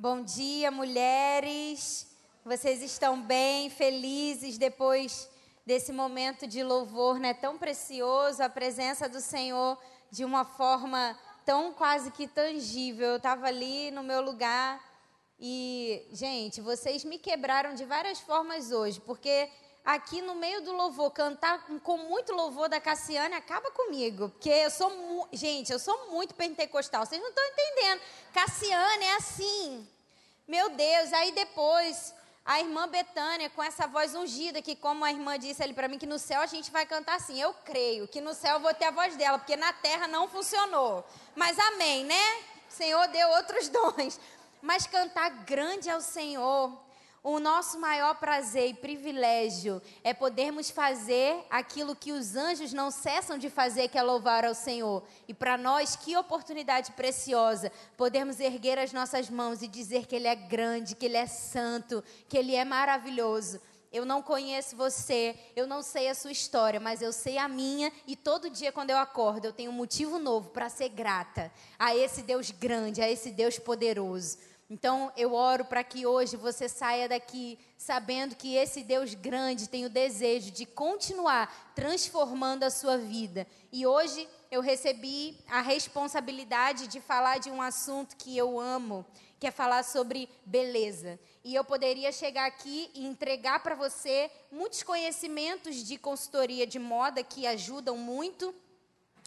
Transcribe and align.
Bom 0.00 0.22
dia, 0.22 0.70
mulheres. 0.70 2.06
Vocês 2.44 2.82
estão 2.82 3.20
bem, 3.20 3.68
felizes 3.68 4.56
depois 4.56 5.28
desse 5.66 5.90
momento 5.90 6.46
de 6.46 6.62
louvor, 6.62 7.18
né? 7.18 7.34
Tão 7.34 7.58
precioso, 7.58 8.40
a 8.40 8.48
presença 8.48 9.08
do 9.08 9.20
Senhor 9.20 9.76
de 10.08 10.24
uma 10.24 10.44
forma 10.44 11.18
tão 11.44 11.72
quase 11.72 12.12
que 12.12 12.28
tangível. 12.28 13.08
Eu 13.08 13.16
estava 13.16 13.48
ali 13.48 13.90
no 13.90 14.04
meu 14.04 14.22
lugar 14.22 14.80
e, 15.36 16.06
gente, 16.12 16.60
vocês 16.60 17.02
me 17.02 17.18
quebraram 17.18 17.74
de 17.74 17.84
várias 17.84 18.20
formas 18.20 18.70
hoje, 18.70 19.00
porque 19.00 19.50
aqui 19.88 20.20
no 20.20 20.34
meio 20.34 20.60
do 20.60 20.70
louvor, 20.72 21.10
cantar 21.12 21.64
com 21.82 21.96
muito 21.96 22.34
louvor 22.34 22.68
da 22.68 22.78
Cassiane 22.78 23.34
acaba 23.34 23.70
comigo. 23.70 24.28
Porque 24.28 24.50
eu 24.50 24.70
sou, 24.70 25.26
gente, 25.32 25.72
eu 25.72 25.78
sou 25.78 26.10
muito 26.10 26.34
pentecostal. 26.34 27.06
Vocês 27.06 27.18
não 27.18 27.30
estão 27.30 27.42
entendendo. 27.46 28.02
Cassiane 28.34 29.04
é 29.04 29.16
assim. 29.16 29.88
Meu 30.46 30.68
Deus, 30.68 31.10
aí 31.14 31.32
depois 31.32 32.14
a 32.44 32.60
irmã 32.60 32.86
Betânia 32.86 33.48
com 33.48 33.62
essa 33.62 33.86
voz 33.86 34.14
ungida, 34.14 34.60
que 34.60 34.76
como 34.76 35.06
a 35.06 35.10
irmã 35.10 35.38
disse 35.38 35.62
ali 35.62 35.72
para 35.72 35.88
mim, 35.88 35.96
que 35.96 36.06
no 36.06 36.18
céu 36.18 36.42
a 36.42 36.46
gente 36.46 36.70
vai 36.70 36.84
cantar 36.84 37.16
assim. 37.16 37.40
Eu 37.40 37.54
creio 37.64 38.06
que 38.06 38.20
no 38.20 38.34
céu 38.34 38.56
eu 38.56 38.60
vou 38.60 38.74
ter 38.74 38.84
a 38.84 38.90
voz 38.90 39.16
dela, 39.16 39.38
porque 39.38 39.56
na 39.56 39.72
terra 39.72 40.06
não 40.06 40.28
funcionou. 40.28 41.02
Mas 41.34 41.58
amém, 41.58 42.04
né? 42.04 42.36
O 42.68 42.72
Senhor 42.74 43.08
deu 43.08 43.26
outros 43.30 43.68
dons. 43.72 44.20
Mas 44.60 44.86
cantar 44.86 45.30
grande 45.44 45.88
ao 45.88 46.02
Senhor 46.02 46.87
o 47.30 47.38
nosso 47.38 47.78
maior 47.78 48.14
prazer 48.14 48.70
e 48.70 48.74
privilégio 48.74 49.82
é 50.02 50.14
podermos 50.14 50.70
fazer 50.70 51.44
aquilo 51.50 51.94
que 51.94 52.10
os 52.10 52.34
anjos 52.34 52.72
não 52.72 52.90
cessam 52.90 53.36
de 53.36 53.50
fazer, 53.50 53.88
que 53.88 53.98
é 53.98 54.02
louvar 54.02 54.46
ao 54.46 54.54
Senhor. 54.54 55.02
E 55.28 55.34
para 55.34 55.58
nós, 55.58 55.94
que 55.94 56.16
oportunidade 56.16 56.92
preciosa 56.92 57.70
podermos 57.98 58.40
erguer 58.40 58.78
as 58.78 58.94
nossas 58.94 59.28
mãos 59.28 59.60
e 59.60 59.68
dizer 59.68 60.06
que 60.06 60.16
Ele 60.16 60.26
é 60.26 60.34
grande, 60.34 60.94
que 60.94 61.04
Ele 61.04 61.18
é 61.18 61.26
santo, 61.26 62.02
que 62.30 62.38
Ele 62.38 62.54
é 62.54 62.64
maravilhoso. 62.64 63.60
Eu 63.92 64.06
não 64.06 64.22
conheço 64.22 64.74
você, 64.74 65.38
eu 65.54 65.66
não 65.66 65.82
sei 65.82 66.08
a 66.08 66.14
sua 66.14 66.32
história, 66.32 66.80
mas 66.80 67.02
eu 67.02 67.12
sei 67.12 67.36
a 67.36 67.46
minha 67.46 67.92
e 68.06 68.16
todo 68.16 68.48
dia 68.48 68.72
quando 68.72 68.88
eu 68.88 68.98
acordo 68.98 69.46
eu 69.46 69.52
tenho 69.52 69.70
um 69.70 69.74
motivo 69.74 70.18
novo 70.18 70.48
para 70.48 70.70
ser 70.70 70.88
grata 70.88 71.52
a 71.78 71.94
esse 71.94 72.22
Deus 72.22 72.50
grande, 72.50 73.02
a 73.02 73.10
esse 73.10 73.30
Deus 73.30 73.58
poderoso. 73.58 74.38
Então 74.70 75.10
eu 75.16 75.32
oro 75.32 75.64
para 75.64 75.82
que 75.82 76.04
hoje 76.04 76.36
você 76.36 76.68
saia 76.68 77.08
daqui 77.08 77.58
sabendo 77.78 78.36
que 78.36 78.54
esse 78.54 78.82
Deus 78.82 79.14
grande 79.14 79.66
tem 79.66 79.86
o 79.86 79.90
desejo 79.90 80.50
de 80.50 80.66
continuar 80.66 81.72
transformando 81.74 82.64
a 82.64 82.70
sua 82.70 82.98
vida. 82.98 83.46
E 83.72 83.86
hoje 83.86 84.28
eu 84.50 84.60
recebi 84.60 85.38
a 85.48 85.62
responsabilidade 85.62 86.86
de 86.86 87.00
falar 87.00 87.38
de 87.38 87.50
um 87.50 87.62
assunto 87.62 88.14
que 88.16 88.36
eu 88.36 88.60
amo, 88.60 89.06
que 89.40 89.46
é 89.46 89.50
falar 89.50 89.84
sobre 89.84 90.28
beleza. 90.44 91.18
E 91.42 91.54
eu 91.54 91.64
poderia 91.64 92.12
chegar 92.12 92.46
aqui 92.46 92.90
e 92.94 93.06
entregar 93.06 93.62
para 93.62 93.74
você 93.74 94.30
muitos 94.52 94.82
conhecimentos 94.82 95.76
de 95.76 95.96
consultoria 95.96 96.66
de 96.66 96.78
moda 96.78 97.22
que 97.22 97.46
ajudam 97.46 97.96
muito, 97.96 98.54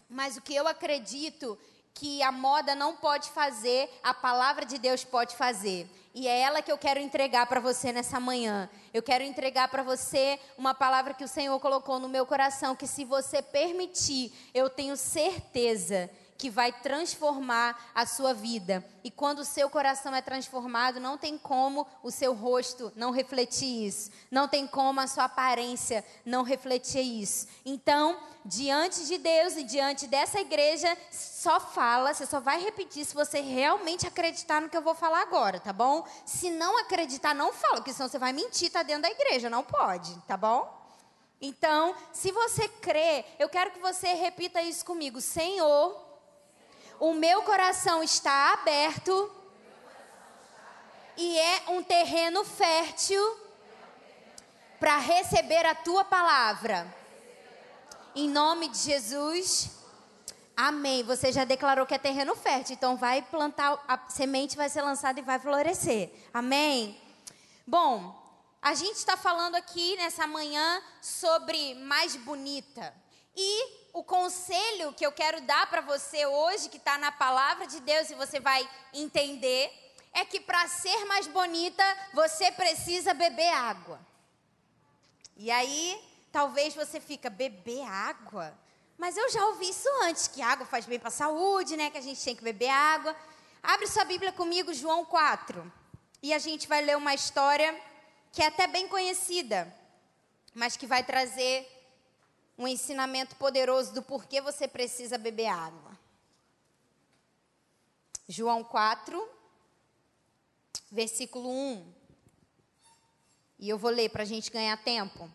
mas 0.08 0.38
o 0.38 0.42
que 0.42 0.54
eu 0.54 0.68
acredito 0.68 1.58
que 1.94 2.22
a 2.24 2.32
moda 2.32 2.74
não 2.76 2.96
pode 2.96 3.30
fazer, 3.32 3.90
a 4.02 4.14
palavra 4.14 4.66
de 4.66 4.78
Deus 4.78 5.04
pode 5.04 5.36
fazer. 5.36 5.90
E 6.14 6.28
é 6.28 6.42
ela 6.42 6.62
que 6.62 6.72
eu 6.72 6.78
quero 6.78 7.00
entregar 7.00 7.46
para 7.46 7.60
você 7.60 7.92
nessa 7.92 8.20
manhã. 8.20 8.70
Eu 8.94 9.02
quero 9.02 9.24
entregar 9.24 9.70
para 9.70 9.82
você 9.82 10.40
uma 10.58 10.74
palavra 10.74 11.14
que 11.14 11.24
o 11.24 11.28
Senhor 11.28 11.58
colocou 11.60 12.00
no 12.00 12.10
meu 12.10 12.26
coração, 12.26 12.76
que 12.76 12.86
se 12.86 13.06
você 13.06 13.42
permitir, 13.42 14.34
eu 14.54 14.70
tenho 14.70 14.98
certeza 14.98 16.10
que 16.42 16.50
vai 16.50 16.72
transformar 16.72 17.92
a 17.94 18.04
sua 18.04 18.34
vida. 18.34 18.84
E 19.04 19.12
quando 19.12 19.40
o 19.40 19.46
seu 19.46 19.70
coração 19.70 20.16
é 20.16 20.24
transformado, 20.24 21.00
não 21.00 21.16
tem 21.16 21.38
como 21.38 21.86
o 22.02 22.10
seu 22.10 22.34
rosto 22.34 22.92
não 22.96 23.12
refletir 23.12 23.86
isso. 23.86 24.10
Não 24.32 24.48
tem 24.48 24.66
como 24.66 25.00
a 25.00 25.06
sua 25.06 25.26
aparência 25.26 26.04
não 26.26 26.42
refletir 26.42 27.04
isso. 27.04 27.48
Então, 27.64 28.18
diante 28.44 29.06
de 29.06 29.20
Deus 29.20 29.56
e 29.56 29.64
diante 29.64 30.08
dessa 30.08 30.42
igreja, 30.42 30.98
só 31.12 31.60
fala, 31.60 32.12
você 32.12 32.26
só 32.26 32.40
vai 32.40 32.60
repetir 32.60 33.06
se 33.06 33.14
você 33.14 33.40
realmente 33.40 34.08
acreditar 34.08 34.60
no 34.62 34.68
que 34.68 34.76
eu 34.76 34.82
vou 34.82 34.96
falar 34.96 35.22
agora, 35.22 35.60
tá 35.60 35.72
bom? 35.72 36.04
Se 36.26 36.50
não 36.50 36.76
acreditar, 36.80 37.36
não 37.36 37.54
fala, 37.54 37.76
porque 37.76 37.94
senão 37.94 38.10
você 38.10 38.18
vai 38.18 38.34
mentir, 38.34 38.72
tá 38.72 38.82
dentro 38.82 39.04
da 39.04 39.12
igreja, 39.12 39.48
não 39.48 39.64
pode, 39.64 40.20
tá 40.22 40.36
bom? 40.36 40.76
Então, 41.40 41.96
se 42.12 42.32
você 42.32 42.68
crê, 42.68 43.26
eu 43.38 43.48
quero 43.48 43.70
que 43.70 43.80
você 43.80 44.14
repita 44.14 44.60
isso 44.64 44.84
comigo. 44.84 45.22
Senhor, 45.22 46.11
o 47.02 47.16
meu 47.16 47.42
coração 47.42 48.04
está 48.04 48.54
aberto 48.54 49.32
e 51.18 51.36
é 51.36 51.64
um 51.70 51.82
terreno 51.82 52.46
fértil 52.46 53.40
para 54.80 54.98
receber 54.98 55.66
a 55.66 55.74
tua 55.74 56.06
palavra. 56.06 56.86
Em 58.16 58.30
nome 58.30 58.70
de 58.70 58.78
Jesus. 58.78 59.72
Amém. 60.56 61.02
Você 61.02 61.32
já 61.32 61.44
declarou 61.44 61.88
que 61.88 61.96
é 61.96 61.98
terreno 61.98 62.36
fértil, 62.36 62.76
então 62.76 62.96
vai 62.96 63.24
plantar, 63.24 63.84
a 63.88 64.08
semente 64.08 64.56
vai 64.56 64.70
ser 64.70 64.84
lançada 64.84 65.20
e 65.20 65.24
vai 65.24 65.40
florescer. 65.40 66.12
Amém. 66.32 67.02
Bom, 67.66 68.16
a 68.62 68.76
gente 68.76 68.98
está 68.98 69.18
falando 69.18 69.56
aqui 69.56 69.96
nessa 69.96 70.28
manhã 70.28 70.84
sobre 71.02 71.74
mais 71.74 72.16
bonita. 72.16 72.94
E 73.36 73.81
o 73.94 74.04
conselho 74.04 74.94
que 74.94 75.06
eu 75.06 75.12
quero 75.12 75.42
dar 75.42 75.70
para 75.70 75.82
você 75.82 76.26
hoje, 76.26 76.70
que 76.70 76.78
está 76.78 76.98
na 76.98 77.12
palavra 77.12 77.68
de 77.68 77.80
Deus 77.82 78.10
e 78.10 78.16
você 78.16 78.40
vai 78.40 78.68
entender, 78.94 79.72
é 80.14 80.26
que 80.26 80.40
para 80.40 80.68
ser 80.68 81.06
mais 81.06 81.28
bonita, 81.28 81.84
você 82.14 82.52
precisa 82.52 83.14
beber 83.14 83.50
água. 83.50 84.00
E 85.36 85.50
aí, 85.50 86.00
talvez 86.32 86.74
você 86.76 87.00
fica, 87.00 87.30
beber 87.30 87.82
água? 87.88 88.58
Mas 88.98 89.18
eu 89.18 89.30
já 89.30 89.46
ouvi 89.48 89.70
isso 89.70 89.90
antes, 90.04 90.28
que 90.28 90.42
água 90.42 90.66
faz 90.66 90.86
bem 90.86 91.00
para 91.00 91.08
a 91.08 91.12
saúde, 91.12 91.76
né? 91.76 91.90
Que 91.90 91.98
a 91.98 92.02
gente 92.02 92.24
tem 92.24 92.36
que 92.36 92.44
beber 92.44 92.70
água. 92.70 93.16
Abre 93.64 93.88
sua 93.88 94.06
Bíblia 94.06 94.32
comigo, 94.32 94.74
João 94.74 95.04
4. 95.04 95.72
E 96.22 96.34
a 96.34 96.40
gente 96.40 96.68
vai 96.68 96.82
ler 96.82 96.96
uma 96.96 97.14
história 97.14 97.80
que 98.32 98.44
é 98.44 98.48
até 98.48 98.68
bem 98.68 98.88
conhecida, 98.88 99.74
mas 100.54 100.78
que 100.78 100.86
vai 100.86 101.04
trazer 101.04 101.68
um 102.58 102.68
ensinamento 102.68 103.36
poderoso 103.36 103.94
do 103.94 104.02
porquê 104.02 104.42
você 104.42 104.68
precisa 104.68 105.18
beber 105.18 105.48
água. 105.48 105.98
João 108.28 108.64
4, 108.64 109.30
versículo 110.92 111.50
1. 111.50 111.94
E 113.60 113.70
eu 113.70 113.78
vou 113.78 113.92
ler 113.92 114.10
para 114.10 114.24
a 114.24 114.26
gente 114.26 114.52
ganhar 114.52 114.78
tempo. 114.84 115.30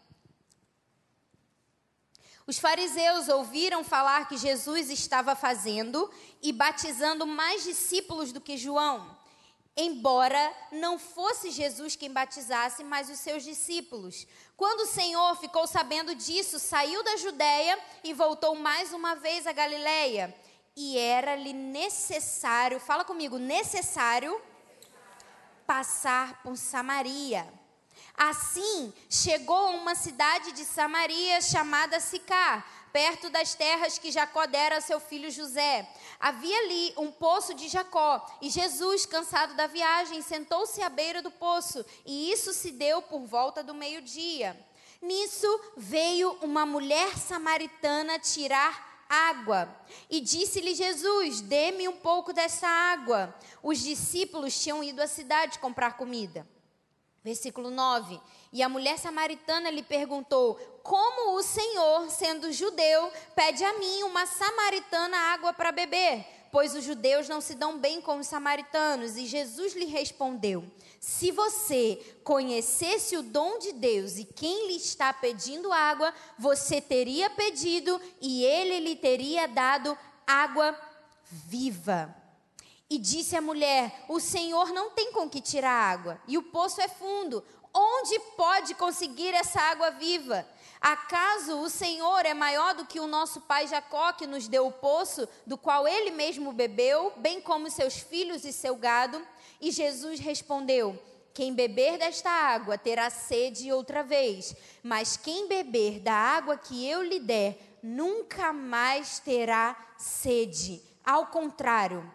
Os 2.47 2.59
fariseus 2.59 3.28
ouviram 3.28 3.83
falar 3.83 4.28
que 4.28 4.37
Jesus 4.37 4.88
estava 4.88 5.34
fazendo 5.34 6.10
e 6.41 6.53
batizando 6.53 7.27
mais 7.27 7.65
discípulos 7.65 8.33
do 8.33 8.41
que 8.41 8.56
João 8.56 9.16
embora 9.76 10.54
não 10.72 10.98
fosse 10.98 11.50
Jesus 11.50 11.94
quem 11.94 12.10
batizasse, 12.10 12.82
mas 12.82 13.10
os 13.10 13.19
seus 13.19 13.44
discípulos. 13.44 14.26
Quando 14.56 14.81
o 14.81 14.87
Senhor 14.87 15.37
ficou 15.37 15.66
sabendo 15.66 16.14
disso, 16.14 16.59
saiu 16.59 17.03
da 17.03 17.16
Judéia 17.16 17.78
e 18.03 18.15
voltou 18.15 18.54
mais 18.54 18.92
uma 18.92 19.15
vez 19.15 19.47
a 19.47 19.53
Galiléia. 19.53 20.34
E 20.75 20.97
era-lhe 20.97 21.53
necessário, 21.53 22.81
fala 22.81 23.04
comigo, 23.04 23.38
necessário 23.38 24.41
passar 25.66 26.42
por 26.42 26.56
Samaria. 26.56 27.47
Assim, 28.16 28.94
chegou 29.10 29.56
a 29.56 29.70
uma 29.70 29.94
cidade 29.94 30.53
de 30.53 30.65
Samaria 30.65 31.41
chamada 31.42 32.00
Sicar 32.00 32.75
perto 32.97 33.29
das 33.29 33.55
terras 33.55 33.99
que 33.99 34.11
Jacó 34.11 34.47
dera 34.47 34.79
a 34.79 34.81
seu 34.81 34.99
filho 34.99 35.31
José. 35.31 35.87
Havia 36.19 36.59
ali 36.61 36.95
um 36.97 37.12
poço 37.12 37.53
de 37.53 37.69
Jacó, 37.69 38.27
e 38.41 38.49
Jesus, 38.49 39.05
cansado 39.05 39.53
da 39.55 39.67
viagem, 39.67 40.22
sentou-se 40.22 40.81
à 40.81 40.89
beira 40.89 41.21
do 41.21 41.31
poço, 41.31 41.84
e 42.07 42.33
isso 42.33 42.54
se 42.54 42.71
deu 42.71 43.03
por 43.03 43.21
volta 43.27 43.63
do 43.63 43.75
meio-dia. 43.75 44.59
Nisso 45.03 45.47
veio 45.77 46.39
uma 46.41 46.65
mulher 46.65 47.19
samaritana 47.19 48.19
tirar 48.19 49.04
água. 49.10 49.69
E 50.09 50.19
disse-lhe 50.19 50.75
Jesus: 50.75 51.42
Dê-me 51.42 51.87
um 51.89 51.99
pouco 51.99 52.33
dessa 52.33 52.66
água. 52.66 53.34
Os 53.63 53.78
discípulos 53.81 54.59
tinham 54.59 54.83
ido 54.83 55.03
à 55.03 55.07
cidade 55.07 55.59
comprar 55.59 55.99
comida. 55.99 56.49
Versículo 57.22 57.71
9. 57.71 58.19
E 58.53 58.63
a 58.63 58.69
mulher 58.69 58.98
samaritana 58.98 59.71
lhe 59.71 59.83
perguntou: 59.83 60.54
Como 60.83 61.37
o 61.37 61.43
Senhor, 61.43 62.10
sendo 62.10 62.53
judeu, 62.53 63.10
pede 63.34 63.65
a 63.65 63.78
mim, 63.78 64.03
uma 64.03 64.27
samaritana, 64.27 65.16
água 65.16 65.53
para 65.53 65.72
beber? 65.72 66.25
Pois 66.53 66.75
os 66.75 66.84
judeus 66.84 67.28
não 67.28 67.41
se 67.41 67.54
dão 67.54 67.78
bem 67.78 68.01
com 68.01 68.19
os 68.19 68.27
samaritanos. 68.27 69.16
E 69.16 69.27
Jesus 69.27 69.75
lhe 69.75 69.84
respondeu: 69.84 70.65
Se 71.01 71.31
você 71.31 72.01
conhecesse 72.25 73.16
o 73.16 73.22
dom 73.22 73.59
de 73.59 73.72
Deus 73.72 74.16
e 74.16 74.25
quem 74.25 74.69
lhe 74.69 74.77
está 74.77 75.13
pedindo 75.13 75.72
água, 75.72 76.15
você 76.39 76.81
teria 76.81 77.28
pedido 77.28 78.01
e 78.21 78.45
ele 78.45 78.81
lhe 78.81 78.97
teria 78.97 79.47
dado 79.47 79.97
água 80.27 80.75
viva. 81.31 82.15
E 82.89 82.99
disse 82.99 83.34
a 83.37 83.42
mulher: 83.42 84.04
O 84.09 84.21
Senhor 84.21 84.72
não 84.72 84.91
tem 84.91 85.10
com 85.10 85.28
que 85.28 85.41
tirar 85.41 85.72
água, 85.72 86.21
e 86.28 86.39
o 86.39 86.42
poço 86.42 86.81
é 86.81 86.87
fundo. 86.87 87.42
Onde 87.78 88.19
pode 88.39 88.75
conseguir 88.75 89.34
essa 89.34 89.61
água 89.61 89.91
viva? 89.91 90.49
Acaso 90.81 91.61
o 91.61 91.69
Senhor 91.69 92.25
é 92.25 92.33
maior 92.33 92.75
do 92.75 92.87
que 92.87 92.99
o 92.99 93.07
nosso 93.07 93.43
pai 93.43 93.67
Jacó, 93.67 94.15
que 94.15 94.27
nos 94.27 94.49
deu 94.49 94.67
o 94.67 94.73
poço, 94.73 95.28
do 95.47 95.59
qual 95.59 95.87
ele 95.87 96.11
mesmo 96.11 96.55
bebeu, 96.55 97.13
bem 97.19 97.39
como 97.39 97.71
seus 97.71 97.99
filhos 97.99 98.47
e 98.47 98.53
seu 98.53 98.77
gado? 98.77 99.21
E 99.61 99.71
Jesus 99.71 100.21
respondeu: 100.21 100.99
Quem 101.34 101.53
beber 101.53 101.99
desta 101.99 102.31
água 102.31 102.78
terá 102.78 103.11
sede 103.11 103.71
outra 103.71 104.03
vez, 104.03 104.57
mas 104.83 105.19
quem 105.19 105.47
beber 105.47 106.01
da 106.01 106.15
água 106.15 106.57
que 106.57 106.89
eu 106.89 107.03
lhe 107.03 107.21
der, 107.21 107.78
nunca 107.83 108.55
mais 108.55 109.19
terá 109.19 109.77
sede. 109.99 110.83
Ao 111.05 111.27
contrário, 111.27 112.11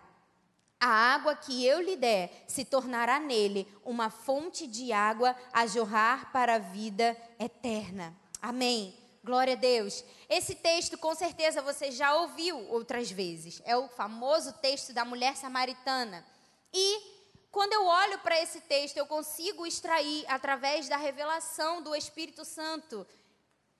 a 0.81 0.87
água 0.87 1.35
que 1.35 1.63
eu 1.63 1.79
lhe 1.79 1.95
der 1.95 2.43
se 2.47 2.65
tornará 2.65 3.19
nele 3.19 3.71
uma 3.85 4.09
fonte 4.09 4.65
de 4.65 4.91
água 4.91 5.35
a 5.53 5.67
jorrar 5.67 6.31
para 6.31 6.55
a 6.55 6.59
vida 6.59 7.15
eterna. 7.39 8.17
Amém. 8.41 8.97
Glória 9.23 9.53
a 9.53 9.57
Deus. 9.57 10.03
Esse 10.27 10.55
texto, 10.55 10.97
com 10.97 11.13
certeza, 11.13 11.61
você 11.61 11.91
já 11.91 12.15
ouviu 12.15 12.57
outras 12.69 13.11
vezes. 13.11 13.61
É 13.63 13.77
o 13.77 13.87
famoso 13.89 14.53
texto 14.53 14.91
da 14.91 15.05
mulher 15.05 15.37
samaritana. 15.37 16.25
E 16.73 16.99
quando 17.51 17.73
eu 17.73 17.85
olho 17.85 18.17
para 18.19 18.41
esse 18.41 18.61
texto, 18.61 18.97
eu 18.97 19.05
consigo 19.05 19.67
extrair, 19.67 20.25
através 20.27 20.89
da 20.89 20.97
revelação 20.97 21.83
do 21.83 21.93
Espírito 21.93 22.43
Santo, 22.43 23.05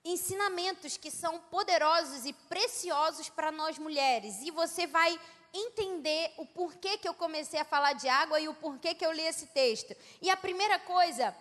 ensinamentos 0.06 0.97
que 0.97 1.09
são 1.09 1.39
poderosos 1.39 2.25
e 2.25 2.33
preciosos 2.33 3.27
para 3.27 3.51
nós 3.51 3.80
mulheres. 3.80 4.42
E 4.44 4.51
você 4.51 4.86
vai 4.86 5.19
entender 5.53 6.33
o 6.38 6.45
porquê 6.45 6.98
que 6.98 7.07
eu 7.07 7.13
comecei 7.13 7.59
a 7.59 7.65
falar 7.65 7.94
de 7.94 8.07
água 8.07 8.39
e 8.39 8.48
o 8.48 8.53
porquê 8.53 8.94
que 8.94 9.06
eu 9.06 9.12
li 9.12 9.21
esse 9.24 9.48
texto. 9.48 9.95
E 10.21 10.30
a 10.30 10.38
primeira 10.38 10.80
coisa, 10.80 11.36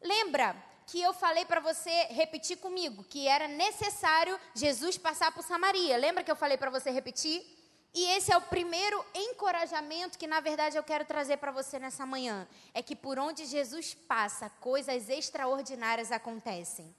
lembra 0.00 0.54
que 0.86 1.00
eu 1.00 1.12
falei 1.12 1.44
para 1.44 1.60
você 1.60 1.90
repetir 2.10 2.58
comigo, 2.58 3.02
que 3.04 3.26
era 3.26 3.48
necessário 3.48 4.38
Jesus 4.54 4.96
passar 4.96 5.32
por 5.32 5.42
Samaria. 5.42 5.96
Lembra 5.96 6.22
que 6.22 6.30
eu 6.30 6.36
falei 6.36 6.56
para 6.56 6.70
você 6.70 6.90
repetir? 6.90 7.44
E 7.92 8.04
esse 8.10 8.30
é 8.30 8.36
o 8.36 8.42
primeiro 8.42 9.02
encorajamento 9.14 10.18
que, 10.18 10.26
na 10.26 10.38
verdade, 10.38 10.76
eu 10.76 10.82
quero 10.82 11.06
trazer 11.06 11.38
para 11.38 11.50
você 11.50 11.78
nessa 11.78 12.04
manhã. 12.04 12.46
É 12.74 12.82
que 12.82 12.94
por 12.94 13.18
onde 13.18 13.46
Jesus 13.46 13.94
passa, 13.94 14.50
coisas 14.60 15.08
extraordinárias 15.08 16.12
acontecem. 16.12 16.94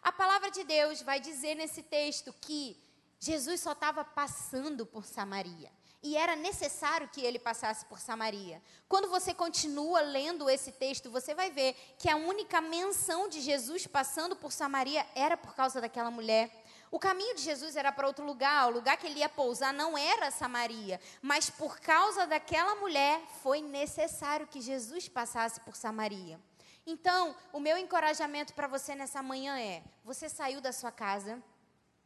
A 0.00 0.12
palavra 0.12 0.48
de 0.48 0.62
Deus 0.62 1.02
vai 1.02 1.18
dizer 1.18 1.56
nesse 1.56 1.82
texto 1.82 2.32
que 2.40 2.80
Jesus 3.18 3.60
só 3.60 3.72
estava 3.72 4.04
passando 4.04 4.86
por 4.86 5.04
Samaria 5.04 5.76
e 6.02 6.16
era 6.16 6.36
necessário 6.36 7.08
que 7.08 7.20
ele 7.20 7.38
passasse 7.38 7.84
por 7.86 7.98
Samaria. 7.98 8.62
Quando 8.88 9.08
você 9.08 9.34
continua 9.34 10.00
lendo 10.00 10.48
esse 10.48 10.70
texto, 10.70 11.10
você 11.10 11.34
vai 11.34 11.50
ver 11.50 11.74
que 11.98 12.08
a 12.08 12.16
única 12.16 12.60
menção 12.60 13.28
de 13.28 13.40
Jesus 13.40 13.86
passando 13.86 14.36
por 14.36 14.52
Samaria 14.52 15.04
era 15.14 15.36
por 15.36 15.54
causa 15.54 15.80
daquela 15.80 16.10
mulher. 16.10 16.50
O 16.90 16.98
caminho 16.98 17.34
de 17.34 17.42
Jesus 17.42 17.76
era 17.76 17.92
para 17.92 18.06
outro 18.06 18.24
lugar, 18.24 18.68
o 18.68 18.72
lugar 18.72 18.96
que 18.96 19.06
ele 19.06 19.18
ia 19.18 19.28
pousar 19.28 19.74
não 19.74 19.98
era 19.98 20.30
Samaria, 20.30 21.00
mas 21.20 21.50
por 21.50 21.78
causa 21.80 22.26
daquela 22.26 22.76
mulher 22.76 23.20
foi 23.42 23.60
necessário 23.60 24.46
que 24.46 24.60
Jesus 24.60 25.08
passasse 25.08 25.60
por 25.60 25.76
Samaria. 25.76 26.40
Então, 26.86 27.36
o 27.52 27.60
meu 27.60 27.76
encorajamento 27.76 28.54
para 28.54 28.66
você 28.66 28.94
nessa 28.94 29.22
manhã 29.22 29.58
é: 29.58 29.82
você 30.02 30.28
saiu 30.28 30.62
da 30.62 30.72
sua 30.72 30.90
casa, 30.90 31.42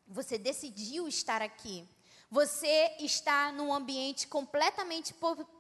você 0.09 0.37
decidiu 0.37 1.07
estar 1.07 1.41
aqui. 1.41 1.89
Você 2.33 2.97
está 2.99 3.53
num 3.53 3.75
ambiente 3.75 4.27
completamente 4.27 5.13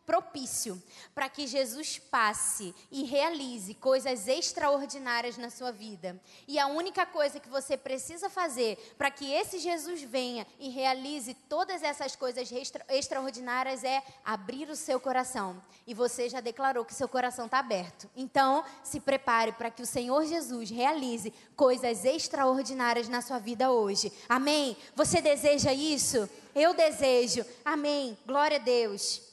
propício 0.06 0.82
para 1.14 1.28
que 1.28 1.46
Jesus 1.46 1.98
passe 1.98 2.74
e 2.90 3.04
realize 3.04 3.74
coisas 3.74 4.28
extraordinárias 4.28 5.36
na 5.36 5.50
sua 5.50 5.70
vida. 5.70 6.20
E 6.46 6.58
a 6.58 6.66
única 6.66 7.06
coisa 7.06 7.40
que 7.40 7.48
você 7.48 7.76
precisa 7.76 8.28
fazer 8.28 8.76
para 8.98 9.10
que 9.10 9.32
esse 9.32 9.58
Jesus 9.58 10.02
venha 10.02 10.46
e 10.58 10.68
realize 10.68 11.34
todas 11.48 11.82
essas 11.82 12.16
coisas 12.16 12.50
extra 12.50 12.84
extraordinárias 12.88 13.84
é 13.84 14.02
abrir 14.24 14.68
o 14.68 14.76
seu 14.76 14.98
coração. 15.00 15.60
E 15.86 15.94
você 15.94 16.28
já 16.28 16.40
declarou 16.40 16.84
que 16.84 16.94
seu 16.94 17.08
coração 17.08 17.46
está 17.46 17.58
aberto. 17.58 18.08
Então, 18.16 18.64
se 18.82 19.00
prepare 19.00 19.52
para 19.52 19.70
que 19.70 19.82
o 19.82 19.86
Senhor 19.86 20.24
Jesus 20.24 20.70
realize 20.70 21.32
coisas 21.56 22.04
extraordinárias 22.04 23.08
na 23.08 23.20
sua 23.20 23.38
vida 23.38 23.70
hoje. 23.70 24.12
Amém? 24.28 24.76
Você 24.94 25.20
deseja 25.20 25.72
isso? 25.72 26.28
Eu 26.54 26.74
desejo. 26.74 27.44
Amém. 27.64 28.16
Glória 28.26 28.58
a 28.58 28.60
Deus. 28.60 29.31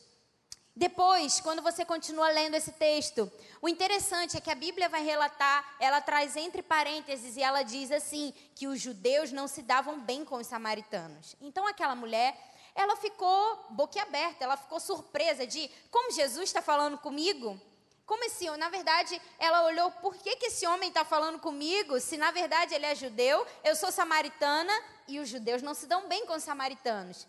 Depois, 0.79 1.41
quando 1.41 1.61
você 1.61 1.83
continua 1.83 2.29
lendo 2.29 2.55
esse 2.55 2.71
texto, 2.71 3.29
o 3.61 3.67
interessante 3.67 4.37
é 4.37 4.39
que 4.39 4.49
a 4.49 4.55
Bíblia 4.55 4.87
vai 4.87 5.03
relatar, 5.03 5.75
ela 5.77 5.99
traz 5.99 6.37
entre 6.37 6.63
parênteses 6.63 7.35
e 7.35 7.43
ela 7.43 7.63
diz 7.63 7.91
assim: 7.91 8.33
que 8.55 8.65
os 8.65 8.79
judeus 8.79 9.29
não 9.33 9.45
se 9.45 9.61
davam 9.61 9.99
bem 9.99 10.23
com 10.23 10.37
os 10.37 10.47
samaritanos. 10.47 11.35
Então, 11.41 11.67
aquela 11.67 11.95
mulher, 11.95 12.33
ela 12.73 12.95
ficou 12.95 13.65
boquiaberta, 13.71 14.45
ela 14.45 14.55
ficou 14.55 14.79
surpresa 14.79 15.45
de 15.45 15.69
como 15.91 16.13
Jesus 16.13 16.45
está 16.45 16.61
falando 16.61 16.97
comigo. 16.97 17.59
Como 18.05 18.23
esse, 18.23 18.49
na 18.51 18.69
verdade, 18.69 19.21
ela 19.37 19.65
olhou, 19.65 19.91
por 19.91 20.15
que, 20.15 20.37
que 20.37 20.45
esse 20.45 20.65
homem 20.65 20.87
está 20.87 21.03
falando 21.03 21.39
comigo? 21.39 21.99
Se 21.99 22.15
na 22.15 22.31
verdade 22.31 22.73
ele 22.73 22.85
é 22.85 22.95
judeu, 22.95 23.45
eu 23.65 23.75
sou 23.75 23.91
samaritana 23.91 24.71
e 25.09 25.19
os 25.19 25.27
judeus 25.27 25.61
não 25.61 25.73
se 25.73 25.87
dão 25.87 26.07
bem 26.07 26.25
com 26.25 26.35
os 26.35 26.43
samaritanos. 26.43 27.27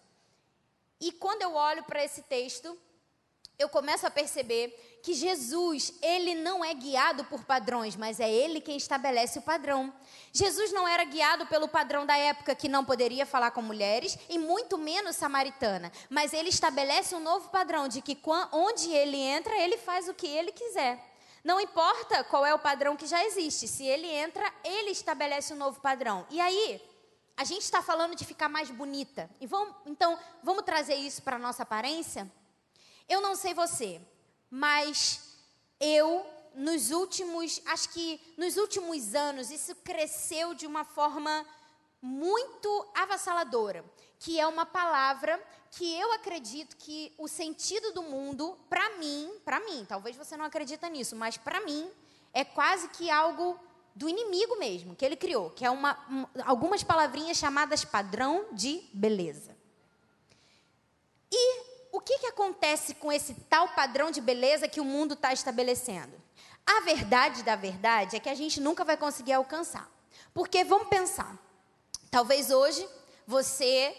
E 1.00 1.10
quando 1.10 1.42
eu 1.42 1.52
olho 1.56 1.82
para 1.82 2.04
esse 2.04 2.22
texto, 2.22 2.78
eu 3.60 3.68
começo 3.68 4.06
a 4.06 4.10
perceber 4.10 4.98
que 5.02 5.12
Jesus, 5.12 5.92
ele 6.00 6.34
não 6.34 6.64
é 6.64 6.72
guiado 6.72 7.24
por 7.24 7.44
padrões, 7.44 7.94
mas 7.94 8.18
é 8.18 8.30
ele 8.30 8.58
quem 8.58 8.76
estabelece 8.76 9.38
o 9.38 9.42
padrão. 9.42 9.92
Jesus 10.32 10.72
não 10.72 10.88
era 10.88 11.04
guiado 11.04 11.46
pelo 11.46 11.68
padrão 11.68 12.06
da 12.06 12.16
época 12.16 12.54
que 12.54 12.70
não 12.70 12.86
poderia 12.86 13.26
falar 13.26 13.50
com 13.50 13.60
mulheres 13.60 14.18
e 14.30 14.38
muito 14.38 14.78
menos 14.78 15.16
samaritana, 15.16 15.92
mas 16.08 16.32
ele 16.32 16.48
estabelece 16.48 17.14
um 17.14 17.20
novo 17.20 17.50
padrão 17.50 17.86
de 17.86 18.00
que 18.00 18.18
onde 18.50 18.90
ele 18.90 19.18
entra, 19.18 19.54
ele 19.58 19.76
faz 19.76 20.08
o 20.08 20.14
que 20.14 20.26
ele 20.26 20.52
quiser. 20.52 20.98
Não 21.44 21.60
importa 21.60 22.24
qual 22.24 22.46
é 22.46 22.54
o 22.54 22.58
padrão 22.58 22.96
que 22.96 23.06
já 23.06 23.22
existe, 23.24 23.68
se 23.68 23.84
ele 23.84 24.06
entra, 24.06 24.50
ele 24.64 24.90
estabelece 24.90 25.52
um 25.52 25.56
novo 25.56 25.80
padrão. 25.80 26.26
E 26.30 26.40
aí, 26.40 26.82
a 27.36 27.44
gente 27.44 27.62
está 27.62 27.82
falando 27.82 28.14
de 28.14 28.24
ficar 28.24 28.48
mais 28.48 28.70
bonita. 28.70 29.28
E 29.38 29.46
vamos, 29.46 29.74
então, 29.84 30.18
vamos 30.42 30.64
trazer 30.64 30.94
isso 30.94 31.22
para 31.22 31.36
a 31.36 31.38
nossa 31.38 31.62
aparência? 31.62 32.30
Eu 33.10 33.20
não 33.20 33.34
sei 33.34 33.52
você, 33.52 34.00
mas 34.48 35.20
eu 35.80 36.24
nos 36.54 36.92
últimos, 36.92 37.60
acho 37.66 37.88
que 37.88 38.20
nos 38.36 38.56
últimos 38.56 39.16
anos, 39.16 39.50
isso 39.50 39.74
cresceu 39.74 40.54
de 40.54 40.64
uma 40.64 40.84
forma 40.84 41.44
muito 42.00 42.88
avassaladora, 42.94 43.84
que 44.20 44.38
é 44.38 44.46
uma 44.46 44.64
palavra 44.64 45.42
que 45.72 45.92
eu 45.98 46.12
acredito 46.12 46.76
que 46.76 47.12
o 47.18 47.26
sentido 47.26 47.92
do 47.92 48.02
mundo, 48.04 48.56
para 48.68 48.98
mim, 48.98 49.32
para 49.44 49.58
mim, 49.58 49.84
talvez 49.88 50.16
você 50.16 50.36
não 50.36 50.44
acredita 50.44 50.88
nisso, 50.88 51.16
mas 51.16 51.36
para 51.36 51.60
mim 51.62 51.90
é 52.32 52.44
quase 52.44 52.90
que 52.90 53.10
algo 53.10 53.58
do 53.92 54.08
inimigo 54.08 54.56
mesmo, 54.56 54.94
que 54.94 55.04
ele 55.04 55.16
criou, 55.16 55.50
que 55.50 55.64
é 55.64 55.70
uma, 55.70 55.98
um, 56.08 56.26
algumas 56.44 56.84
palavrinhas 56.84 57.36
chamadas 57.38 57.84
padrão 57.84 58.46
de 58.52 58.84
beleza. 58.92 59.56
E 61.32 61.69
o 61.92 62.00
que, 62.00 62.18
que 62.18 62.26
acontece 62.26 62.94
com 62.94 63.10
esse 63.10 63.34
tal 63.48 63.68
padrão 63.68 64.10
de 64.10 64.20
beleza 64.20 64.68
que 64.68 64.80
o 64.80 64.84
mundo 64.84 65.14
está 65.14 65.32
estabelecendo? 65.32 66.12
A 66.66 66.80
verdade 66.82 67.42
da 67.42 67.56
verdade 67.56 68.16
é 68.16 68.20
que 68.20 68.28
a 68.28 68.34
gente 68.34 68.60
nunca 68.60 68.84
vai 68.84 68.96
conseguir 68.96 69.32
alcançar. 69.32 69.90
Porque 70.32 70.62
vamos 70.62 70.88
pensar, 70.88 71.36
talvez 72.10 72.50
hoje 72.50 72.86
você 73.26 73.96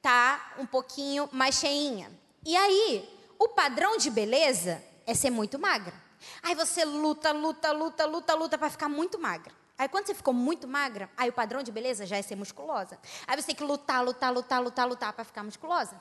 tá 0.00 0.54
um 0.58 0.66
pouquinho 0.66 1.28
mais 1.32 1.56
cheinha. 1.56 2.10
E 2.44 2.56
aí, 2.56 3.08
o 3.38 3.48
padrão 3.48 3.96
de 3.96 4.10
beleza 4.10 4.82
é 5.06 5.14
ser 5.14 5.30
muito 5.30 5.58
magra. 5.58 5.94
Aí 6.42 6.54
você 6.54 6.84
luta, 6.84 7.32
luta, 7.32 7.72
luta, 7.72 8.06
luta, 8.06 8.34
luta 8.34 8.58
para 8.58 8.70
ficar 8.70 8.88
muito 8.88 9.18
magra. 9.18 9.52
Aí 9.78 9.88
quando 9.88 10.06
você 10.06 10.14
ficou 10.14 10.32
muito 10.32 10.66
magra, 10.66 11.10
aí 11.16 11.28
o 11.28 11.32
padrão 11.32 11.62
de 11.62 11.70
beleza 11.70 12.06
já 12.06 12.16
é 12.16 12.22
ser 12.22 12.36
musculosa. 12.36 12.98
Aí 13.26 13.36
você 13.36 13.48
tem 13.48 13.54
que 13.54 13.64
lutar, 13.64 14.02
lutar, 14.02 14.32
lutar, 14.32 14.62
lutar, 14.62 14.88
lutar 14.88 15.12
para 15.12 15.24
ficar 15.24 15.42
musculosa. 15.42 16.00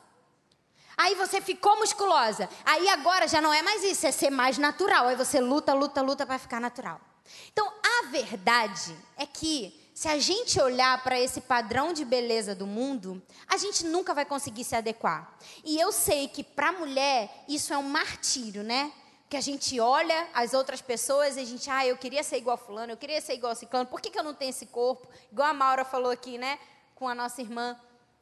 Aí 0.98 1.16
você 1.16 1.42
ficou 1.42 1.78
musculosa. 1.78 2.50
Aí 2.64 2.88
agora 2.90 3.28
já 3.28 3.42
não 3.42 3.54
é 3.54 3.62
mais 3.62 3.84
isso, 3.84 4.08
é 4.08 4.12
ser 4.12 4.30
mais 4.30 4.58
natural. 4.58 5.08
Aí 5.08 5.16
você 5.16 5.40
luta, 5.40 5.74
luta, 5.74 6.02
luta 6.02 6.25
para 6.25 6.40
ficar 6.40 6.60
natural. 6.60 7.00
Então, 7.52 7.72
a 7.84 8.08
verdade 8.08 8.96
é 9.18 9.25
que 9.25 9.86
se 9.96 10.10
a 10.10 10.20
gente 10.20 10.60
olhar 10.60 11.02
para 11.04 11.20
esse 11.20 11.40
padrão 11.40 11.94
de 11.94 12.04
beleza 12.04 12.54
do 12.54 12.68
mundo, 12.68 13.22
a 13.48 13.56
gente 13.56 13.86
nunca 13.86 14.14
vai 14.14 14.25
conseguir 14.25 14.66
se 14.66 14.75
adequar. 14.75 15.38
E 15.64 15.80
eu 15.80 15.92
sei 15.92 16.28
que 16.28 16.44
para 16.44 16.70
a 16.70 16.72
mulher 16.74 17.46
isso 17.48 17.74
é 17.74 17.78
um 17.78 17.90
martírio, 17.90 18.62
né? 18.62 18.92
Que 19.30 19.38
a 19.38 19.42
gente 19.42 19.80
olha 19.80 20.28
as 20.34 20.54
outras 20.54 20.82
pessoas 20.82 21.38
e 21.38 21.40
a 21.40 21.46
gente, 21.46 21.70
ah, 21.70 21.88
eu 21.88 21.98
queria 21.98 22.24
ser 22.24 22.38
igual 22.38 22.56
a 22.56 22.58
fulano, 22.58 22.92
eu 22.92 22.98
queria 22.98 23.22
ser 23.22 23.36
igual 23.36 23.54
a 23.54 23.56
ciclano, 23.56 23.86
por 23.86 24.02
que, 24.02 24.12
que 24.12 24.20
eu 24.20 24.24
não 24.24 24.34
tenho 24.34 24.50
esse 24.50 24.66
corpo? 24.66 25.08
Igual 25.32 25.50
a 25.50 25.54
Maura 25.54 25.86
falou 25.86 26.12
aqui, 26.12 26.38
né? 26.38 26.60
Com 26.94 27.08
a 27.08 27.16
nossa 27.16 27.42
irmã. 27.42 27.80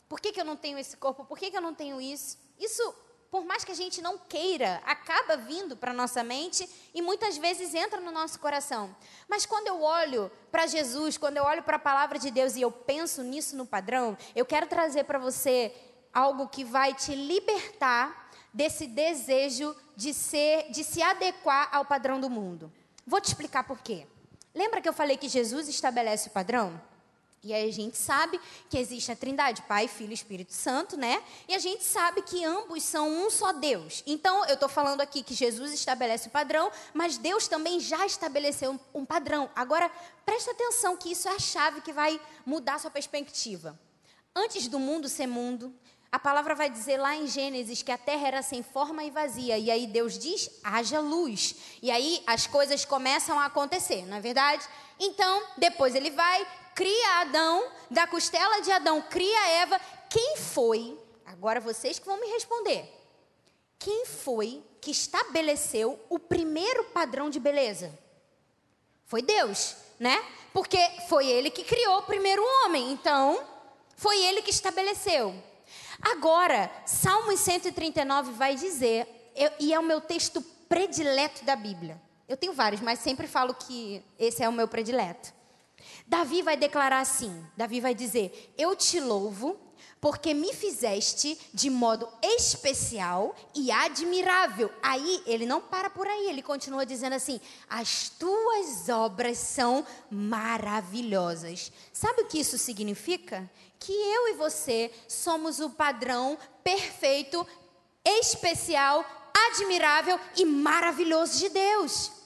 Por 0.08 0.22
que, 0.22 0.32
que 0.32 0.40
eu 0.40 0.46
não 0.46 0.56
tenho 0.56 0.78
esse 0.78 0.96
corpo? 0.96 1.26
Por 1.26 1.40
que, 1.40 1.50
que 1.50 1.58
eu 1.58 1.62
não 1.62 1.74
tenho 1.74 2.00
isso? 2.00 2.38
Isso 2.64 2.96
por 3.34 3.44
mais 3.44 3.64
que 3.64 3.72
a 3.72 3.76
gente 3.76 4.00
não 4.00 4.16
queira, 4.16 4.80
acaba 4.86 5.36
vindo 5.36 5.76
para 5.76 5.92
nossa 5.92 6.24
mente 6.24 6.70
e 6.94 7.02
muitas 7.02 7.36
vezes 7.36 7.74
entra 7.74 8.00
no 8.00 8.12
nosso 8.12 8.40
coração. 8.40 8.96
Mas 9.28 9.44
quando 9.44 9.66
eu 9.66 9.82
olho 9.82 10.32
para 10.52 10.68
Jesus, 10.68 11.18
quando 11.18 11.38
eu 11.38 11.44
olho 11.44 11.64
para 11.64 11.78
a 11.78 11.80
palavra 11.80 12.20
de 12.20 12.30
Deus 12.30 12.56
e 12.56 12.62
eu 12.62 12.72
penso 12.72 13.24
nisso 13.24 13.56
no 13.56 13.66
padrão, 13.66 14.16
eu 14.36 14.46
quero 14.46 14.68
trazer 14.68 15.06
para 15.06 15.18
você 15.18 15.74
algo 16.14 16.48
que 16.48 16.64
vai 16.64 16.94
te 16.94 17.16
libertar 17.16 18.30
desse 18.54 18.86
desejo 18.86 19.76
de 19.96 20.14
ser, 20.14 20.70
de 20.70 20.84
se 20.84 21.02
adequar 21.02 21.70
ao 21.72 21.86
padrão 21.86 22.22
do 22.22 22.30
mundo. 22.30 22.72
Vou 23.04 23.20
te 23.20 23.30
explicar 23.30 23.64
por 23.64 23.80
quê. 23.80 24.06
Lembra 24.54 24.80
que 24.80 24.88
eu 24.88 24.94
falei 24.94 25.18
que 25.18 25.28
Jesus 25.28 25.68
estabelece 25.68 26.30
o 26.30 26.32
padrão? 26.32 26.80
E 27.44 27.54
aí 27.54 27.68
a 27.68 27.74
gente 27.74 27.98
sabe 27.98 28.40
que 28.70 28.78
existe 28.78 29.12
a 29.12 29.16
Trindade, 29.16 29.64
Pai, 29.64 29.90
Filho 29.90 30.12
e 30.12 30.14
Espírito 30.14 30.54
Santo, 30.54 30.96
né? 30.96 31.22
E 31.46 31.54
a 31.54 31.60
gente 31.60 31.84
sabe 31.84 32.22
que 32.22 32.44
ambos 32.46 32.84
são 32.84 33.10
um 33.10 33.30
só 33.30 33.52
Deus. 33.52 34.02
Então, 34.08 34.46
eu 34.46 34.54
estou 34.54 34.70
falando 34.70 35.02
aqui 35.02 35.22
que 35.22 35.34
Jesus 35.34 35.74
estabelece 35.74 36.30
o 36.30 36.32
padrão, 36.32 36.72
mas 36.94 37.18
Deus 37.18 37.48
também 37.48 37.82
já 37.82 38.06
estabeleceu 38.06 38.80
um, 38.94 39.04
padrão. 39.04 39.50
Agora, 39.54 39.92
presta 40.26 40.52
atenção 40.52 40.96
que 40.96 41.12
isso 41.12 41.28
é 41.28 41.36
a 41.36 41.40
chave 41.40 41.82
que 41.82 41.92
vai 41.92 42.20
mudar 42.46 42.80
sua 42.80 42.90
perspectiva. 42.90 43.78
Antes 44.34 44.70
do 44.70 44.80
mundo 44.80 45.10
ser 45.10 45.28
mundo, 45.28 45.76
a 46.14 46.20
palavra 46.20 46.56
vai 46.56 46.70
dizer 46.70 46.98
lá 46.98 47.16
em 47.16 47.28
Gênesis 47.28 47.82
que 47.82 47.92
a 47.92 47.98
terra 47.98 48.28
era 48.28 48.42
sem 48.42 48.64
forma 48.64 49.04
e 49.04 49.12
vazia. 49.12 49.58
E 49.58 49.70
aí 49.70 49.86
Deus 49.88 50.18
diz: 50.18 50.50
haja 50.64 51.00
luz. 51.00 51.56
E 51.82 51.92
aí 51.92 52.24
as 52.26 52.48
coisas 52.48 52.86
começam 52.86 53.40
a 53.40 53.46
acontecer, 53.46 54.06
não 54.06 54.18
é 54.18 54.22
verdade? 54.22 54.64
Então, 55.00 55.44
depois 55.58 55.96
ele 55.96 56.12
vai, 56.12 56.48
cria 56.76 57.22
Adão, 57.22 57.68
da 57.90 58.08
costela 58.08 58.62
de 58.62 58.72
Adão 58.72 59.02
cria 59.02 59.48
Eva. 59.62 59.80
Quem 60.10 60.38
foi? 60.38 60.98
Agora 61.26 61.60
vocês 61.60 62.00
que 62.00 62.06
vão 62.06 62.20
me 62.20 62.28
responder. 62.28 62.86
Quem 63.80 64.06
foi 64.06 64.64
que 64.80 64.92
estabeleceu 64.92 66.00
o 66.10 66.18
primeiro 66.18 66.86
padrão 66.86 67.30
de 67.30 67.40
beleza? 67.40 67.98
Foi 69.06 69.22
Deus, 69.22 69.76
né? 70.00 70.24
Porque 70.54 70.80
foi 71.10 71.28
ele 71.28 71.50
que 71.50 71.64
criou 71.64 72.00
o 72.00 72.04
primeiro 72.04 72.42
homem. 72.42 72.92
Então, 72.92 73.44
foi 73.96 74.24
ele 74.24 74.42
que 74.42 74.52
estabeleceu. 74.52 75.34
Agora, 76.02 76.72
Salmos 76.86 77.40
139 77.40 78.32
vai 78.34 78.56
dizer, 78.56 79.32
eu, 79.36 79.52
e 79.60 79.74
é 79.74 79.80
o 79.80 79.84
meu 79.84 80.02
texto 80.02 80.42
predileto 80.68 81.46
da 81.46 81.56
Bíblia. 81.56 82.02
Eu 82.28 82.38
tenho 82.38 82.54
vários, 82.54 82.82
mas 82.82 83.00
sempre 83.00 83.28
falo 83.28 83.54
que 83.54 84.04
esse 84.18 84.44
é 84.44 84.50
o 84.50 84.54
meu 84.54 84.68
predileto. 84.68 85.34
Davi 86.08 86.42
vai 86.42 86.58
declarar 86.58 87.00
assim: 87.00 87.46
Davi 87.56 87.80
vai 87.80 87.96
dizer: 87.96 88.54
Eu 88.58 88.76
te 88.76 89.00
louvo, 89.00 89.60
porque 90.04 90.34
me 90.34 90.54
fizeste 90.54 91.40
de 91.54 91.70
modo 91.70 92.10
especial 92.22 93.34
e 93.56 93.72
admirável. 93.72 94.70
Aí 94.82 95.24
ele 95.26 95.46
não 95.46 95.62
para 95.62 95.90
por 95.90 96.06
aí, 96.06 96.28
ele 96.28 96.42
continua 96.42 96.86
dizendo 96.86 97.14
assim: 97.14 97.40
As 97.70 98.10
tuas 98.10 98.90
obras 98.90 99.38
são 99.38 99.86
maravilhosas. 100.12 101.72
Sabe 101.94 102.24
o 102.24 102.28
que 102.28 102.40
isso 102.40 102.58
significa? 102.58 103.50
Que 103.80 103.94
eu 103.94 104.28
e 104.28 104.34
você 104.34 104.92
somos 105.08 105.60
o 105.60 105.70
padrão 105.70 106.38
perfeito, 106.64 107.48
especial, 108.04 109.06
admirável 109.52 110.20
e 110.36 110.44
maravilhoso 110.44 111.40
de 111.40 111.50
Deus. 111.50 112.23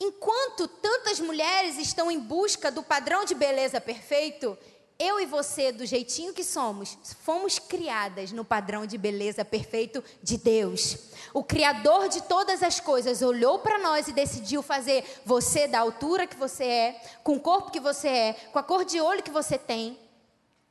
Enquanto 0.00 0.66
tantas 0.66 1.20
mulheres 1.20 1.76
estão 1.76 2.10
em 2.10 2.18
busca 2.18 2.70
do 2.70 2.82
padrão 2.82 3.24
de 3.24 3.34
beleza 3.34 3.78
perfeito, 3.80 4.56
eu 4.98 5.20
e 5.20 5.26
você, 5.26 5.72
do 5.72 5.84
jeitinho 5.84 6.34
que 6.34 6.44
somos, 6.44 6.96
fomos 7.22 7.58
criadas 7.58 8.32
no 8.32 8.44
padrão 8.44 8.84
de 8.84 8.98
beleza 8.98 9.44
perfeito 9.44 10.02
de 10.22 10.38
Deus. 10.38 10.96
O 11.32 11.44
Criador 11.44 12.08
de 12.08 12.22
todas 12.22 12.62
as 12.62 12.80
coisas 12.80 13.22
olhou 13.22 13.58
para 13.58 13.78
nós 13.78 14.08
e 14.08 14.12
decidiu 14.12 14.62
fazer 14.62 15.04
você 15.24 15.66
da 15.66 15.80
altura 15.80 16.26
que 16.26 16.36
você 16.36 16.64
é, 16.64 17.00
com 17.22 17.36
o 17.36 17.40
corpo 17.40 17.70
que 17.70 17.80
você 17.80 18.08
é, 18.08 18.32
com 18.52 18.58
a 18.58 18.62
cor 18.62 18.84
de 18.84 19.00
olho 19.00 19.22
que 19.22 19.30
você 19.30 19.56
tem, 19.56 19.98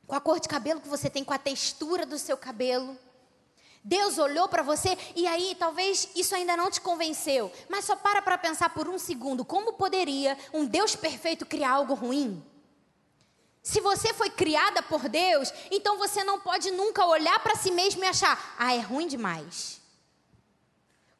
com 0.06 0.14
a 0.14 0.20
cor 0.20 0.38
de 0.38 0.48
cabelo 0.48 0.80
que 0.80 0.88
você 0.88 1.08
tem, 1.08 1.24
com 1.24 1.34
a 1.34 1.38
textura 1.38 2.04
do 2.04 2.18
seu 2.18 2.36
cabelo. 2.36 2.96
Deus 3.82 4.18
olhou 4.18 4.48
para 4.48 4.62
você 4.62 4.96
e 5.16 5.26
aí 5.26 5.56
talvez 5.58 6.08
isso 6.14 6.34
ainda 6.34 6.56
não 6.56 6.70
te 6.70 6.80
convenceu, 6.80 7.50
mas 7.68 7.86
só 7.86 7.96
para 7.96 8.20
para 8.20 8.36
pensar 8.36 8.70
por 8.70 8.88
um 8.88 8.98
segundo, 8.98 9.44
como 9.44 9.72
poderia 9.72 10.36
um 10.52 10.66
Deus 10.66 10.94
perfeito 10.94 11.46
criar 11.46 11.72
algo 11.72 11.94
ruim? 11.94 12.44
Se 13.62 13.80
você 13.80 14.12
foi 14.14 14.30
criada 14.30 14.82
por 14.82 15.08
Deus, 15.08 15.52
então 15.70 15.98
você 15.98 16.24
não 16.24 16.40
pode 16.40 16.70
nunca 16.70 17.04
olhar 17.04 17.38
para 17.40 17.56
si 17.56 17.70
mesmo 17.70 18.02
e 18.02 18.06
achar, 18.06 18.54
ah, 18.58 18.74
é 18.74 18.80
ruim 18.80 19.06
demais. 19.06 19.80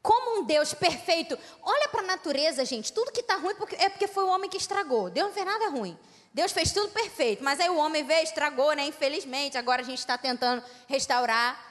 Como 0.02 0.40
um 0.40 0.44
Deus 0.44 0.72
perfeito, 0.72 1.38
olha 1.62 1.88
para 1.88 2.00
a 2.00 2.06
natureza, 2.06 2.64
gente, 2.64 2.92
tudo 2.92 3.12
que 3.12 3.20
está 3.20 3.36
ruim 3.36 3.54
é 3.78 3.88
porque 3.90 4.06
foi 4.06 4.24
o 4.24 4.28
homem 4.28 4.48
que 4.48 4.56
estragou. 4.56 5.10
Deus 5.10 5.28
não 5.28 5.34
fez 5.34 5.46
nada 5.46 5.68
ruim. 5.68 5.98
Deus 6.32 6.52
fez 6.52 6.72
tudo 6.72 6.88
perfeito, 6.90 7.42
mas 7.42 7.60
aí 7.60 7.68
o 7.68 7.76
homem 7.76 8.04
veio, 8.04 8.22
estragou, 8.22 8.72
né? 8.72 8.86
Infelizmente, 8.86 9.58
agora 9.58 9.82
a 9.82 9.84
gente 9.84 9.98
está 9.98 10.16
tentando 10.16 10.62
restaurar. 10.86 11.69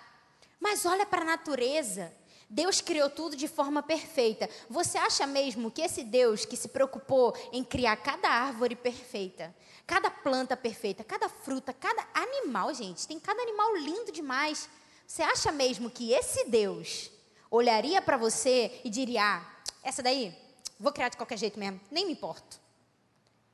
Mas 0.60 0.86
olha 0.86 1.06
para 1.06 1.22
a 1.22 1.26
natureza. 1.26 2.14
Deus 2.50 2.82
criou 2.82 3.10
tudo 3.10 3.36
de 3.36 3.48
forma 3.48 3.84
perfeita. 3.84 4.50
Você 4.68 4.98
acha 4.98 5.28
mesmo 5.28 5.70
que 5.70 5.82
esse 5.82 6.04
Deus 6.04 6.46
que 6.46 6.58
se 6.58 6.68
preocupou 6.68 7.36
em 7.52 7.64
criar 7.64 7.96
cada 7.98 8.28
árvore 8.28 8.76
perfeita, 8.76 9.56
cada 9.86 10.10
planta 10.10 10.58
perfeita, 10.58 11.04
cada 11.04 11.30
fruta, 11.30 11.72
cada 11.72 12.08
animal, 12.12 12.74
gente, 12.74 13.08
tem 13.08 13.20
cada 13.20 13.40
animal 13.40 13.76
lindo 13.76 14.12
demais. 14.12 14.68
Você 15.06 15.22
acha 15.22 15.52
mesmo 15.52 15.92
que 15.92 16.12
esse 16.12 16.46
Deus 16.46 17.12
olharia 17.52 18.02
para 18.02 18.18
você 18.18 18.82
e 18.84 18.90
diria: 18.90 19.24
ah, 19.24 19.62
essa 19.84 20.02
daí, 20.02 20.36
vou 20.80 20.92
criar 20.92 21.10
de 21.10 21.18
qualquer 21.18 21.38
jeito 21.38 21.60
mesmo, 21.60 21.80
nem 21.92 22.08
me 22.08 22.14
importo. 22.14 22.60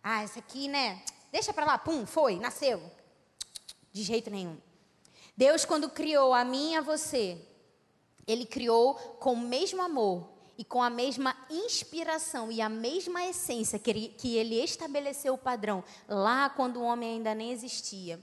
Ah, 0.01 0.23
essa 0.23 0.39
aqui, 0.39 0.69
né? 0.69 1.03
Deixa 1.33 1.51
para 1.51 1.65
lá, 1.65 1.77
pum, 1.77 2.05
foi, 2.05 2.37
nasceu. 2.39 2.81
De 3.91 4.03
jeito 4.03 4.29
nenhum. 4.29 4.57
Deus, 5.37 5.65
quando 5.65 5.89
criou 5.89 6.33
a 6.33 6.43
mim 6.43 6.73
e 6.73 6.75
a 6.77 6.81
você, 6.81 7.37
Ele 8.25 8.45
criou 8.45 8.95
com 9.19 9.33
o 9.33 9.37
mesmo 9.37 9.81
amor 9.81 10.35
e 10.57 10.63
com 10.63 10.81
a 10.81 10.89
mesma 10.89 11.35
inspiração 11.49 12.51
e 12.51 12.61
a 12.61 12.69
mesma 12.69 13.25
essência 13.25 13.77
que 13.77 13.89
ele, 13.89 14.07
que 14.17 14.37
ele 14.37 14.55
estabeleceu 14.63 15.33
o 15.33 15.37
padrão 15.37 15.83
lá 16.07 16.49
quando 16.49 16.77
o 16.77 16.83
homem 16.83 17.15
ainda 17.15 17.35
nem 17.35 17.51
existia. 17.51 18.19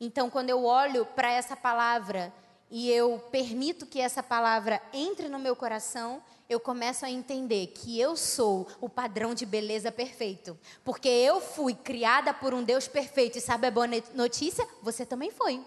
Então, 0.00 0.30
quando 0.30 0.50
eu 0.50 0.64
olho 0.64 1.04
para 1.04 1.30
essa 1.32 1.56
palavra 1.56 2.32
e 2.70 2.90
eu 2.90 3.18
permito 3.30 3.84
que 3.84 4.00
essa 4.00 4.22
palavra 4.22 4.80
entre 4.92 5.28
no 5.28 5.38
meu 5.38 5.56
coração, 5.56 6.22
eu 6.48 6.58
começo 6.58 7.04
a 7.04 7.10
entender 7.10 7.66
que 7.68 8.00
eu 8.00 8.16
sou 8.16 8.66
o 8.80 8.88
padrão 8.88 9.34
de 9.34 9.44
beleza 9.44 9.90
perfeito. 9.92 10.58
Porque 10.84 11.08
eu 11.08 11.40
fui 11.40 11.74
criada 11.74 12.32
por 12.32 12.54
um 12.54 12.62
Deus 12.62 12.88
perfeito. 12.88 13.38
E 13.38 13.40
sabe 13.40 13.66
a 13.66 13.70
boa 13.70 13.86
notícia? 14.14 14.66
Você 14.82 15.04
também 15.04 15.30
foi. 15.30 15.62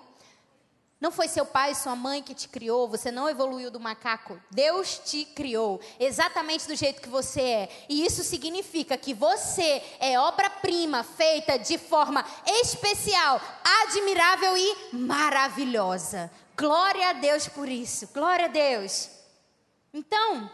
Não 1.04 1.12
foi 1.12 1.28
seu 1.28 1.46
pai, 1.46 1.76
sua 1.76 1.98
mãe 1.98 2.24
que 2.24 2.34
te 2.34 2.48
criou, 2.48 2.88
você 2.88 3.12
não 3.12 3.28
evoluiu 3.28 3.70
do 3.70 3.78
macaco. 3.78 4.40
Deus 4.50 5.02
te 5.04 5.26
criou 5.26 5.82
exatamente 6.00 6.66
do 6.66 6.78
jeito 6.78 7.02
que 7.02 7.10
você 7.10 7.42
é. 7.42 7.86
E 7.90 8.06
isso 8.06 8.24
significa 8.24 8.96
que 8.96 9.14
você 9.14 9.84
é 10.00 10.18
obra-prima 10.18 11.04
feita 11.04 11.60
de 11.60 11.78
forma 11.78 12.24
especial, 12.62 13.42
admirável 13.82 14.56
e 14.56 14.96
maravilhosa. 14.96 16.32
Glória 16.58 17.10
a 17.10 17.12
Deus 17.12 17.50
por 17.50 17.68
isso. 17.68 18.08
Glória 18.14 18.46
a 18.46 18.48
Deus. 18.48 19.10
Então, 19.94 20.50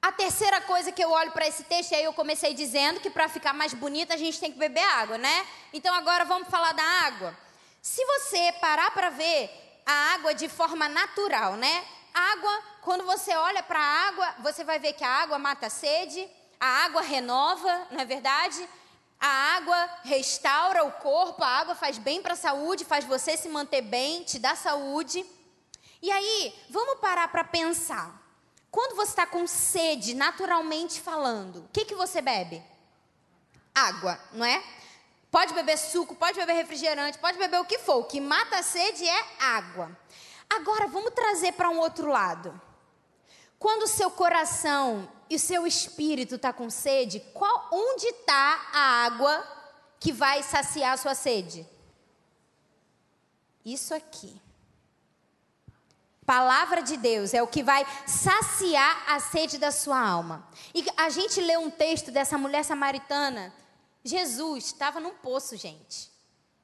a 0.00 0.12
terceira 0.12 0.60
coisa 0.60 0.92
que 0.92 1.02
eu 1.02 1.10
olho 1.10 1.32
para 1.32 1.48
esse 1.48 1.64
texto, 1.64 1.90
e 1.90 1.96
aí 1.96 2.04
eu 2.04 2.12
comecei 2.12 2.54
dizendo 2.54 3.00
que 3.00 3.10
para 3.10 3.28
ficar 3.28 3.52
mais 3.52 3.74
bonita 3.74 4.14
a 4.14 4.16
gente 4.16 4.38
tem 4.38 4.52
que 4.52 4.58
beber 4.58 4.84
água, 4.84 5.18
né? 5.18 5.44
Então 5.72 5.92
agora 5.92 6.24
vamos 6.24 6.46
falar 6.46 6.70
da 6.74 6.84
água. 6.84 7.43
Se 7.84 8.02
você 8.02 8.50
parar 8.62 8.92
para 8.92 9.10
ver 9.10 9.82
a 9.84 10.14
água 10.14 10.32
de 10.32 10.48
forma 10.48 10.88
natural, 10.88 11.54
né? 11.56 11.84
Água, 12.14 12.62
quando 12.80 13.04
você 13.04 13.36
olha 13.36 13.62
para 13.62 13.78
a 13.78 14.08
água, 14.08 14.34
você 14.38 14.64
vai 14.64 14.78
ver 14.78 14.94
que 14.94 15.04
a 15.04 15.10
água 15.10 15.38
mata 15.38 15.66
a 15.66 15.70
sede, 15.70 16.26
a 16.58 16.66
água 16.86 17.02
renova, 17.02 17.86
não 17.90 18.00
é 18.00 18.06
verdade? 18.06 18.66
A 19.20 19.28
água 19.56 19.90
restaura 20.02 20.82
o 20.82 20.92
corpo, 20.92 21.44
a 21.44 21.46
água 21.46 21.74
faz 21.74 21.98
bem 21.98 22.22
para 22.22 22.32
a 22.32 22.36
saúde, 22.36 22.86
faz 22.86 23.04
você 23.04 23.36
se 23.36 23.50
manter 23.50 23.82
bem, 23.82 24.22
te 24.22 24.38
dá 24.38 24.56
saúde. 24.56 25.22
E 26.00 26.10
aí, 26.10 26.58
vamos 26.70 27.00
parar 27.00 27.28
para 27.28 27.44
pensar. 27.44 28.18
Quando 28.70 28.96
você 28.96 29.10
está 29.10 29.26
com 29.26 29.46
sede, 29.46 30.14
naturalmente 30.14 31.02
falando, 31.02 31.58
o 31.58 31.68
que, 31.70 31.84
que 31.84 31.94
você 31.94 32.22
bebe? 32.22 32.64
Água, 33.74 34.18
não 34.32 34.46
é? 34.46 34.64
Pode 35.34 35.52
beber 35.52 35.76
suco, 35.76 36.14
pode 36.14 36.38
beber 36.38 36.52
refrigerante, 36.52 37.18
pode 37.18 37.36
beber 37.36 37.60
o 37.60 37.64
que 37.64 37.76
for. 37.76 37.96
O 37.96 38.04
que 38.04 38.20
mata 38.20 38.58
a 38.58 38.62
sede 38.62 39.04
é 39.04 39.24
água. 39.40 39.90
Agora, 40.48 40.86
vamos 40.86 41.12
trazer 41.12 41.54
para 41.54 41.68
um 41.68 41.80
outro 41.80 42.06
lado. 42.06 42.60
Quando 43.58 43.82
o 43.82 43.88
seu 43.88 44.12
coração 44.12 45.10
e 45.28 45.34
o 45.34 45.38
seu 45.40 45.66
espírito 45.66 46.36
está 46.36 46.52
com 46.52 46.70
sede, 46.70 47.18
qual, 47.34 47.68
onde 47.72 48.06
está 48.06 48.70
a 48.72 49.04
água 49.06 49.44
que 49.98 50.12
vai 50.12 50.40
saciar 50.44 50.92
a 50.92 50.96
sua 50.96 51.16
sede? 51.16 51.66
Isso 53.64 53.92
aqui. 53.92 54.40
Palavra 56.24 56.80
de 56.80 56.96
Deus 56.96 57.34
é 57.34 57.42
o 57.42 57.48
que 57.48 57.64
vai 57.64 57.84
saciar 58.06 59.02
a 59.08 59.18
sede 59.18 59.58
da 59.58 59.72
sua 59.72 59.98
alma. 59.98 60.48
E 60.72 60.86
a 60.96 61.10
gente 61.10 61.40
lê 61.40 61.56
um 61.56 61.72
texto 61.72 62.12
dessa 62.12 62.38
mulher 62.38 62.64
samaritana. 62.64 63.52
Jesus 64.04 64.66
estava 64.66 65.00
num 65.00 65.14
poço, 65.14 65.56
gente. 65.56 66.12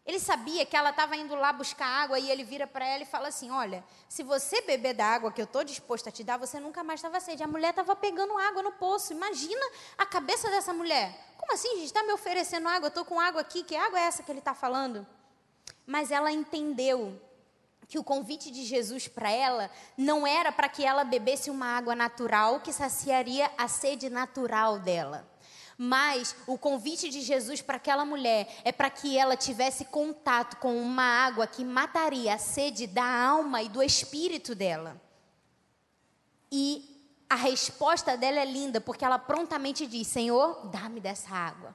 Ele 0.04 0.18
sabia 0.18 0.66
que 0.66 0.76
ela 0.76 0.90
estava 0.90 1.16
indo 1.16 1.34
lá 1.34 1.52
buscar 1.52 1.86
água 1.86 2.18
e 2.18 2.30
ele 2.30 2.42
vira 2.42 2.66
para 2.66 2.86
ela 2.86 3.02
e 3.02 3.06
fala 3.06 3.28
assim: 3.28 3.50
Olha, 3.50 3.84
se 4.08 4.22
você 4.22 4.60
beber 4.62 4.94
da 4.94 5.06
água 5.06 5.30
que 5.30 5.40
eu 5.40 5.44
estou 5.44 5.62
disposto 5.62 6.08
a 6.08 6.12
te 6.12 6.24
dar, 6.24 6.36
você 6.36 6.58
nunca 6.58 6.82
mais 6.82 6.98
estava 6.98 7.20
sede. 7.20 7.42
A 7.42 7.46
mulher 7.46 7.70
estava 7.70 7.94
pegando 7.94 8.36
água 8.36 8.62
no 8.62 8.72
poço. 8.72 9.12
Imagina 9.12 9.64
a 9.96 10.04
cabeça 10.04 10.50
dessa 10.50 10.72
mulher. 10.72 11.16
Como 11.36 11.52
assim, 11.52 11.76
gente? 11.76 11.86
Está 11.86 12.02
me 12.02 12.12
oferecendo 12.12 12.68
água? 12.68 12.86
Eu 12.86 12.88
estou 12.88 13.04
com 13.04 13.20
água 13.20 13.40
aqui. 13.40 13.62
Que 13.62 13.76
água 13.76 14.00
é 14.00 14.02
essa 14.02 14.22
que 14.22 14.32
ele 14.32 14.40
está 14.40 14.54
falando? 14.54 15.06
Mas 15.86 16.10
ela 16.10 16.32
entendeu 16.32 17.20
que 17.86 17.98
o 17.98 18.04
convite 18.04 18.50
de 18.50 18.64
Jesus 18.64 19.08
para 19.08 19.30
ela 19.30 19.70
não 19.96 20.26
era 20.26 20.52
para 20.52 20.68
que 20.68 20.84
ela 20.84 21.04
bebesse 21.04 21.50
uma 21.50 21.66
água 21.76 21.94
natural 21.94 22.60
que 22.60 22.72
saciaria 22.72 23.50
a 23.58 23.66
sede 23.66 24.08
natural 24.08 24.78
dela. 24.78 25.28
Mas 25.82 26.36
o 26.46 26.58
convite 26.58 27.08
de 27.08 27.22
Jesus 27.22 27.62
para 27.62 27.78
aquela 27.78 28.04
mulher 28.04 28.54
é 28.64 28.70
para 28.70 28.90
que 28.90 29.16
ela 29.16 29.34
tivesse 29.34 29.86
contato 29.86 30.58
com 30.58 30.76
uma 30.78 31.02
água 31.02 31.46
que 31.46 31.64
mataria 31.64 32.34
a 32.34 32.38
sede 32.38 32.86
da 32.86 33.02
alma 33.02 33.62
e 33.62 33.70
do 33.70 33.82
espírito 33.82 34.54
dela. 34.54 35.00
E 36.52 36.86
a 37.30 37.34
resposta 37.34 38.14
dela 38.14 38.40
é 38.40 38.44
linda, 38.44 38.78
porque 38.78 39.06
ela 39.06 39.18
prontamente 39.18 39.86
diz: 39.86 40.06
Senhor, 40.06 40.68
dá-me 40.68 41.00
dessa 41.00 41.30
água. 41.30 41.74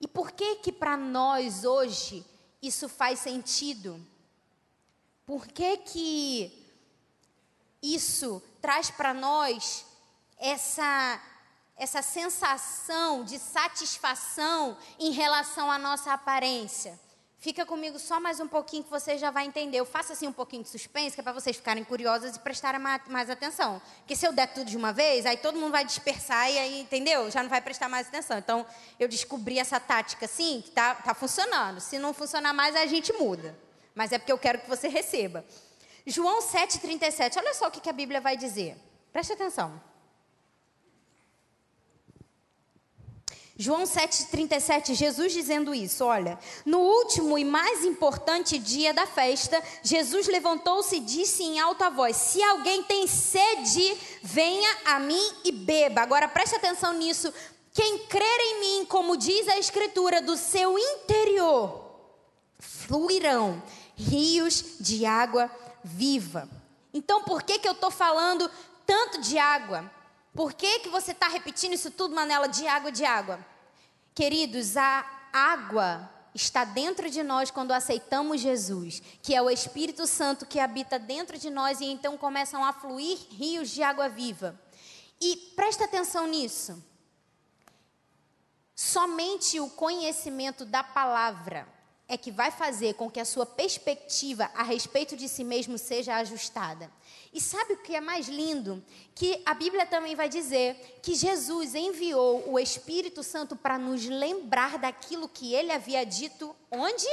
E 0.00 0.06
por 0.06 0.30
que 0.30 0.54
que 0.54 0.70
para 0.70 0.96
nós 0.96 1.64
hoje 1.64 2.24
isso 2.62 2.88
faz 2.88 3.18
sentido? 3.18 4.00
Por 5.26 5.48
que, 5.48 5.78
que 5.78 6.68
isso 7.82 8.40
traz 8.62 8.92
para 8.92 9.12
nós 9.12 9.84
essa, 10.38 11.20
essa 11.76 12.02
sensação 12.02 13.24
de 13.24 13.38
satisfação 13.38 14.76
em 14.98 15.10
relação 15.10 15.70
à 15.70 15.78
nossa 15.78 16.12
aparência? 16.12 16.98
Fica 17.38 17.66
comigo 17.66 17.98
só 17.98 18.18
mais 18.18 18.40
um 18.40 18.48
pouquinho 18.48 18.82
que 18.82 18.90
você 18.90 19.18
já 19.18 19.30
vai 19.30 19.44
entender. 19.44 19.78
Eu 19.78 19.84
faço 19.84 20.12
assim 20.12 20.26
um 20.26 20.32
pouquinho 20.32 20.62
de 20.62 20.68
suspense, 20.68 21.14
que 21.14 21.20
é 21.20 21.22
para 21.22 21.32
vocês 21.32 21.56
ficarem 21.56 21.84
curiosos 21.84 22.34
e 22.34 22.38
prestarem 22.40 22.80
mais 22.80 23.30
atenção. 23.30 23.80
Porque 23.98 24.16
se 24.16 24.26
eu 24.26 24.32
der 24.32 24.46
tudo 24.52 24.68
de 24.68 24.76
uma 24.76 24.92
vez, 24.92 25.26
aí 25.26 25.36
todo 25.36 25.58
mundo 25.58 25.70
vai 25.70 25.84
dispersar 25.84 26.50
e 26.50 26.58
aí, 26.58 26.80
entendeu? 26.80 27.30
Já 27.30 27.42
não 27.42 27.50
vai 27.50 27.60
prestar 27.60 27.88
mais 27.88 28.08
atenção. 28.08 28.38
Então, 28.38 28.66
eu 28.98 29.06
descobri 29.06 29.58
essa 29.58 29.78
tática 29.78 30.24
assim, 30.24 30.62
que 30.62 30.70
tá, 30.70 30.94
tá 30.94 31.14
funcionando. 31.14 31.78
Se 31.78 31.98
não 31.98 32.14
funcionar 32.14 32.52
mais, 32.52 32.74
a 32.74 32.86
gente 32.86 33.12
muda 33.12 33.66
mas 33.96 34.12
é 34.12 34.18
porque 34.18 34.30
eu 34.30 34.38
quero 34.38 34.60
que 34.60 34.68
você 34.68 34.88
receba. 34.88 35.42
João 36.06 36.40
7,37, 36.40 37.38
olha 37.38 37.54
só 37.54 37.66
o 37.66 37.70
que 37.70 37.88
a 37.88 37.92
Bíblia 37.94 38.20
vai 38.20 38.36
dizer. 38.36 38.76
Preste 39.10 39.32
atenção. 39.32 39.82
João 43.58 43.84
7,37, 43.84 44.94
Jesus 44.94 45.32
dizendo 45.32 45.74
isso: 45.74 46.04
olha, 46.04 46.38
no 46.64 46.78
último 46.78 47.38
e 47.38 47.44
mais 47.44 47.84
importante 47.84 48.58
dia 48.58 48.92
da 48.92 49.06
festa, 49.06 49.62
Jesus 49.82 50.26
levantou-se 50.28 50.96
e 50.96 51.00
disse 51.00 51.42
em 51.42 51.58
alta 51.58 51.88
voz: 51.88 52.16
Se 52.16 52.42
alguém 52.42 52.82
tem 52.82 53.06
sede, 53.06 53.96
venha 54.22 54.76
a 54.84 54.98
mim 54.98 55.32
e 55.44 55.52
beba. 55.52 56.02
Agora 56.02 56.28
preste 56.28 56.54
atenção 56.54 56.92
nisso. 56.92 57.32
Quem 57.72 57.98
crer 58.06 58.40
em 58.40 58.60
mim, 58.60 58.86
como 58.86 59.16
diz 59.16 59.48
a 59.48 59.58
Escritura, 59.58 60.20
do 60.20 60.36
seu 60.36 60.78
interior 60.78 61.86
fluirão 62.58 63.62
rios 63.94 64.76
de 64.80 65.04
água 65.04 65.50
viva. 65.82 66.48
Então, 66.92 67.22
por 67.22 67.42
que, 67.42 67.58
que 67.58 67.68
eu 67.68 67.72
estou 67.72 67.90
falando 67.90 68.50
tanto 68.86 69.20
de 69.20 69.38
água? 69.38 69.90
Por 70.34 70.52
que, 70.52 70.80
que 70.80 70.88
você 70.88 71.12
está 71.12 71.28
repetindo 71.28 71.72
isso 71.72 71.90
tudo, 71.90 72.14
Manela, 72.14 72.46
de 72.48 72.66
água, 72.66 72.92
de 72.92 73.04
água? 73.04 73.38
Queridos, 74.16 74.78
a 74.78 75.04
água 75.30 76.10
está 76.34 76.64
dentro 76.64 77.10
de 77.10 77.22
nós 77.22 77.50
quando 77.50 77.72
aceitamos 77.72 78.40
Jesus, 78.40 79.02
que 79.20 79.34
é 79.34 79.42
o 79.42 79.50
Espírito 79.50 80.06
Santo 80.06 80.46
que 80.46 80.58
habita 80.58 80.98
dentro 80.98 81.36
de 81.36 81.50
nós 81.50 81.82
e 81.82 81.84
então 81.84 82.16
começam 82.16 82.64
a 82.64 82.72
fluir 82.72 83.18
rios 83.32 83.68
de 83.68 83.82
água 83.82 84.08
viva. 84.08 84.58
E 85.20 85.36
presta 85.54 85.84
atenção 85.84 86.26
nisso. 86.26 86.82
Somente 88.74 89.60
o 89.60 89.68
conhecimento 89.68 90.64
da 90.64 90.82
palavra 90.82 91.68
é 92.08 92.16
que 92.16 92.30
vai 92.30 92.50
fazer 92.50 92.94
com 92.94 93.10
que 93.10 93.20
a 93.20 93.24
sua 93.26 93.44
perspectiva 93.44 94.50
a 94.54 94.62
respeito 94.62 95.14
de 95.14 95.28
si 95.28 95.44
mesmo 95.44 95.76
seja 95.76 96.16
ajustada. 96.16 96.90
E 97.36 97.40
sabe 97.40 97.74
o 97.74 97.76
que 97.76 97.94
é 97.94 98.00
mais 98.00 98.28
lindo? 98.28 98.82
Que 99.14 99.42
a 99.44 99.52
Bíblia 99.52 99.84
também 99.84 100.14
vai 100.14 100.26
dizer 100.26 100.98
que 101.02 101.14
Jesus 101.14 101.74
enviou 101.74 102.50
o 102.50 102.58
Espírito 102.58 103.22
Santo 103.22 103.54
para 103.54 103.76
nos 103.76 104.06
lembrar 104.06 104.78
daquilo 104.78 105.28
que 105.28 105.52
ele 105.52 105.70
havia 105.70 106.06
dito 106.06 106.56
onde? 106.70 107.06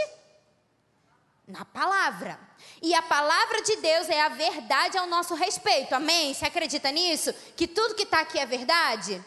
Na 1.45 1.65
palavra. 1.65 2.39
E 2.81 2.95
a 2.95 3.01
palavra 3.01 3.63
de 3.63 3.75
Deus 3.75 4.07
é 4.07 4.21
a 4.21 4.29
verdade 4.29 4.97
ao 4.97 5.07
nosso 5.07 5.33
respeito. 5.35 5.93
Amém? 5.93 6.33
Você 6.33 6.45
acredita 6.45 6.89
nisso? 6.89 7.33
Que 7.57 7.67
tudo 7.67 7.93
que 7.93 8.03
está 8.03 8.21
aqui 8.21 8.39
é 8.39 8.45
verdade? 8.45 9.21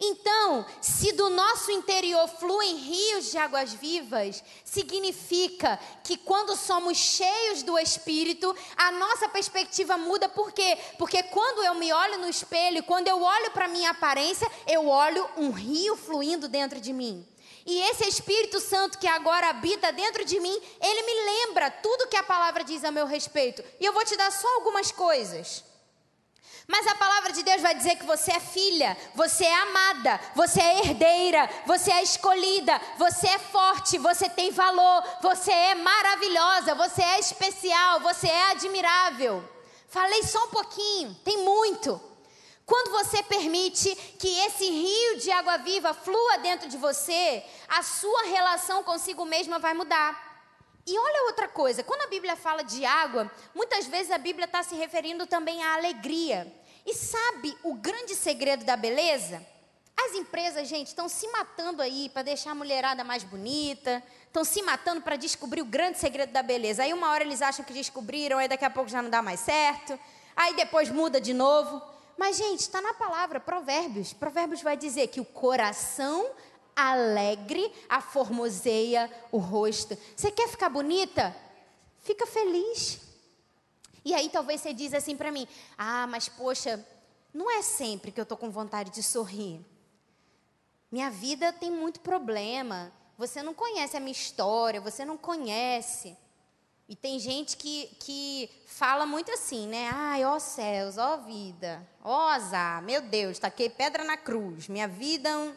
Então, 0.00 0.66
se 0.80 1.12
do 1.12 1.30
nosso 1.30 1.70
interior 1.70 2.26
fluem 2.26 2.76
rios 2.76 3.30
de 3.30 3.38
águas 3.38 3.72
vivas, 3.72 4.42
significa 4.64 5.78
que 6.02 6.16
quando 6.16 6.56
somos 6.56 6.98
cheios 6.98 7.62
do 7.62 7.78
Espírito, 7.78 8.54
a 8.76 8.90
nossa 8.90 9.28
perspectiva 9.28 9.96
muda, 9.96 10.28
por 10.28 10.52
quê? 10.52 10.76
Porque 10.98 11.22
quando 11.22 11.62
eu 11.62 11.74
me 11.74 11.92
olho 11.92 12.18
no 12.18 12.28
espelho, 12.28 12.82
quando 12.82 13.06
eu 13.06 13.22
olho 13.22 13.50
para 13.52 13.66
a 13.66 13.68
minha 13.68 13.90
aparência, 13.90 14.50
eu 14.66 14.88
olho 14.88 15.28
um 15.36 15.50
rio 15.50 15.96
fluindo 15.96 16.48
dentro 16.48 16.80
de 16.80 16.92
mim. 16.92 17.26
E 17.66 17.80
esse 17.82 18.06
Espírito 18.06 18.60
Santo 18.60 18.98
que 18.98 19.06
agora 19.06 19.48
habita 19.48 19.92
dentro 19.92 20.24
de 20.24 20.38
mim, 20.38 20.60
ele 20.80 21.02
me 21.02 21.46
lembra 21.46 21.70
tudo 21.70 22.08
que 22.08 22.16
a 22.16 22.22
palavra 22.22 22.62
diz 22.62 22.84
a 22.84 22.90
meu 22.90 23.06
respeito. 23.06 23.64
E 23.80 23.84
eu 23.84 23.92
vou 23.92 24.04
te 24.04 24.16
dar 24.16 24.30
só 24.30 24.46
algumas 24.56 24.90
coisas. 24.90 25.64
Mas 26.66 26.86
a 26.86 26.94
palavra 26.94 27.32
de 27.32 27.42
Deus 27.42 27.60
vai 27.60 27.74
dizer 27.74 27.96
que 27.96 28.06
você 28.06 28.32
é 28.32 28.40
filha, 28.40 28.96
você 29.14 29.44
é 29.44 29.54
amada, 29.54 30.18
você 30.34 30.60
é 30.60 30.78
herdeira, 30.78 31.48
você 31.66 31.92
é 31.92 32.02
escolhida, 32.02 32.80
você 32.96 33.28
é 33.28 33.38
forte, 33.38 33.98
você 33.98 34.30
tem 34.30 34.50
valor, 34.50 35.04
você 35.20 35.52
é 35.52 35.74
maravilhosa, 35.74 36.74
você 36.74 37.02
é 37.02 37.20
especial, 37.20 38.00
você 38.00 38.28
é 38.28 38.50
admirável. 38.52 39.46
Falei 39.88 40.22
só 40.22 40.42
um 40.46 40.50
pouquinho, 40.50 41.14
tem 41.22 41.44
muito. 41.44 42.00
Quando 42.64 42.92
você 42.92 43.22
permite 43.22 43.94
que 44.18 44.40
esse 44.46 44.64
rio 44.64 45.18
de 45.18 45.30
água 45.30 45.58
viva 45.58 45.92
flua 45.92 46.38
dentro 46.38 46.66
de 46.66 46.78
você, 46.78 47.44
a 47.68 47.82
sua 47.82 48.22
relação 48.22 48.82
consigo 48.82 49.26
mesma 49.26 49.58
vai 49.58 49.74
mudar. 49.74 50.23
E 50.86 50.98
olha 50.98 51.26
outra 51.26 51.48
coisa, 51.48 51.82
quando 51.82 52.02
a 52.02 52.08
Bíblia 52.08 52.36
fala 52.36 52.62
de 52.62 52.84
água, 52.84 53.30
muitas 53.54 53.86
vezes 53.86 54.10
a 54.10 54.18
Bíblia 54.18 54.44
está 54.44 54.62
se 54.62 54.74
referindo 54.74 55.26
também 55.26 55.62
à 55.62 55.74
alegria. 55.74 56.52
E 56.84 56.92
sabe 56.92 57.56
o 57.62 57.74
grande 57.74 58.14
segredo 58.14 58.64
da 58.64 58.76
beleza? 58.76 59.44
As 59.96 60.14
empresas, 60.14 60.68
gente, 60.68 60.88
estão 60.88 61.08
se 61.08 61.26
matando 61.28 61.80
aí 61.80 62.10
para 62.10 62.22
deixar 62.22 62.50
a 62.50 62.54
mulherada 62.54 63.02
mais 63.02 63.22
bonita, 63.22 64.02
estão 64.26 64.44
se 64.44 64.60
matando 64.60 65.00
para 65.00 65.16
descobrir 65.16 65.62
o 65.62 65.64
grande 65.64 65.98
segredo 65.98 66.32
da 66.32 66.42
beleza. 66.42 66.82
Aí 66.82 66.92
uma 66.92 67.10
hora 67.10 67.24
eles 67.24 67.40
acham 67.40 67.64
que 67.64 67.72
descobriram, 67.72 68.36
aí 68.38 68.48
daqui 68.48 68.64
a 68.64 68.70
pouco 68.70 68.90
já 68.90 69.00
não 69.00 69.08
dá 69.08 69.22
mais 69.22 69.40
certo, 69.40 69.98
aí 70.36 70.54
depois 70.54 70.90
muda 70.90 71.18
de 71.20 71.32
novo. 71.32 71.80
Mas, 72.18 72.36
gente, 72.36 72.60
está 72.60 72.80
na 72.80 72.92
palavra, 72.94 73.40
Provérbios. 73.40 74.12
Provérbios 74.12 74.62
vai 74.62 74.76
dizer 74.76 75.08
que 75.08 75.20
o 75.20 75.24
coração 75.24 76.30
alegre 76.76 77.72
aformoseia 77.88 79.10
o 79.30 79.38
rosto. 79.38 79.96
Você 80.16 80.30
quer 80.30 80.48
ficar 80.48 80.68
bonita? 80.68 81.34
Fica 82.00 82.26
feliz. 82.26 83.00
E 84.04 84.14
aí 84.14 84.28
talvez 84.28 84.60
você 84.60 84.72
diz 84.72 84.92
assim 84.92 85.16
para 85.16 85.32
mim: 85.32 85.46
"Ah, 85.78 86.06
mas 86.06 86.28
poxa, 86.28 86.84
não 87.32 87.50
é 87.50 87.62
sempre 87.62 88.12
que 88.12 88.20
eu 88.20 88.26
tô 88.26 88.36
com 88.36 88.50
vontade 88.50 88.90
de 88.90 89.02
sorrir. 89.02 89.64
Minha 90.90 91.10
vida 91.10 91.52
tem 91.52 91.70
muito 91.70 92.00
problema. 92.00 92.92
Você 93.18 93.42
não 93.42 93.54
conhece 93.54 93.96
a 93.96 94.00
minha 94.00 94.12
história, 94.12 94.80
você 94.80 95.04
não 95.04 95.16
conhece. 95.16 96.16
E 96.88 96.94
tem 96.94 97.18
gente 97.18 97.56
que, 97.56 97.86
que 97.98 98.50
fala 98.66 99.06
muito 99.06 99.32
assim, 99.32 99.66
né? 99.66 99.90
Ai, 99.92 100.24
ó 100.24 100.38
céus, 100.38 100.98
ó 100.98 101.16
vida, 101.16 101.86
ó 102.02 102.28
azar, 102.28 102.82
meu 102.82 103.00
Deus, 103.00 103.38
taquei 103.38 103.70
pedra 103.70 104.04
na 104.04 104.16
cruz, 104.16 104.68
minha 104.68 104.86
vida 104.86 105.56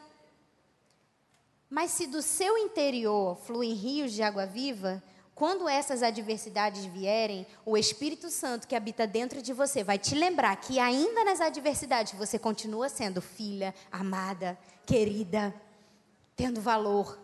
mas 1.69 1.91
se 1.91 2.07
do 2.07 2.21
seu 2.21 2.57
interior 2.57 3.37
fluem 3.37 3.73
rios 3.73 4.13
de 4.13 4.23
água 4.23 4.45
viva, 4.45 5.03
quando 5.37 5.69
essas 5.69 6.01
adversidades 6.01 6.85
vierem, 6.85 7.45
o 7.63 7.77
Espírito 7.77 8.29
Santo 8.29 8.67
que 8.67 8.75
habita 8.75 9.05
dentro 9.05 9.39
de 9.39 9.53
você 9.53 9.83
vai 9.83 9.99
te 9.99 10.15
lembrar 10.15 10.55
que 10.55 10.79
ainda 10.79 11.23
nas 11.23 11.39
adversidades 11.39 12.13
você 12.13 12.39
continua 12.39 12.89
sendo 12.89 13.21
filha, 13.21 13.75
amada, 13.91 14.57
querida, 14.83 15.53
tendo 16.35 16.59
valor. 16.59 17.19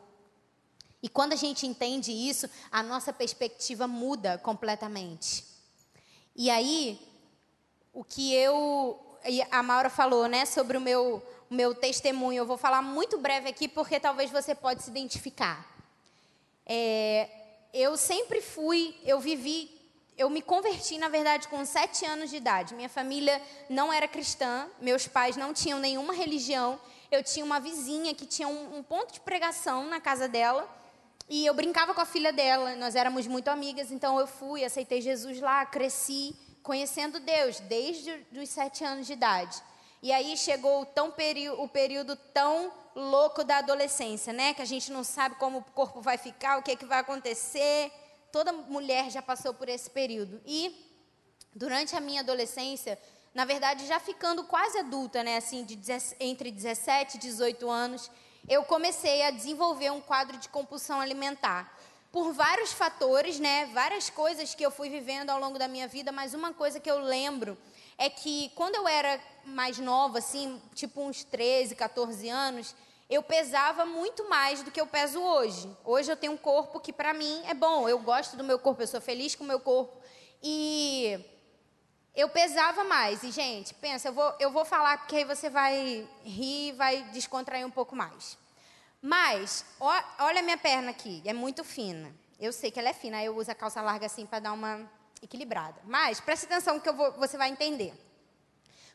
E 1.01 1.09
quando 1.09 1.33
a 1.33 1.35
gente 1.35 1.65
entende 1.65 2.11
isso, 2.11 2.47
a 2.71 2.83
nossa 2.83 3.11
perspectiva 3.11 3.87
muda 3.87 4.37
completamente. 4.37 5.43
E 6.35 6.49
aí, 6.49 6.99
o 7.91 8.03
que 8.03 8.33
eu. 8.33 8.99
A 9.51 9.63
Maura 9.63 9.89
falou, 9.89 10.27
né, 10.27 10.45
sobre 10.45 10.77
o 10.77 10.81
meu, 10.81 11.23
o 11.49 11.53
meu 11.53 11.73
testemunho. 11.73 12.39
Eu 12.39 12.45
vou 12.45 12.57
falar 12.57 12.81
muito 12.81 13.17
breve 13.17 13.49
aqui, 13.49 13.67
porque 13.67 13.99
talvez 13.99 14.31
você 14.31 14.53
pode 14.53 14.83
se 14.83 14.89
identificar. 14.89 15.65
É, 16.65 17.29
eu 17.73 17.97
sempre 17.97 18.41
fui, 18.41 18.95
eu 19.03 19.19
vivi, 19.19 19.69
eu 20.17 20.29
me 20.29 20.41
converti, 20.41 20.97
na 20.97 21.09
verdade, 21.09 21.47
com 21.47 21.65
sete 21.65 22.05
anos 22.05 22.29
de 22.29 22.37
idade. 22.37 22.75
Minha 22.75 22.89
família 22.89 23.41
não 23.69 23.91
era 23.91 24.07
cristã, 24.07 24.67
meus 24.79 25.07
pais 25.07 25.35
não 25.35 25.53
tinham 25.53 25.79
nenhuma 25.79 26.13
religião. 26.13 26.79
Eu 27.11 27.23
tinha 27.23 27.45
uma 27.45 27.59
vizinha 27.59 28.13
que 28.13 28.25
tinha 28.25 28.47
um, 28.47 28.77
um 28.77 28.83
ponto 28.83 29.13
de 29.13 29.19
pregação 29.19 29.85
na 29.87 29.99
casa 29.99 30.27
dela. 30.27 30.67
E 31.29 31.45
eu 31.45 31.53
brincava 31.53 31.93
com 31.93 32.01
a 32.01 32.05
filha 32.05 32.33
dela, 32.33 32.75
nós 32.75 32.95
éramos 32.95 33.25
muito 33.27 33.47
amigas, 33.47 33.91
então 33.91 34.19
eu 34.19 34.27
fui, 34.27 34.63
aceitei 34.63 35.01
Jesus 35.01 35.39
lá, 35.39 35.65
cresci 35.65 36.35
conhecendo 36.61 37.19
Deus 37.19 37.59
desde 37.61 38.25
os 38.33 38.49
sete 38.49 38.83
anos 38.83 39.07
de 39.07 39.13
idade. 39.13 39.61
E 40.03 40.11
aí 40.11 40.35
chegou 40.35 40.81
o, 40.81 40.85
tão 40.85 41.13
o 41.57 41.67
período 41.69 42.17
tão 42.33 42.73
louco 42.93 43.41
da 43.41 43.59
adolescência, 43.59 44.33
né? 44.33 44.53
Que 44.53 44.61
a 44.61 44.65
gente 44.65 44.91
não 44.91 45.01
sabe 45.01 45.35
como 45.35 45.59
o 45.59 45.63
corpo 45.63 46.01
vai 46.01 46.17
ficar, 46.17 46.57
o 46.57 46.61
que, 46.61 46.71
é 46.71 46.75
que 46.75 46.83
vai 46.83 46.99
acontecer. 46.99 47.89
Toda 48.29 48.51
mulher 48.51 49.09
já 49.09 49.21
passou 49.21 49.53
por 49.53 49.69
esse 49.69 49.89
período. 49.89 50.41
E 50.45 50.75
durante 51.55 51.95
a 51.95 52.01
minha 52.01 52.19
adolescência, 52.19 52.99
na 53.33 53.45
verdade, 53.45 53.87
já 53.87 53.97
ficando 53.97 54.43
quase 54.43 54.77
adulta, 54.77 55.23
né? 55.23 55.37
Assim, 55.37 55.63
de, 55.63 55.79
entre 56.19 56.51
17 56.51 57.15
e 57.15 57.19
18 57.21 57.69
anos, 57.69 58.11
eu 58.49 58.65
comecei 58.65 59.23
a 59.23 59.31
desenvolver 59.31 59.89
um 59.89 60.01
quadro 60.01 60.35
de 60.37 60.49
compulsão 60.49 60.99
alimentar. 60.99 61.79
Por 62.11 62.33
vários 62.33 62.73
fatores, 62.73 63.39
né, 63.39 63.67
várias 63.67 64.09
coisas 64.09 64.53
que 64.53 64.65
eu 64.65 64.69
fui 64.69 64.89
vivendo 64.89 65.29
ao 65.29 65.39
longo 65.39 65.57
da 65.57 65.69
minha 65.69 65.87
vida, 65.87 66.11
mas 66.11 66.33
uma 66.33 66.53
coisa 66.53 66.77
que 66.77 66.91
eu 66.91 66.99
lembro 66.99 67.57
é 67.97 68.09
que 68.09 68.51
quando 68.55 68.75
eu 68.75 68.87
era 68.87 69.19
mais 69.45 69.77
nova, 69.77 70.19
assim, 70.19 70.61
tipo 70.73 71.01
uns 71.01 71.23
13, 71.23 71.75
14 71.75 72.29
anos, 72.29 72.75
eu 73.09 73.21
pesava 73.21 73.85
muito 73.85 74.27
mais 74.29 74.63
do 74.63 74.71
que 74.71 74.79
eu 74.79 74.87
peso 74.87 75.21
hoje. 75.21 75.69
Hoje 75.83 76.11
eu 76.11 76.17
tenho 76.17 76.33
um 76.33 76.37
corpo 76.37 76.79
que 76.79 76.93
para 76.93 77.13
mim 77.13 77.43
é 77.45 77.53
bom, 77.53 77.87
eu 77.87 77.99
gosto 77.99 78.35
do 78.35 78.43
meu 78.43 78.57
corpo, 78.57 78.81
eu 78.81 78.87
sou 78.87 79.01
feliz 79.01 79.35
com 79.35 79.43
o 79.43 79.47
meu 79.47 79.59
corpo. 79.59 80.01
E 80.41 81.23
eu 82.15 82.29
pesava 82.29 82.83
mais. 82.83 83.23
E, 83.23 83.31
gente, 83.31 83.73
pensa, 83.75 84.09
eu 84.09 84.13
vou, 84.13 84.35
eu 84.39 84.51
vou 84.51 84.65
falar 84.65 84.97
porque 84.97 85.17
aí 85.17 85.25
você 85.25 85.49
vai 85.49 86.07
rir, 86.23 86.73
vai 86.73 87.03
descontrair 87.11 87.65
um 87.65 87.71
pouco 87.71 87.95
mais. 87.95 88.37
Mas, 89.01 89.65
ó, 89.79 89.93
olha 90.19 90.39
a 90.39 90.43
minha 90.43 90.57
perna 90.57 90.91
aqui, 90.91 91.21
é 91.25 91.33
muito 91.33 91.63
fina. 91.63 92.13
Eu 92.39 92.51
sei 92.53 92.71
que 92.71 92.79
ela 92.79 92.89
é 92.89 92.93
fina, 92.93 93.17
aí 93.17 93.25
eu 93.25 93.35
uso 93.35 93.51
a 93.51 93.55
calça 93.55 93.81
larga 93.81 94.05
assim 94.05 94.25
para 94.25 94.39
dar 94.39 94.53
uma 94.53 94.89
equilibrada. 95.23 95.81
Mas, 95.85 96.19
preste 96.19 96.45
atenção 96.45 96.79
que 96.79 96.91
vou, 96.91 97.11
você 97.13 97.37
vai 97.37 97.49
entender. 97.49 97.93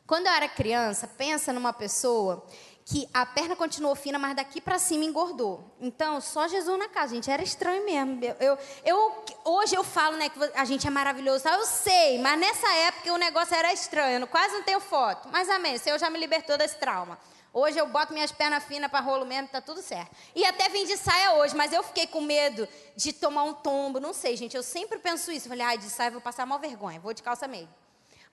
Quando 0.05 0.27
eu 0.27 0.33
era 0.33 0.47
criança, 0.47 1.07
pensa 1.07 1.53
numa 1.53 1.73
pessoa 1.73 2.45
que 2.85 3.07
a 3.13 3.23
perna 3.23 3.55
continuou 3.55 3.95
fina, 3.95 4.17
mas 4.17 4.35
daqui 4.35 4.59
para 4.59 4.79
cima 4.79 5.05
engordou. 5.05 5.63
Então, 5.79 6.19
só 6.19 6.47
Jesus 6.47 6.79
na 6.79 6.89
casa, 6.89 7.13
gente, 7.13 7.29
era 7.29 7.43
estranho 7.43 7.85
mesmo. 7.85 8.19
Eu, 8.39 8.57
eu, 8.83 9.25
hoje 9.45 9.75
eu 9.75 9.83
falo, 9.83 10.17
né, 10.17 10.29
que 10.29 10.39
a 10.55 10.65
gente 10.65 10.87
é 10.87 10.89
maravilhoso, 10.89 11.47
eu 11.47 11.65
sei, 11.65 12.17
mas 12.17 12.39
nessa 12.39 12.67
época 12.67 13.13
o 13.13 13.17
negócio 13.17 13.53
era 13.53 13.71
estranho, 13.71 14.25
quase 14.25 14.55
não 14.55 14.63
tenho 14.63 14.79
foto. 14.79 15.29
Mas 15.31 15.47
amém, 15.49 15.75
o 15.75 15.79
Senhor 15.79 15.99
já 15.99 16.09
me 16.09 16.17
libertou 16.17 16.57
desse 16.57 16.77
trauma. 16.77 17.19
Hoje 17.51 17.79
eu 17.79 17.87
boto 17.87 18.13
minhas 18.13 18.31
pernas 18.31 18.63
finas 18.63 18.91
para 18.91 18.99
rolo 18.99 19.25
mesmo, 19.25 19.47
tá 19.47 19.59
tudo 19.59 19.81
certo. 19.81 20.15
E 20.35 20.45
até 20.45 20.69
vim 20.69 20.85
de 20.85 20.95
saia 20.97 21.33
hoje, 21.33 21.55
mas 21.55 21.73
eu 21.73 21.81
fiquei 21.81 22.05
com 22.05 22.21
medo 22.21 22.67
de 22.95 23.11
tomar 23.11 23.43
um 23.43 23.53
tombo, 23.53 23.99
não 23.99 24.13
sei, 24.13 24.37
gente, 24.37 24.55
eu 24.55 24.61
sempre 24.61 24.99
penso 24.99 25.31
isso. 25.31 25.47
Eu 25.47 25.49
falei, 25.49 25.65
ai, 25.65 25.77
de 25.77 25.89
saia 25.89 26.11
vou 26.11 26.21
passar 26.21 26.45
mal 26.45 26.59
vergonha, 26.59 26.99
vou 26.99 27.13
de 27.13 27.23
calça 27.23 27.47
meio. 27.47 27.67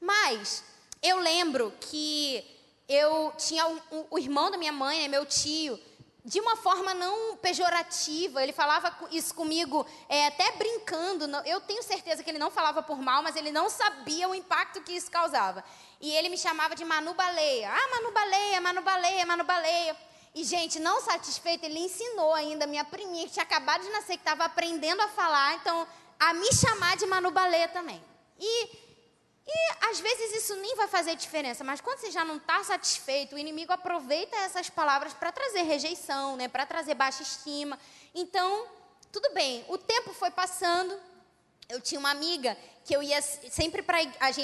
Mas 0.00 0.62
eu 1.02 1.18
lembro 1.18 1.72
que 1.80 2.44
eu 2.88 3.32
tinha 3.38 3.66
um, 3.66 3.80
um, 3.90 4.04
o 4.10 4.18
irmão 4.18 4.50
da 4.50 4.58
minha 4.58 4.72
mãe, 4.72 5.00
né, 5.00 5.08
meu 5.08 5.24
tio, 5.24 5.78
de 6.26 6.40
uma 6.40 6.56
forma 6.56 6.92
não 6.92 7.36
pejorativa, 7.36 8.42
ele 8.42 8.52
falava 8.52 8.92
isso 9.12 9.32
comigo 9.32 9.86
é, 10.08 10.26
até 10.26 10.50
brincando. 10.56 11.24
Eu 11.44 11.60
tenho 11.60 11.84
certeza 11.84 12.20
que 12.20 12.28
ele 12.28 12.38
não 12.38 12.50
falava 12.50 12.82
por 12.82 13.00
mal, 13.00 13.22
mas 13.22 13.36
ele 13.36 13.52
não 13.52 13.70
sabia 13.70 14.28
o 14.28 14.34
impacto 14.34 14.82
que 14.82 14.90
isso 14.90 15.08
causava. 15.08 15.62
E 16.00 16.10
ele 16.16 16.28
me 16.28 16.36
chamava 16.36 16.74
de 16.74 16.84
Manu 16.84 17.14
Baleia. 17.14 17.70
Ah, 17.70 17.88
Manu 17.94 18.10
Baleia, 18.12 18.60
Manu 18.60 18.82
Baleia, 18.82 19.24
Manu 19.24 19.44
Baleia. 19.44 19.96
E, 20.34 20.42
gente, 20.42 20.80
não 20.80 21.00
satisfeito, 21.00 21.64
ele 21.64 21.78
ensinou 21.78 22.34
ainda 22.34 22.66
minha 22.66 22.84
priminha, 22.84 23.26
que 23.26 23.32
tinha 23.32 23.44
acabado 23.44 23.82
de 23.82 23.90
nascer, 23.90 24.14
que 24.14 24.22
estava 24.22 24.44
aprendendo 24.44 25.00
a 25.02 25.08
falar, 25.08 25.54
então, 25.54 25.86
a 26.18 26.34
me 26.34 26.52
chamar 26.52 26.96
de 26.96 27.06
Manu 27.06 27.30
Baleia 27.30 27.68
também. 27.68 28.02
E 28.38 28.68
e 29.46 29.86
às 29.88 30.00
vezes 30.00 30.42
isso 30.42 30.56
nem 30.56 30.74
vai 30.74 30.88
fazer 30.88 31.14
diferença, 31.14 31.62
mas 31.62 31.80
quando 31.80 32.00
você 32.00 32.10
já 32.10 32.24
não 32.24 32.36
está 32.36 32.64
satisfeito, 32.64 33.36
o 33.36 33.38
inimigo 33.38 33.72
aproveita 33.72 34.36
essas 34.38 34.68
palavras 34.68 35.14
para 35.14 35.30
trazer 35.30 35.62
rejeição, 35.62 36.36
né, 36.36 36.48
para 36.48 36.66
trazer 36.66 36.94
baixa 36.94 37.22
estima. 37.22 37.78
Então, 38.12 38.66
tudo 39.12 39.32
bem, 39.32 39.64
o 39.68 39.78
tempo 39.78 40.12
foi 40.12 40.30
passando. 40.30 40.98
Eu 41.68 41.80
tinha 41.80 41.98
uma 41.98 42.10
amiga 42.10 42.56
que 42.84 42.94
eu 42.94 43.02
ia 43.02 43.20
sempre 43.20 43.82
para 43.82 43.98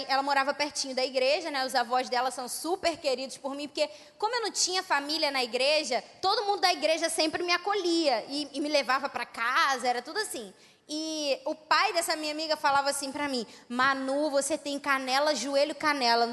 ela 0.08 0.22
morava 0.22 0.52
pertinho 0.52 0.94
da 0.94 1.04
igreja, 1.04 1.48
né? 1.50 1.64
Os 1.64 1.76
avós 1.76 2.08
dela 2.08 2.32
são 2.32 2.48
super 2.48 2.96
queridos 2.96 3.36
por 3.36 3.54
mim, 3.54 3.68
porque 3.68 3.88
como 4.18 4.34
eu 4.34 4.42
não 4.42 4.50
tinha 4.50 4.82
família 4.82 5.30
na 5.30 5.44
igreja, 5.44 6.02
todo 6.20 6.44
mundo 6.44 6.60
da 6.60 6.72
igreja 6.72 7.08
sempre 7.08 7.44
me 7.44 7.52
acolhia 7.52 8.24
e, 8.28 8.48
e 8.52 8.60
me 8.60 8.68
levava 8.68 9.08
para 9.08 9.24
casa, 9.24 9.86
era 9.86 10.02
tudo 10.02 10.18
assim. 10.18 10.52
E 10.88 11.40
o 11.44 11.54
pai 11.54 11.92
dessa 11.92 12.16
minha 12.16 12.32
amiga 12.32 12.56
falava 12.56 12.90
assim 12.90 13.12
para 13.12 13.28
mim: 13.28 13.46
Manu, 13.68 14.30
você 14.30 14.58
tem 14.58 14.78
canela, 14.78 15.34
joelho, 15.34 15.74
canela, 15.74 16.28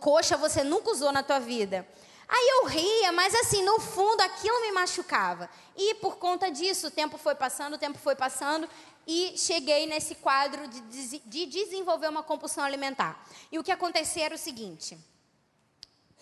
coxa 0.00 0.36
você 0.36 0.62
nunca 0.62 0.90
usou 0.90 1.10
na 1.12 1.22
tua 1.22 1.40
vida. 1.40 1.86
Aí 2.28 2.48
eu 2.48 2.66
ria, 2.66 3.12
mas 3.12 3.34
assim, 3.34 3.62
no 3.62 3.78
fundo 3.78 4.20
aquilo 4.22 4.60
me 4.62 4.72
machucava. 4.72 5.48
E 5.76 5.94
por 5.96 6.16
conta 6.16 6.50
disso, 6.50 6.86
o 6.86 6.90
tempo 6.90 7.18
foi 7.18 7.34
passando, 7.34 7.74
o 7.74 7.78
tempo 7.78 7.98
foi 7.98 8.14
passando, 8.14 8.68
e 9.06 9.34
cheguei 9.36 9.86
nesse 9.86 10.14
quadro 10.14 10.66
de, 10.66 10.80
de 11.18 11.46
desenvolver 11.46 12.08
uma 12.08 12.22
compulsão 12.22 12.64
alimentar. 12.64 13.22
E 13.52 13.58
o 13.58 13.64
que 13.64 13.70
acontecia 13.70 14.24
era 14.24 14.34
o 14.34 14.38
seguinte: 14.38 14.98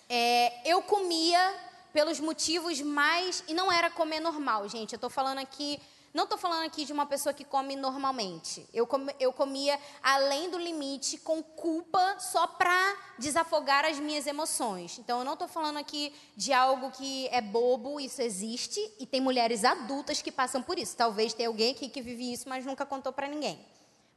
é, 0.08 0.70
eu 0.70 0.82
comia 0.82 1.54
pelos 1.92 2.18
motivos 2.18 2.80
mais. 2.80 3.44
E 3.46 3.54
não 3.54 3.70
era 3.70 3.90
comer 3.90 4.20
normal, 4.20 4.68
gente. 4.68 4.92
Eu 4.92 4.96
estou 4.96 5.10
falando 5.10 5.38
aqui 5.38 5.80
não 6.14 6.24
estou 6.24 6.36
falando 6.38 6.66
aqui 6.66 6.84
de 6.84 6.92
uma 6.92 7.06
pessoa 7.06 7.32
que 7.32 7.42
come 7.42 7.74
normalmente. 7.74 8.68
Eu, 8.72 8.86
com, 8.86 9.06
eu 9.18 9.32
comia 9.32 9.80
além 10.02 10.50
do 10.50 10.58
limite, 10.58 11.16
com 11.16 11.42
culpa, 11.42 12.16
só 12.18 12.46
para 12.46 12.96
desafogar 13.18 13.86
as 13.86 13.98
minhas 13.98 14.26
emoções. 14.26 14.98
Então, 14.98 15.20
eu 15.20 15.24
não 15.24 15.32
estou 15.32 15.48
falando 15.48 15.78
aqui 15.78 16.12
de 16.36 16.52
algo 16.52 16.90
que 16.90 17.28
é 17.28 17.40
bobo, 17.40 17.98
isso 17.98 18.20
existe, 18.20 18.78
e 18.98 19.06
tem 19.06 19.22
mulheres 19.22 19.64
adultas 19.64 20.20
que 20.20 20.30
passam 20.30 20.62
por 20.62 20.78
isso. 20.78 20.94
Talvez 20.94 21.32
tenha 21.32 21.48
alguém 21.48 21.72
aqui 21.72 21.88
que 21.88 22.02
vive 22.02 22.30
isso, 22.30 22.46
mas 22.46 22.66
nunca 22.66 22.84
contou 22.84 23.12
para 23.12 23.26
ninguém. 23.26 23.58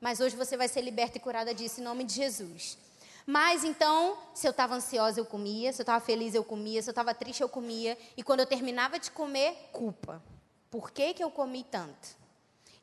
Mas 0.01 0.19
hoje 0.19 0.36
você 0.36 0.58
vai 0.58 0.67
ser 0.67 0.81
liberta 0.81 1.17
e 1.17 1.21
curada 1.21 1.53
disso 1.53 1.79
em 1.79 1.84
nome 1.84 2.03
de 2.03 2.13
Jesus. 2.13 2.77
Mas 3.25 3.63
então, 3.63 4.17
se 4.34 4.45
eu 4.45 4.51
estava 4.51 4.75
ansiosa, 4.75 5.19
eu 5.19 5.25
comia, 5.25 5.71
se 5.71 5.81
eu 5.81 5.84
estava 5.84 6.03
feliz, 6.03 6.36
eu 6.36 6.43
comia, 6.43 6.81
se 6.81 6.89
eu 6.89 6.91
estava 6.91 7.13
triste, 7.13 7.41
eu 7.41 7.49
comia, 7.49 7.97
e 8.17 8.21
quando 8.21 8.41
eu 8.41 8.45
terminava 8.45 8.99
de 8.99 9.10
comer, 9.12 9.69
culpa. 9.71 10.21
Por 10.69 10.91
que, 10.91 11.13
que 11.13 11.23
eu 11.23 11.32
comi 11.32 11.63
tanto? 11.63 12.15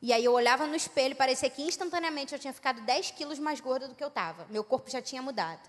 E 0.01 0.11
aí 0.11 0.25
eu 0.25 0.33
olhava 0.33 0.67
no 0.67 0.75
espelho 0.75 1.13
e 1.13 1.15
parecia 1.15 1.49
que 1.49 1.61
instantaneamente 1.61 2.33
eu 2.33 2.39
tinha 2.39 2.53
ficado 2.53 2.81
10 2.81 3.11
quilos 3.11 3.39
mais 3.39 3.61
gorda 3.61 3.87
do 3.87 3.95
que 3.95 4.03
eu 4.03 4.09
estava. 4.09 4.45
Meu 4.49 4.63
corpo 4.63 4.89
já 4.89 5.01
tinha 5.01 5.21
mudado. 5.21 5.61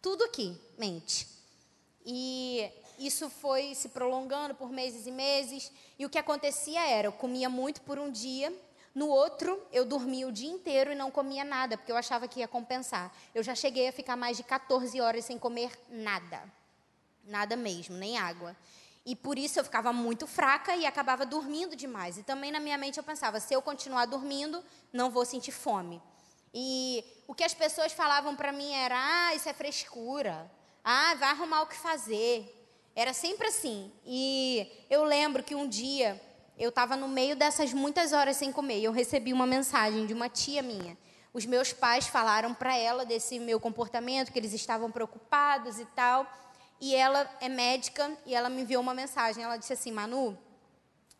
Tudo 0.00 0.24
aqui, 0.24 0.56
mente. 0.78 1.26
E 2.06 2.70
isso 2.98 3.28
foi 3.28 3.74
se 3.74 3.88
prolongando 3.88 4.54
por 4.54 4.70
meses 4.70 5.06
e 5.06 5.10
meses. 5.10 5.72
E 5.98 6.06
o 6.06 6.10
que 6.10 6.18
acontecia 6.18 6.88
era, 6.88 7.08
eu 7.08 7.12
comia 7.12 7.48
muito 7.48 7.80
por 7.80 7.98
um 7.98 8.10
dia, 8.10 8.52
no 8.94 9.08
outro 9.08 9.60
eu 9.72 9.84
dormia 9.84 10.26
o 10.26 10.32
dia 10.32 10.50
inteiro 10.50 10.92
e 10.92 10.94
não 10.94 11.10
comia 11.10 11.44
nada, 11.44 11.76
porque 11.76 11.92
eu 11.92 11.96
achava 11.96 12.26
que 12.26 12.40
ia 12.40 12.48
compensar. 12.48 13.12
Eu 13.34 13.42
já 13.42 13.54
cheguei 13.54 13.88
a 13.88 13.92
ficar 13.92 14.16
mais 14.16 14.36
de 14.36 14.42
14 14.42 15.00
horas 15.00 15.24
sem 15.24 15.38
comer 15.38 15.70
nada. 15.88 16.42
Nada 17.24 17.56
mesmo, 17.56 17.96
nem 17.96 18.18
água. 18.18 18.56
E 19.04 19.16
por 19.16 19.38
isso 19.38 19.58
eu 19.58 19.64
ficava 19.64 19.92
muito 19.92 20.26
fraca 20.26 20.76
e 20.76 20.84
acabava 20.84 21.24
dormindo 21.24 21.74
demais. 21.74 22.18
E 22.18 22.22
também 22.22 22.52
na 22.52 22.60
minha 22.60 22.76
mente 22.76 22.98
eu 22.98 23.04
pensava: 23.04 23.40
se 23.40 23.54
eu 23.54 23.62
continuar 23.62 24.06
dormindo, 24.06 24.62
não 24.92 25.10
vou 25.10 25.24
sentir 25.24 25.52
fome. 25.52 26.00
E 26.52 27.04
o 27.26 27.34
que 27.34 27.44
as 27.44 27.54
pessoas 27.54 27.92
falavam 27.92 28.36
para 28.36 28.52
mim 28.52 28.72
era: 28.72 28.96
ah, 28.96 29.34
isso 29.34 29.48
é 29.48 29.52
frescura. 29.52 30.50
Ah, 30.84 31.14
vai 31.14 31.30
arrumar 31.30 31.62
o 31.62 31.66
que 31.66 31.76
fazer. 31.76 32.56
Era 32.94 33.12
sempre 33.12 33.46
assim. 33.46 33.92
E 34.04 34.70
eu 34.90 35.04
lembro 35.04 35.42
que 35.42 35.54
um 35.54 35.68
dia 35.68 36.20
eu 36.58 36.68
estava 36.68 36.94
no 36.94 37.08
meio 37.08 37.34
dessas 37.34 37.72
muitas 37.72 38.12
horas 38.12 38.36
sem 38.36 38.52
comer 38.52 38.80
e 38.80 38.84
eu 38.84 38.92
recebi 38.92 39.32
uma 39.32 39.46
mensagem 39.46 40.06
de 40.06 40.12
uma 40.12 40.28
tia 40.28 40.60
minha. 40.60 40.96
Os 41.32 41.46
meus 41.46 41.72
pais 41.72 42.06
falaram 42.06 42.52
para 42.52 42.76
ela 42.76 43.04
desse 43.04 43.38
meu 43.38 43.60
comportamento, 43.60 44.32
que 44.32 44.38
eles 44.38 44.52
estavam 44.52 44.90
preocupados 44.90 45.78
e 45.78 45.86
tal. 45.86 46.26
E 46.80 46.94
ela 46.94 47.28
é 47.40 47.48
médica 47.48 48.16
e 48.24 48.34
ela 48.34 48.48
me 48.48 48.62
enviou 48.62 48.82
uma 48.82 48.94
mensagem. 48.94 49.44
Ela 49.44 49.56
disse 49.56 49.72
assim: 49.72 49.92
Manu, 49.92 50.38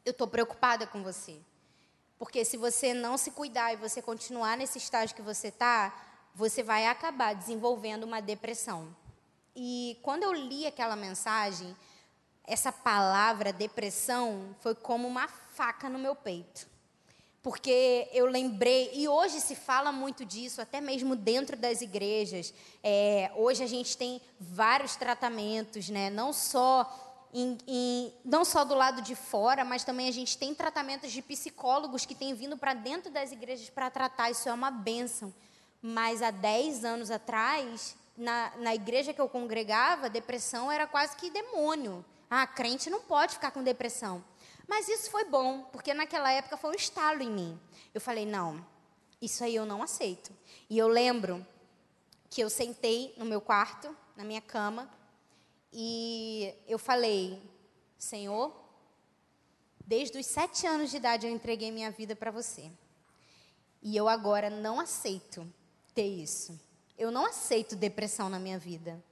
eu 0.04 0.12
estou 0.12 0.26
preocupada 0.26 0.86
com 0.86 1.02
você. 1.02 1.38
Porque 2.18 2.44
se 2.44 2.56
você 2.56 2.94
não 2.94 3.16
se 3.16 3.30
cuidar 3.30 3.72
e 3.72 3.76
você 3.76 4.00
continuar 4.00 4.56
nesse 4.56 4.78
estágio 4.78 5.16
que 5.16 5.22
você 5.22 5.48
está, 5.48 5.94
você 6.34 6.62
vai 6.62 6.86
acabar 6.86 7.34
desenvolvendo 7.34 8.04
uma 8.04 8.20
depressão. 8.20 8.94
E 9.54 9.98
quando 10.02 10.22
eu 10.22 10.32
li 10.32 10.66
aquela 10.66 10.96
mensagem, 10.96 11.76
essa 12.44 12.72
palavra 12.72 13.52
depressão 13.52 14.54
foi 14.60 14.74
como 14.74 15.08
uma 15.08 15.28
faca 15.28 15.88
no 15.88 15.98
meu 15.98 16.14
peito. 16.14 16.69
Porque 17.42 18.08
eu 18.12 18.26
lembrei, 18.26 18.90
e 18.92 19.08
hoje 19.08 19.40
se 19.40 19.54
fala 19.54 19.90
muito 19.90 20.24
disso, 20.26 20.60
até 20.60 20.80
mesmo 20.80 21.16
dentro 21.16 21.56
das 21.56 21.80
igrejas. 21.80 22.52
É, 22.82 23.30
hoje 23.34 23.64
a 23.64 23.66
gente 23.66 23.96
tem 23.96 24.20
vários 24.38 24.94
tratamentos, 24.96 25.88
né? 25.88 26.10
não, 26.10 26.34
só 26.34 26.86
em, 27.32 27.56
em, 27.66 28.12
não 28.24 28.44
só 28.44 28.64
do 28.64 28.74
lado 28.74 29.00
de 29.02 29.14
fora, 29.14 29.64
mas 29.64 29.84
também 29.84 30.08
a 30.08 30.12
gente 30.12 30.36
tem 30.36 30.54
tratamentos 30.54 31.12
de 31.12 31.22
psicólogos 31.22 32.04
que 32.04 32.14
têm 32.14 32.34
vindo 32.34 32.58
para 32.58 32.74
dentro 32.74 33.10
das 33.10 33.32
igrejas 33.32 33.70
para 33.70 33.88
tratar. 33.88 34.30
Isso 34.30 34.48
é 34.48 34.52
uma 34.52 34.70
bênção. 34.70 35.32
Mas 35.80 36.20
há 36.20 36.30
10 36.30 36.84
anos 36.84 37.10
atrás, 37.10 37.96
na, 38.16 38.52
na 38.58 38.74
igreja 38.74 39.14
que 39.14 39.20
eu 39.20 39.28
congregava, 39.28 40.10
depressão 40.10 40.70
era 40.70 40.86
quase 40.86 41.16
que 41.16 41.30
demônio. 41.30 42.04
Ah, 42.28 42.46
crente 42.46 42.90
não 42.90 43.00
pode 43.00 43.34
ficar 43.34 43.50
com 43.50 43.62
depressão. 43.62 44.22
Mas 44.70 44.88
isso 44.88 45.10
foi 45.10 45.24
bom, 45.24 45.64
porque 45.72 45.92
naquela 45.92 46.30
época 46.30 46.56
foi 46.56 46.70
um 46.70 46.74
estalo 46.74 47.20
em 47.22 47.28
mim. 47.28 47.60
Eu 47.92 48.00
falei, 48.00 48.24
não, 48.24 48.64
isso 49.20 49.42
aí 49.42 49.56
eu 49.56 49.66
não 49.66 49.82
aceito. 49.82 50.30
E 50.70 50.78
eu 50.78 50.86
lembro 50.86 51.44
que 52.30 52.40
eu 52.40 52.48
sentei 52.48 53.12
no 53.16 53.24
meu 53.24 53.40
quarto, 53.40 53.94
na 54.16 54.22
minha 54.22 54.40
cama, 54.40 54.88
e 55.72 56.54
eu 56.68 56.78
falei, 56.78 57.42
Senhor, 57.98 58.54
desde 59.84 60.16
os 60.16 60.26
sete 60.26 60.68
anos 60.68 60.92
de 60.92 60.98
idade 60.98 61.26
eu 61.26 61.32
entreguei 61.32 61.72
minha 61.72 61.90
vida 61.90 62.14
para 62.14 62.30
você. 62.30 62.70
E 63.82 63.96
eu 63.96 64.08
agora 64.08 64.48
não 64.48 64.78
aceito 64.78 65.52
ter 65.92 66.06
isso. 66.06 66.56
Eu 66.96 67.10
não 67.10 67.26
aceito 67.26 67.74
depressão 67.74 68.28
na 68.28 68.38
minha 68.38 68.58
vida. 68.58 69.02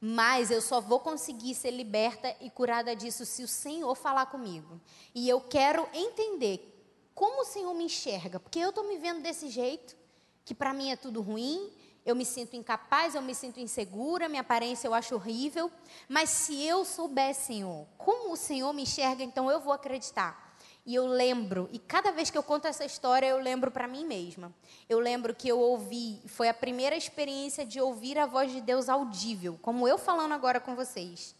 Mas 0.00 0.50
eu 0.50 0.60
só 0.60 0.80
vou 0.80 1.00
conseguir 1.00 1.54
ser 1.54 1.72
liberta 1.72 2.34
e 2.40 2.48
curada 2.48 2.94
disso 2.94 3.26
se 3.26 3.42
o 3.42 3.48
Senhor 3.48 3.94
falar 3.96 4.26
comigo. 4.26 4.80
E 5.14 5.28
eu 5.28 5.40
quero 5.40 5.88
entender 5.92 6.74
como 7.14 7.42
o 7.42 7.44
Senhor 7.44 7.74
me 7.74 7.84
enxerga, 7.84 8.38
porque 8.38 8.60
eu 8.60 8.68
estou 8.68 8.84
me 8.84 8.96
vendo 8.96 9.22
desse 9.22 9.48
jeito, 9.48 9.96
que 10.44 10.54
para 10.54 10.72
mim 10.72 10.92
é 10.92 10.96
tudo 10.96 11.20
ruim, 11.20 11.72
eu 12.06 12.14
me 12.14 12.24
sinto 12.24 12.56
incapaz, 12.56 13.14
eu 13.14 13.20
me 13.20 13.34
sinto 13.34 13.60
insegura, 13.60 14.28
minha 14.28 14.40
aparência 14.40 14.86
eu 14.86 14.94
acho 14.94 15.14
horrível. 15.14 15.70
Mas 16.08 16.30
se 16.30 16.64
eu 16.64 16.84
souber, 16.84 17.34
Senhor, 17.34 17.86
como 17.98 18.32
o 18.32 18.36
Senhor 18.36 18.72
me 18.72 18.82
enxerga, 18.82 19.22
então 19.22 19.50
eu 19.50 19.60
vou 19.60 19.72
acreditar. 19.72 20.47
E 20.88 20.94
eu 20.94 21.06
lembro, 21.06 21.68
e 21.70 21.78
cada 21.78 22.10
vez 22.10 22.30
que 22.30 22.38
eu 22.38 22.42
conto 22.42 22.66
essa 22.66 22.82
história, 22.82 23.26
eu 23.26 23.38
lembro 23.38 23.70
para 23.70 23.86
mim 23.86 24.06
mesma. 24.06 24.50
Eu 24.88 24.98
lembro 24.98 25.34
que 25.34 25.46
eu 25.46 25.60
ouvi, 25.60 26.18
foi 26.24 26.48
a 26.48 26.54
primeira 26.54 26.96
experiência 26.96 27.66
de 27.66 27.78
ouvir 27.78 28.18
a 28.18 28.24
voz 28.24 28.50
de 28.50 28.62
Deus 28.62 28.88
audível, 28.88 29.58
como 29.60 29.86
eu 29.86 29.98
falando 29.98 30.32
agora 30.32 30.58
com 30.58 30.74
vocês. 30.74 31.34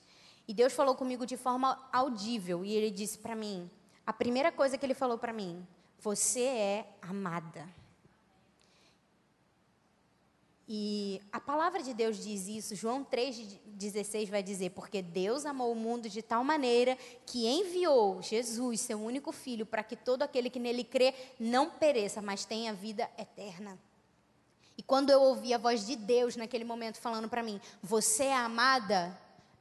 E 0.47 0.53
Deus 0.53 0.75
falou 0.75 0.95
comigo 0.95 1.25
de 1.25 1.39
forma 1.39 1.83
audível, 1.91 2.63
e 2.63 2.75
ele 2.75 2.91
disse 2.91 3.17
para 3.17 3.35
mim, 3.35 3.71
a 4.07 4.13
primeira 4.13 4.53
coisa 4.53 4.77
que 4.77 4.85
ele 4.85 4.93
falou 4.93 5.17
para 5.17 5.33
mim, 5.33 5.67
você 5.99 6.43
é 6.43 6.87
amada. 7.01 7.67
E 10.71 11.23
a 11.33 11.41
palavra 11.41 11.83
de 11.83 11.95
Deus 11.95 12.23
diz 12.23 12.47
isso, 12.47 12.75
João 12.75 13.03
3,16 13.03 14.29
vai 14.29 14.43
dizer: 14.43 14.71
Porque 14.71 15.01
Deus 15.01 15.47
amou 15.47 15.73
o 15.73 15.75
mundo 15.75 16.11
de 16.11 16.21
tal 16.21 16.45
maneira 16.45 16.99
que 17.25 17.47
enviou 17.47 18.21
Jesus, 18.21 18.83
seu 18.83 19.01
único 19.01 19.33
filho, 19.33 19.65
para 19.65 19.83
que 19.83 19.97
todo 19.97 20.23
aquele 20.23 20.51
que 20.51 20.59
nele 20.59 20.85
crê 20.85 21.15
não 21.41 21.71
pereça, 21.71 22.21
mas 22.21 22.45
tenha 22.45 22.75
vida 22.75 23.09
eterna. 23.17 23.79
E 24.77 24.83
quando 24.83 25.09
eu 25.09 25.23
ouvi 25.23 25.55
a 25.55 25.59
voz 25.59 25.87
de 25.87 25.97
Deus 25.97 26.37
naquele 26.37 26.65
momento 26.65 26.99
falando 26.99 27.31
para 27.31 27.43
mim: 27.43 27.59
Você 27.83 28.25
é 28.25 28.37
amada, 28.37 29.19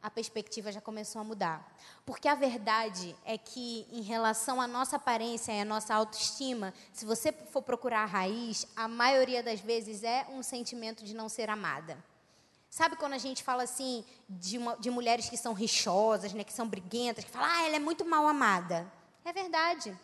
a 0.08 0.10
perspectiva 0.10 0.72
já 0.72 0.80
começou 0.80 1.20
a 1.20 1.24
mudar. 1.24 1.70
Porque 2.06 2.30
a 2.30 2.36
verdade 2.36 3.14
é 3.26 3.38
que, 3.38 3.86
em 3.92 4.02
relação 4.02 4.62
à 4.62 4.66
nossa 4.66 4.96
aparência 4.96 5.52
e 5.52 5.60
à 5.60 5.66
nossa 5.66 5.94
autoestima, 5.94 6.74
se 6.94 7.06
você 7.06 7.34
for 7.34 7.62
procurar 7.62 8.04
a 8.04 8.06
raiz, 8.06 8.66
a 8.74 8.88
maioria 8.88 9.44
das 9.44 9.60
vezes 9.60 10.04
é 10.04 10.26
um 10.30 10.42
sentimento 10.42 11.04
de 11.04 11.14
não 11.14 11.28
ser 11.28 11.50
amada. 11.50 12.02
Sabe 12.70 12.96
quando 12.96 13.14
a 13.14 13.18
gente 13.18 13.44
fala 13.44 13.64
assim 13.64 14.06
de, 14.30 14.58
uma, 14.58 14.78
de 14.78 14.90
mulheres 14.90 15.30
que 15.30 15.36
são 15.36 15.52
rixosas, 15.52 16.32
né, 16.32 16.46
que 16.46 16.54
são 16.54 16.70
briguentas, 16.70 17.26
que 17.26 17.32
falam, 17.32 17.50
ah, 17.50 17.64
ela 17.64 17.76
é 17.76 17.80
muito 17.80 18.06
mal 18.06 18.26
amada? 18.28 18.90
É 19.26 19.34
verdade. 19.34 19.98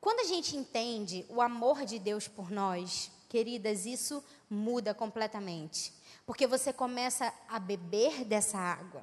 Quando 0.00 0.20
a 0.20 0.24
gente 0.24 0.56
entende 0.56 1.26
o 1.28 1.42
amor 1.42 1.84
de 1.84 1.98
Deus 1.98 2.28
por 2.28 2.52
nós, 2.52 3.10
queridas, 3.28 3.84
isso 3.84 4.22
muda 4.48 4.94
completamente. 4.94 5.92
Porque 6.26 6.46
você 6.46 6.72
começa 6.72 7.32
a 7.48 7.58
beber 7.58 8.24
dessa 8.24 8.58
água. 8.58 9.02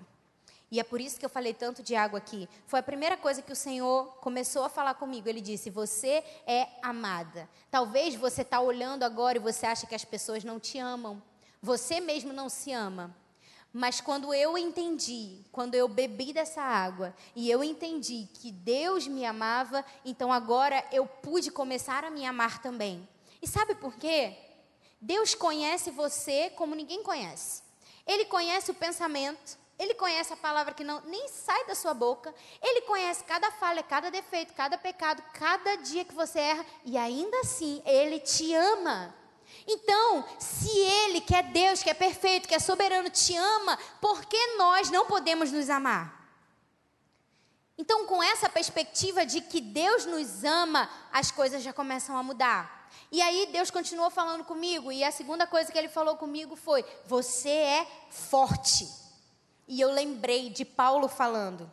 E 0.71 0.79
é 0.79 0.83
por 0.83 1.01
isso 1.01 1.19
que 1.19 1.25
eu 1.25 1.29
falei 1.29 1.53
tanto 1.53 1.83
de 1.83 1.95
água 1.95 2.17
aqui. 2.17 2.47
Foi 2.65 2.79
a 2.79 2.83
primeira 2.83 3.17
coisa 3.17 3.41
que 3.41 3.51
o 3.51 3.55
Senhor 3.55 4.05
começou 4.21 4.63
a 4.63 4.69
falar 4.69 4.93
comigo. 4.93 5.27
Ele 5.27 5.41
disse: 5.41 5.69
Você 5.69 6.23
é 6.47 6.69
amada. 6.81 7.49
Talvez 7.69 8.15
você 8.15 8.41
está 8.41 8.61
olhando 8.61 9.03
agora 9.03 9.37
e 9.37 9.41
você 9.41 9.65
acha 9.65 9.85
que 9.85 9.93
as 9.93 10.05
pessoas 10.05 10.45
não 10.45 10.59
te 10.59 10.79
amam. 10.79 11.21
Você 11.61 11.99
mesmo 11.99 12.31
não 12.31 12.47
se 12.47 12.71
ama. 12.71 13.13
Mas 13.73 14.01
quando 14.01 14.33
eu 14.33 14.57
entendi, 14.57 15.45
quando 15.51 15.75
eu 15.75 15.87
bebi 15.87 16.33
dessa 16.33 16.61
água 16.61 17.13
e 17.35 17.49
eu 17.49 17.63
entendi 17.63 18.27
que 18.33 18.51
Deus 18.51 19.07
me 19.07 19.25
amava, 19.25 19.83
então 20.03 20.31
agora 20.31 20.83
eu 20.91 21.05
pude 21.05 21.51
começar 21.51 22.03
a 22.03 22.09
me 22.09 22.25
amar 22.25 22.61
também. 22.61 23.07
E 23.41 23.47
sabe 23.47 23.75
por 23.75 23.95
quê? 23.95 24.37
Deus 25.01 25.33
conhece 25.33 25.89
você 25.89 26.51
como 26.51 26.75
ninguém 26.75 27.01
conhece. 27.01 27.63
Ele 28.05 28.25
conhece 28.25 28.69
o 28.69 28.75
pensamento, 28.75 29.57
ele 29.79 29.95
conhece 29.95 30.31
a 30.31 30.37
palavra 30.37 30.75
que 30.75 30.83
não 30.83 31.01
nem 31.01 31.27
sai 31.27 31.65
da 31.65 31.73
sua 31.73 31.91
boca. 31.91 32.33
Ele 32.61 32.81
conhece 32.81 33.23
cada 33.23 33.51
falha, 33.51 33.81
cada 33.81 34.11
defeito, 34.11 34.53
cada 34.53 34.77
pecado, 34.77 35.23
cada 35.33 35.75
dia 35.77 36.05
que 36.05 36.13
você 36.13 36.39
erra 36.39 36.65
e 36.85 36.97
ainda 36.99 37.39
assim 37.39 37.81
ele 37.83 38.19
te 38.19 38.53
ama. 38.53 39.15
Então, 39.67 40.23
se 40.39 40.69
ele, 40.69 41.19
que 41.19 41.35
é 41.35 41.41
Deus, 41.41 41.81
que 41.81 41.89
é 41.89 41.93
perfeito, 41.95 42.47
que 42.47 42.53
é 42.53 42.59
soberano, 42.59 43.09
te 43.09 43.35
ama, 43.35 43.77
por 43.99 44.23
que 44.25 44.55
nós 44.55 44.91
não 44.91 45.07
podemos 45.07 45.51
nos 45.51 45.69
amar? 45.69 46.21
Então, 47.77 48.05
com 48.05 48.21
essa 48.21 48.47
perspectiva 48.47 49.25
de 49.25 49.41
que 49.41 49.59
Deus 49.59 50.05
nos 50.05 50.43
ama, 50.43 50.87
as 51.11 51.31
coisas 51.31 51.63
já 51.63 51.73
começam 51.73 52.15
a 52.15 52.21
mudar. 52.21 52.80
E 53.11 53.21
aí 53.21 53.49
Deus 53.51 53.69
continuou 53.69 54.09
falando 54.09 54.43
comigo, 54.43 54.91
e 54.91 55.03
a 55.03 55.11
segunda 55.11 55.45
coisa 55.45 55.71
que 55.71 55.77
ele 55.77 55.89
falou 55.89 56.15
comigo 56.17 56.55
foi: 56.55 56.85
Você 57.05 57.49
é 57.49 57.87
forte. 58.09 58.87
E 59.67 59.79
eu 59.79 59.91
lembrei 59.91 60.49
de 60.49 60.65
Paulo 60.65 61.07
falando: 61.07 61.71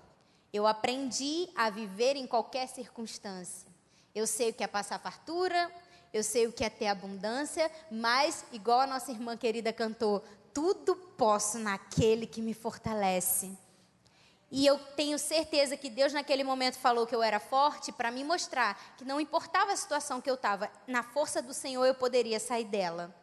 Eu 0.52 0.66
aprendi 0.66 1.48
a 1.56 1.70
viver 1.70 2.16
em 2.16 2.26
qualquer 2.26 2.68
circunstância. 2.68 3.68
Eu 4.14 4.26
sei 4.26 4.50
o 4.50 4.54
que 4.54 4.64
é 4.64 4.66
passar 4.66 4.98
fartura, 4.98 5.70
eu 6.12 6.22
sei 6.22 6.46
o 6.46 6.52
que 6.52 6.64
é 6.64 6.70
ter 6.70 6.86
abundância, 6.86 7.70
mas, 7.90 8.44
igual 8.52 8.80
a 8.80 8.86
nossa 8.86 9.10
irmã 9.10 9.36
querida 9.36 9.72
cantou, 9.72 10.24
tudo 10.54 10.96
posso 10.96 11.58
naquele 11.58 12.26
que 12.26 12.40
me 12.40 12.54
fortalece. 12.54 13.56
E 14.50 14.66
eu 14.66 14.78
tenho 14.78 15.18
certeza 15.18 15.76
que 15.76 15.90
Deus 15.90 16.12
naquele 16.12 16.42
momento 16.42 16.78
falou 16.78 17.06
que 17.06 17.14
eu 17.14 17.22
era 17.22 17.38
forte 17.38 17.92
para 17.92 18.10
me 18.10 18.24
mostrar 18.24 18.94
que 18.96 19.04
não 19.04 19.20
importava 19.20 19.72
a 19.72 19.76
situação 19.76 20.20
que 20.20 20.30
eu 20.30 20.34
estava, 20.34 20.70
na 20.86 21.02
força 21.02 21.42
do 21.42 21.52
Senhor 21.52 21.84
eu 21.84 21.94
poderia 21.94 22.40
sair 22.40 22.64
dela. 22.64 23.14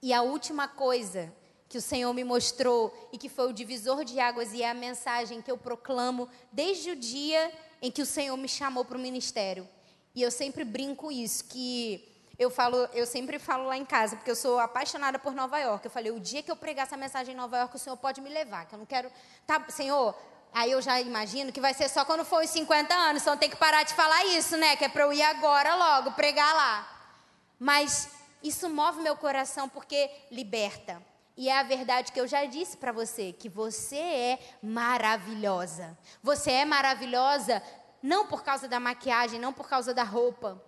E 0.00 0.12
a 0.12 0.22
última 0.22 0.68
coisa 0.68 1.32
que 1.68 1.78
o 1.78 1.82
Senhor 1.82 2.12
me 2.14 2.22
mostrou 2.22 3.08
e 3.12 3.18
que 3.18 3.28
foi 3.28 3.48
o 3.48 3.52
divisor 3.52 4.04
de 4.04 4.20
águas 4.20 4.52
e 4.52 4.62
é 4.62 4.70
a 4.70 4.74
mensagem 4.74 5.42
que 5.42 5.50
eu 5.50 5.58
proclamo 5.58 6.28
desde 6.52 6.92
o 6.92 6.96
dia 6.96 7.52
em 7.82 7.90
que 7.90 8.02
o 8.02 8.06
Senhor 8.06 8.36
me 8.36 8.48
chamou 8.48 8.84
para 8.84 8.96
o 8.96 9.00
ministério. 9.00 9.68
E 10.14 10.22
eu 10.22 10.30
sempre 10.30 10.64
brinco 10.64 11.10
isso, 11.10 11.44
que 11.44 12.16
eu 12.38 12.50
falo, 12.50 12.76
eu 12.94 13.04
sempre 13.04 13.38
falo 13.38 13.66
lá 13.66 13.76
em 13.76 13.84
casa, 13.84 14.16
porque 14.16 14.30
eu 14.30 14.36
sou 14.36 14.58
apaixonada 14.58 15.18
por 15.18 15.34
Nova 15.34 15.58
York. 15.58 15.84
Eu 15.84 15.90
falei, 15.90 16.12
o 16.12 16.20
dia 16.20 16.42
que 16.42 16.50
eu 16.50 16.56
pregar 16.56 16.86
essa 16.86 16.96
mensagem 16.96 17.34
em 17.34 17.36
Nova 17.36 17.58
York, 17.58 17.74
o 17.74 17.78
Senhor 17.78 17.96
pode 17.96 18.20
me 18.20 18.30
levar, 18.30 18.66
que 18.66 18.74
eu 18.74 18.78
não 18.78 18.86
quero, 18.86 19.10
tá, 19.46 19.64
Senhor, 19.68 20.14
Aí 20.56 20.70
eu 20.70 20.80
já 20.80 20.98
imagino 21.02 21.52
que 21.52 21.60
vai 21.60 21.74
ser 21.74 21.86
só 21.86 22.02
quando 22.02 22.24
for 22.24 22.42
os 22.42 22.48
50 22.48 22.94
anos, 22.94 23.20
então 23.20 23.36
tem 23.36 23.50
que 23.50 23.56
parar 23.56 23.82
de 23.82 23.92
falar 23.92 24.24
isso, 24.24 24.56
né? 24.56 24.74
Que 24.74 24.86
é 24.86 24.88
para 24.88 25.02
eu 25.02 25.12
ir 25.12 25.20
agora 25.20 25.74
logo, 25.74 26.12
pregar 26.12 26.54
lá. 26.54 27.12
Mas 27.58 28.08
isso 28.42 28.70
move 28.70 29.02
meu 29.02 29.14
coração 29.18 29.68
porque 29.68 30.10
liberta. 30.30 31.02
E 31.36 31.50
é 31.50 31.58
a 31.58 31.62
verdade 31.62 32.10
que 32.10 32.18
eu 32.18 32.26
já 32.26 32.46
disse 32.46 32.78
para 32.78 32.90
você, 32.90 33.34
que 33.34 33.50
você 33.50 33.98
é 33.98 34.38
maravilhosa. 34.62 35.94
Você 36.22 36.50
é 36.52 36.64
maravilhosa 36.64 37.62
não 38.02 38.26
por 38.26 38.42
causa 38.42 38.66
da 38.66 38.80
maquiagem, 38.80 39.38
não 39.38 39.52
por 39.52 39.68
causa 39.68 39.92
da 39.92 40.04
roupa, 40.04 40.58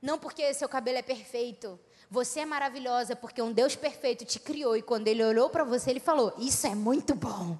não 0.00 0.20
porque 0.20 0.54
seu 0.54 0.68
cabelo 0.68 0.98
é 0.98 1.02
perfeito. 1.02 1.80
Você 2.08 2.38
é 2.38 2.46
maravilhosa 2.46 3.16
porque 3.16 3.42
um 3.42 3.52
Deus 3.52 3.74
perfeito 3.74 4.24
te 4.24 4.38
criou 4.38 4.76
e 4.76 4.82
quando 4.82 5.08
ele 5.08 5.24
olhou 5.24 5.50
para 5.50 5.64
você, 5.64 5.90
ele 5.90 5.98
falou: 5.98 6.32
Isso 6.38 6.64
é 6.68 6.76
muito 6.76 7.12
bom. 7.12 7.58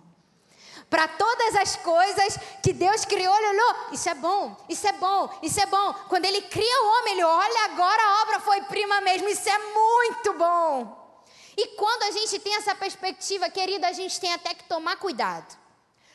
Para 0.89 1.09
todas 1.09 1.57
as 1.57 1.77
coisas 1.77 2.39
que 2.63 2.73
Deus 2.73 3.05
criou, 3.05 3.37
ele 3.37 3.49
olhou, 3.49 3.77
isso 3.93 4.09
é 4.09 4.15
bom, 4.15 4.57
isso 4.69 4.87
é 4.87 4.93
bom, 4.93 5.29
isso 5.43 5.61
é 5.61 5.67
bom. 5.67 5.93
Quando 6.09 6.25
ele 6.25 6.43
cria 6.43 6.83
o 6.83 6.87
homem, 6.87 7.15
ele 7.15 7.25
olha, 7.25 7.65
agora 7.65 8.03
a 8.03 8.23
obra 8.23 8.41
foi 8.41 8.61
prima 8.63 9.01
mesmo, 9.01 9.29
isso 9.29 9.49
é 9.49 9.59
muito 9.59 10.33
bom. 10.35 11.07
E 11.57 11.69
quando 11.77 12.05
a 12.05 12.11
gente 12.13 12.39
tem 12.39 12.55
essa 12.55 12.75
perspectiva, 12.75 13.51
querida, 13.51 13.89
a 13.89 13.93
gente 13.93 14.21
tem 14.21 14.33
até 14.33 14.55
que 14.55 14.65
tomar 14.65 14.97
cuidado. 14.97 15.57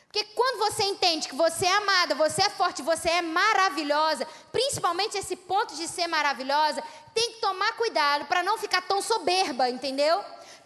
Porque 0.06 0.24
quando 0.34 0.58
você 0.58 0.84
entende 0.84 1.26
que 1.26 1.34
você 1.34 1.64
é 1.64 1.72
amada, 1.72 2.14
você 2.14 2.42
é 2.42 2.50
forte, 2.50 2.82
você 2.82 3.08
é 3.08 3.22
maravilhosa, 3.22 4.26
principalmente 4.52 5.16
esse 5.16 5.34
ponto 5.34 5.74
de 5.74 5.88
ser 5.88 6.06
maravilhosa, 6.06 6.82
tem 7.14 7.32
que 7.32 7.40
tomar 7.40 7.72
cuidado 7.76 8.26
para 8.26 8.42
não 8.42 8.58
ficar 8.58 8.82
tão 8.82 9.00
soberba, 9.00 9.70
entendeu? 9.70 10.22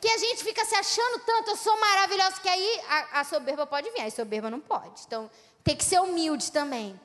Que 0.07 0.11
a 0.13 0.19
gente 0.19 0.45
fica 0.45 0.65
se 0.65 0.77
achando 0.77 1.19
tanto, 1.27 1.51
eu 1.51 1.57
sou 1.57 1.77
maravilhosa, 1.81 2.41
que 2.41 2.49
aí 2.49 2.81
a, 2.89 3.21
a 3.21 3.25
soberba 3.25 3.67
pode 3.67 3.91
vir, 3.91 4.03
a 4.03 4.11
soberba 4.13 4.49
não 4.49 4.61
pode. 4.61 5.03
Então, 5.05 5.29
tem 5.65 5.75
que 5.75 5.83
ser 5.83 6.01
humilde 6.01 6.53
também. 6.53 6.99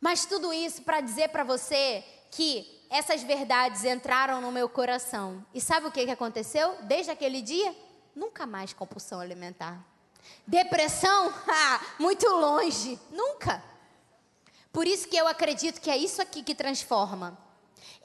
Mas 0.00 0.24
tudo 0.24 0.52
isso 0.52 0.82
para 0.82 1.00
dizer 1.00 1.30
para 1.30 1.42
você 1.42 2.04
que 2.30 2.86
essas 2.88 3.24
verdades 3.24 3.84
entraram 3.84 4.40
no 4.40 4.52
meu 4.52 4.68
coração. 4.68 5.44
E 5.52 5.60
sabe 5.60 5.88
o 5.88 5.90
que, 5.90 6.04
que 6.04 6.12
aconteceu? 6.12 6.76
Desde 6.82 7.10
aquele 7.10 7.42
dia, 7.42 7.74
nunca 8.14 8.46
mais 8.46 8.72
compulsão 8.72 9.18
alimentar. 9.18 9.84
Depressão? 10.46 11.34
Ah, 11.48 11.80
muito 11.98 12.24
longe. 12.28 13.00
Nunca. 13.10 13.60
Por 14.72 14.86
isso 14.86 15.08
que 15.08 15.16
eu 15.16 15.26
acredito 15.26 15.80
que 15.80 15.90
é 15.90 15.96
isso 15.96 16.22
aqui 16.22 16.40
que 16.44 16.54
transforma. 16.54 17.36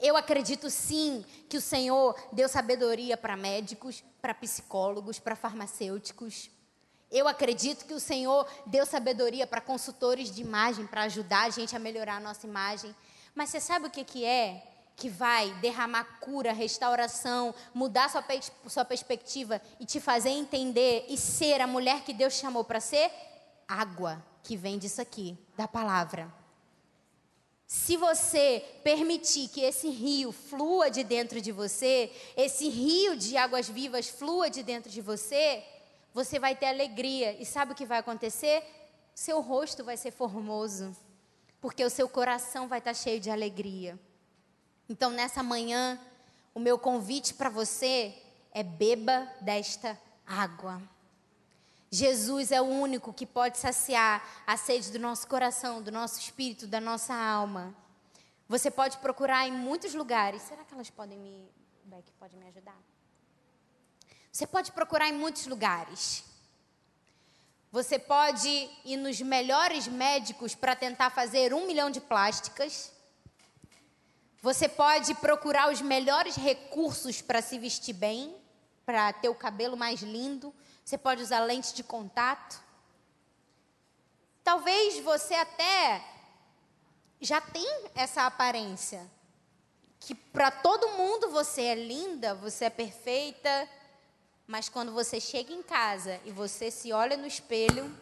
Eu 0.00 0.16
acredito 0.16 0.68
sim 0.68 1.24
que 1.48 1.56
o 1.56 1.60
Senhor 1.60 2.14
deu 2.32 2.48
sabedoria 2.48 3.16
para 3.16 3.36
médicos, 3.36 4.04
para 4.20 4.34
psicólogos, 4.34 5.18
para 5.18 5.34
farmacêuticos. 5.34 6.50
Eu 7.10 7.26
acredito 7.26 7.86
que 7.86 7.94
o 7.94 8.00
Senhor 8.00 8.46
deu 8.66 8.84
sabedoria 8.84 9.46
para 9.46 9.60
consultores 9.60 10.30
de 10.34 10.42
imagem, 10.42 10.86
para 10.86 11.02
ajudar 11.02 11.44
a 11.44 11.50
gente 11.50 11.74
a 11.74 11.78
melhorar 11.78 12.16
a 12.16 12.20
nossa 12.20 12.46
imagem. 12.46 12.94
Mas 13.34 13.50
você 13.50 13.60
sabe 13.60 13.86
o 13.86 13.90
que, 13.90 14.04
que 14.04 14.24
é? 14.24 14.62
Que 14.96 15.08
vai 15.08 15.50
derramar 15.60 16.18
cura, 16.20 16.52
restauração, 16.52 17.54
mudar 17.72 18.10
sua, 18.10 18.24
sua 18.66 18.84
perspectiva 18.84 19.62
e 19.78 19.86
te 19.86 20.00
fazer 20.00 20.30
entender 20.30 21.06
e 21.08 21.16
ser 21.16 21.60
a 21.60 21.66
mulher 21.66 22.02
que 22.02 22.12
Deus 22.12 22.34
chamou 22.34 22.64
para 22.64 22.80
ser? 22.80 23.10
Água, 23.68 24.22
que 24.42 24.56
vem 24.56 24.78
disso 24.78 25.00
aqui, 25.00 25.38
da 25.56 25.68
palavra. 25.68 26.32
Se 27.66 27.96
você 27.96 28.64
permitir 28.84 29.48
que 29.48 29.60
esse 29.60 29.88
rio 29.88 30.30
flua 30.30 30.90
de 30.90 31.02
dentro 31.02 31.40
de 31.40 31.50
você, 31.50 32.12
esse 32.36 32.68
rio 32.68 33.16
de 33.16 33.36
águas 33.36 33.68
vivas 33.68 34.08
flua 34.08 34.48
de 34.48 34.62
dentro 34.62 34.90
de 34.90 35.00
você, 35.00 35.64
você 36.14 36.38
vai 36.38 36.54
ter 36.54 36.66
alegria. 36.66 37.36
E 37.40 37.44
sabe 37.44 37.72
o 37.72 37.74
que 37.74 37.84
vai 37.84 37.98
acontecer? 37.98 38.62
Seu 39.14 39.40
rosto 39.40 39.82
vai 39.82 39.96
ser 39.96 40.12
formoso 40.12 40.94
porque 41.60 41.84
o 41.84 41.90
seu 41.90 42.08
coração 42.08 42.68
vai 42.68 42.78
estar 42.78 42.94
cheio 42.94 43.20
de 43.20 43.28
alegria. 43.28 43.98
Então, 44.88 45.10
nessa 45.10 45.42
manhã, 45.42 46.00
o 46.54 46.60
meu 46.60 46.78
convite 46.78 47.34
para 47.34 47.50
você 47.50 48.14
é 48.52 48.62
beba 48.62 49.28
desta 49.40 49.98
água. 50.24 50.80
Jesus 51.90 52.50
é 52.50 52.60
o 52.60 52.64
único 52.64 53.12
que 53.12 53.24
pode 53.24 53.58
saciar 53.58 54.24
a 54.46 54.56
sede 54.56 54.90
do 54.90 54.98
nosso 54.98 55.26
coração, 55.28 55.80
do 55.80 55.92
nosso 55.92 56.18
espírito, 56.18 56.66
da 56.66 56.80
nossa 56.80 57.14
alma. 57.14 57.74
Você 58.48 58.70
pode 58.70 58.98
procurar 58.98 59.46
em 59.46 59.52
muitos 59.52 59.94
lugares. 59.94 60.42
Será 60.42 60.64
que 60.64 60.74
elas 60.74 60.90
podem 60.90 61.18
me. 61.18 61.48
Beck 61.84 62.10
pode 62.18 62.36
me 62.36 62.46
ajudar? 62.48 62.76
Você 64.32 64.46
pode 64.46 64.72
procurar 64.72 65.08
em 65.08 65.12
muitos 65.12 65.46
lugares. 65.46 66.24
Você 67.72 67.98
pode 67.98 68.48
ir 68.84 68.96
nos 68.96 69.20
melhores 69.20 69.86
médicos 69.86 70.54
para 70.54 70.74
tentar 70.74 71.10
fazer 71.10 71.54
um 71.54 71.66
milhão 71.66 71.90
de 71.90 72.00
plásticas. 72.00 72.92
Você 74.42 74.68
pode 74.68 75.14
procurar 75.16 75.72
os 75.72 75.80
melhores 75.80 76.36
recursos 76.36 77.20
para 77.20 77.42
se 77.42 77.58
vestir 77.58 77.94
bem, 77.94 78.36
para 78.84 79.12
ter 79.12 79.28
o 79.28 79.34
cabelo 79.34 79.76
mais 79.76 80.00
lindo. 80.00 80.54
Você 80.86 80.96
pode 80.96 81.20
usar 81.20 81.40
lente 81.40 81.74
de 81.74 81.82
contato. 81.82 82.62
Talvez 84.44 85.00
você 85.00 85.34
até 85.34 86.00
já 87.20 87.40
tem 87.40 87.68
essa 87.92 88.24
aparência 88.24 89.04
que 89.98 90.14
para 90.14 90.48
todo 90.48 90.90
mundo 90.90 91.28
você 91.32 91.62
é 91.62 91.74
linda, 91.74 92.36
você 92.36 92.66
é 92.66 92.70
perfeita, 92.70 93.68
mas 94.46 94.68
quando 94.68 94.92
você 94.92 95.18
chega 95.18 95.52
em 95.52 95.60
casa 95.60 96.20
e 96.24 96.30
você 96.30 96.70
se 96.70 96.92
olha 96.92 97.16
no 97.16 97.26
espelho, 97.26 97.92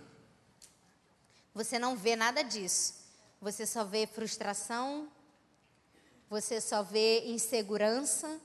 você 1.54 1.78
não 1.78 1.96
vê 1.96 2.14
nada 2.14 2.42
disso. 2.42 2.96
Você 3.40 3.64
só 3.64 3.82
vê 3.82 4.06
frustração, 4.06 5.10
você 6.28 6.60
só 6.60 6.82
vê 6.82 7.20
insegurança. 7.28 8.38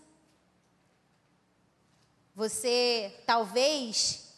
Você 2.34 3.22
talvez 3.26 4.29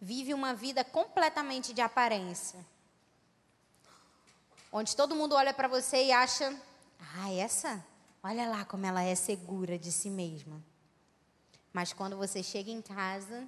vive 0.00 0.32
uma 0.34 0.54
vida 0.54 0.84
completamente 0.84 1.72
de 1.72 1.80
aparência. 1.80 2.64
Onde 4.72 4.94
todo 4.94 5.14
mundo 5.14 5.34
olha 5.34 5.52
para 5.52 5.68
você 5.68 6.04
e 6.04 6.12
acha: 6.12 6.54
"Ah, 7.16 7.32
essa, 7.32 7.84
olha 8.22 8.48
lá 8.48 8.64
como 8.64 8.86
ela 8.86 9.02
é 9.02 9.14
segura 9.14 9.78
de 9.78 9.90
si 9.90 10.10
mesma". 10.10 10.62
Mas 11.72 11.92
quando 11.92 12.16
você 12.16 12.42
chega 12.42 12.70
em 12.70 12.82
casa, 12.82 13.46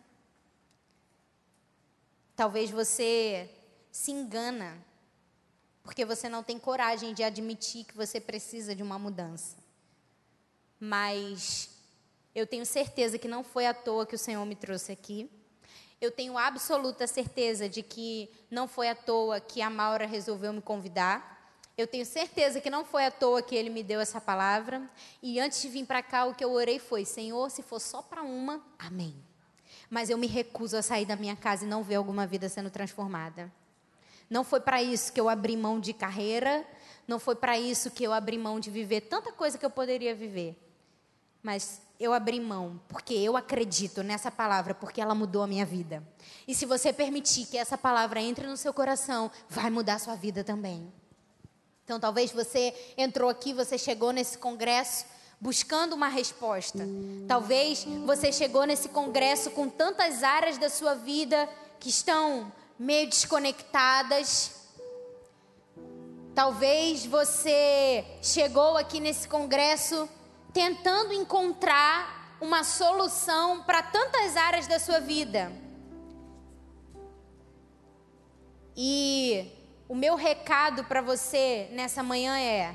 talvez 2.37 2.71
você 2.71 3.51
se 3.91 4.11
engana, 4.11 4.79
porque 5.83 6.05
você 6.05 6.29
não 6.29 6.43
tem 6.43 6.59
coragem 6.59 7.13
de 7.13 7.23
admitir 7.23 7.85
que 7.85 7.97
você 7.97 8.21
precisa 8.21 8.75
de 8.75 8.83
uma 8.83 8.99
mudança. 8.99 9.57
Mas 10.79 11.71
eu 12.35 12.47
tenho 12.47 12.65
certeza 12.65 13.19
que 13.19 13.29
não 13.29 13.43
foi 13.43 13.67
à 13.67 13.75
toa 13.75 14.07
que 14.07 14.15
o 14.15 14.19
Senhor 14.19 14.45
me 14.47 14.55
trouxe 14.55 14.93
aqui. 14.93 15.31
Eu 16.01 16.11
tenho 16.11 16.39
absoluta 16.39 17.07
certeza 17.07 17.69
de 17.69 17.83
que 17.83 18.31
não 18.51 18.67
foi 18.67 18.89
à 18.89 18.95
toa 18.95 19.39
que 19.39 19.61
a 19.61 19.69
Maura 19.69 20.07
resolveu 20.07 20.51
me 20.51 20.63
convidar. 20.63 21.55
Eu 21.77 21.87
tenho 21.87 22.07
certeza 22.07 22.59
que 22.59 22.71
não 22.71 22.87
foi 22.87 23.05
à 23.05 23.11
toa 23.11 23.43
que 23.43 23.55
ele 23.55 23.69
me 23.69 23.83
deu 23.83 24.01
essa 24.01 24.19
palavra. 24.19 24.83
E 25.23 25.39
antes 25.39 25.61
de 25.61 25.69
vir 25.69 25.85
para 25.85 26.03
cá, 26.03 26.25
o 26.25 26.35
que 26.35 26.43
eu 26.43 26.53
orei 26.53 26.79
foi: 26.79 27.05
Senhor, 27.05 27.51
se 27.51 27.63
for 27.63 27.79
só 27.79 28.01
para 28.01 28.23
uma, 28.23 28.65
amém. 28.79 29.15
Mas 29.91 30.09
eu 30.09 30.17
me 30.17 30.27
recuso 30.27 30.77
a 30.79 30.83
sair 30.83 31.05
da 31.05 31.17
minha 31.17 31.37
casa 31.37 31.67
e 31.67 31.69
não 31.69 31.83
ver 31.83 31.97
alguma 31.97 32.27
vida 32.27 32.49
sendo 32.49 32.71
transformada. 32.71 33.53
Não 34.31 34.43
foi 34.43 34.61
para 34.61 34.83
isso 34.83 35.13
que 35.13 35.21
eu 35.21 35.29
abri 35.29 35.55
mão 35.55 35.79
de 35.79 35.93
carreira, 35.93 36.65
não 37.07 37.19
foi 37.19 37.35
para 37.35 37.59
isso 37.59 37.91
que 37.91 38.05
eu 38.05 38.13
abri 38.13 38.39
mão 38.39 38.59
de 38.59 38.71
viver 38.71 39.03
tanta 39.03 39.33
coisa 39.33 39.59
que 39.59 39.67
eu 39.67 39.71
poderia 39.71 40.15
viver. 40.15 40.57
Mas 41.43 41.83
eu 42.01 42.15
abri 42.15 42.41
mão 42.41 42.81
porque 42.89 43.13
eu 43.13 43.37
acredito 43.37 44.03
nessa 44.03 44.31
palavra, 44.31 44.75
porque 44.75 45.03
ela 45.03 45.15
mudou 45.15 45.43
a 45.43 45.47
minha 45.47 45.67
vida. 45.67 46.03
E 46.49 46.55
se 46.55 46.65
você 46.65 46.95
permitir 46.95 47.45
que 47.45 47.59
essa 47.59 47.77
palavra 47.77 48.23
entre 48.23 48.47
no 48.47 48.57
seu 48.57 48.73
coração, 48.73 49.31
vai 49.51 49.69
mudar 49.69 49.97
a 49.97 49.99
sua 49.99 50.15
vida 50.15 50.43
também. 50.43 50.91
Então, 51.85 52.01
talvez 52.01 52.33
você 52.33 52.75
entrou 52.97 53.29
aqui, 53.29 53.53
você 53.53 53.77
chegou 53.77 54.13
nesse 54.13 54.39
congresso 54.39 55.05
buscando 55.39 55.93
uma 55.93 56.09
resposta. 56.09 56.89
Talvez 57.29 57.85
você 58.07 58.33
chegou 58.33 58.65
nesse 58.65 58.89
congresso 58.89 59.51
com 59.51 59.69
tantas 59.69 60.23
áreas 60.23 60.57
da 60.57 60.71
sua 60.71 60.95
vida 60.95 61.49
que 61.79 61.91
estão 61.91 62.51
meio 62.79 63.11
desconectadas. 63.11 64.53
Talvez 66.35 67.05
você 67.05 68.05
chegou 68.23 68.79
aqui 68.79 69.01
nesse 69.01 69.29
congresso 69.29 70.09
tentando 70.53 71.13
encontrar 71.13 72.37
uma 72.41 72.65
solução 72.65 73.63
para 73.63 73.83
tantas 73.83 74.37
áreas 74.37 74.67
da 74.67 74.79
sua 74.79 75.01
vida. 75.01 75.53
E 78.77 79.51
o 79.89 79.95
meu 79.95 80.17
recado 80.17 80.85
para 80.85 81.03
você 81.03 81.69
nessa 81.73 82.03
manhã 82.03 82.39
é: 82.39 82.75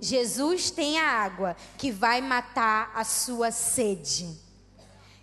Jesus 0.00 0.70
tem 0.70 0.98
a 0.98 1.08
água 1.08 1.56
que 1.76 1.90
vai 1.90 2.20
matar 2.20 2.92
a 2.94 3.04
sua 3.04 3.50
sede. 3.50 4.44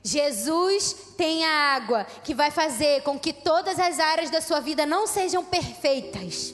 Jesus 0.05 1.13
tem 1.17 1.45
a 1.45 1.75
água 1.75 2.03
que 2.23 2.33
vai 2.33 2.51
fazer 2.51 3.03
com 3.03 3.17
que 3.17 3.31
todas 3.31 3.79
as 3.79 3.99
áreas 3.99 4.29
da 4.29 4.41
sua 4.41 4.59
vida 4.59 4.85
não 4.85 5.07
sejam 5.07 5.45
perfeitas. 5.45 6.53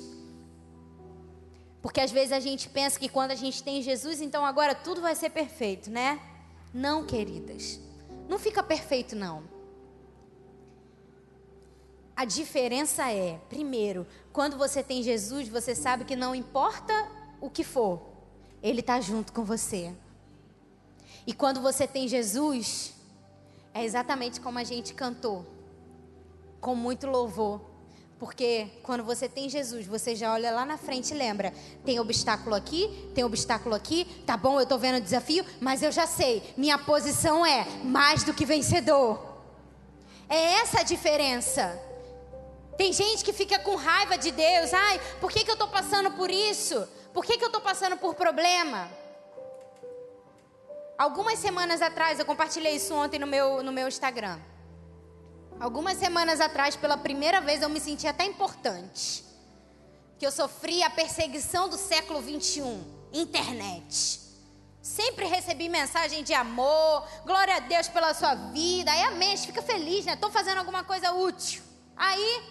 Porque 1.81 2.01
às 2.01 2.11
vezes 2.11 2.31
a 2.31 2.39
gente 2.39 2.67
pensa 2.69 2.99
que 2.99 3.07
quando 3.07 3.31
a 3.31 3.35
gente 3.35 3.63
tem 3.63 3.81
Jesus, 3.81 4.21
então 4.21 4.45
agora 4.45 4.75
tudo 4.75 5.01
vai 5.01 5.15
ser 5.15 5.29
perfeito, 5.29 5.89
né? 5.89 6.19
Não, 6.73 7.05
queridas. 7.05 7.79
Não 8.27 8.37
fica 8.37 8.61
perfeito, 8.61 9.15
não. 9.15 9.43
A 12.15 12.25
diferença 12.25 13.09
é, 13.09 13.39
primeiro, 13.47 14.05
quando 14.33 14.57
você 14.57 14.83
tem 14.83 15.01
Jesus, 15.01 15.47
você 15.47 15.73
sabe 15.73 16.03
que 16.03 16.17
não 16.17 16.35
importa 16.35 16.93
o 17.39 17.49
que 17.49 17.63
for, 17.63 18.01
Ele 18.61 18.81
está 18.81 18.99
junto 18.99 19.31
com 19.31 19.45
você. 19.45 19.93
E 21.25 21.33
quando 21.33 21.61
você 21.61 21.87
tem 21.87 22.09
Jesus, 22.09 22.93
é 23.73 23.85
exatamente 23.85 24.41
como 24.41 24.59
a 24.59 24.63
gente 24.63 24.93
cantou. 24.93 25.45
com 26.59 26.75
muito 26.75 27.07
louvor. 27.07 27.68
Porque 28.19 28.67
quando 28.83 29.01
você 29.01 29.29
tem 29.29 29.47
Jesus, 29.47 29.87
você 29.87 30.13
já 30.13 30.33
olha 30.33 30.51
lá 30.51 30.65
na 30.65 30.77
frente 30.77 31.11
e 31.11 31.17
lembra: 31.17 31.53
tem 31.85 31.99
obstáculo 31.99 32.53
aqui, 32.53 33.09
tem 33.15 33.23
obstáculo 33.23 33.73
aqui, 33.73 34.05
tá 34.25 34.35
bom, 34.35 34.59
eu 34.59 34.65
tô 34.65 34.77
vendo 34.77 34.97
o 34.97 35.01
desafio, 35.01 35.45
mas 35.61 35.81
eu 35.81 35.91
já 35.91 36.05
sei, 36.05 36.43
minha 36.57 36.77
posição 36.77 37.45
é 37.45 37.65
mais 37.83 38.23
do 38.23 38.33
que 38.33 38.45
vencedor. 38.45 39.37
É 40.27 40.55
essa 40.55 40.81
a 40.81 40.83
diferença. 40.83 41.81
Tem 42.77 42.91
gente 42.91 43.23
que 43.23 43.33
fica 43.33 43.57
com 43.59 43.75
raiva 43.75 44.17
de 44.17 44.31
Deus. 44.31 44.73
Ai, 44.73 45.01
por 45.19 45.31
que, 45.31 45.43
que 45.43 45.49
eu 45.49 45.55
estou 45.55 45.67
passando 45.67 46.11
por 46.11 46.29
isso? 46.29 46.87
Por 47.13 47.25
que, 47.25 47.37
que 47.37 47.43
eu 47.43 47.47
estou 47.47 47.61
passando 47.61 47.97
por 47.97 48.15
problema? 48.15 48.89
Algumas 50.97 51.39
semanas 51.39 51.81
atrás, 51.81 52.19
eu 52.19 52.25
compartilhei 52.25 52.75
isso 52.75 52.93
ontem 52.93 53.17
no 53.17 53.27
meu, 53.27 53.63
no 53.63 53.71
meu 53.71 53.87
Instagram. 53.87 54.39
Algumas 55.59 55.97
semanas 55.97 56.39
atrás, 56.39 56.77
pela 56.77 56.95
primeira 56.95 57.41
vez, 57.41 57.61
eu 57.61 57.67
me 57.67 57.81
senti 57.81 58.07
até 58.07 58.23
importante. 58.23 59.25
Que 60.17 60.25
eu 60.25 60.31
sofri 60.31 60.81
a 60.81 60.89
perseguição 60.89 61.67
do 61.67 61.77
século 61.77 62.21
21, 62.21 62.81
internet. 63.11 64.21
Sempre 64.81 65.25
recebi 65.25 65.67
mensagem 65.67 66.23
de 66.23 66.33
amor, 66.33 67.05
glória 67.25 67.57
a 67.57 67.59
Deus 67.59 67.89
pela 67.89 68.13
sua 68.13 68.35
vida. 68.35 68.89
Aí 68.89 69.03
amém, 69.03 69.35
fica 69.35 69.61
feliz, 69.61 70.05
né? 70.05 70.13
Estou 70.13 70.31
fazendo 70.31 70.59
alguma 70.59 70.85
coisa 70.85 71.11
útil. 71.11 71.61
Aí, 71.97 72.43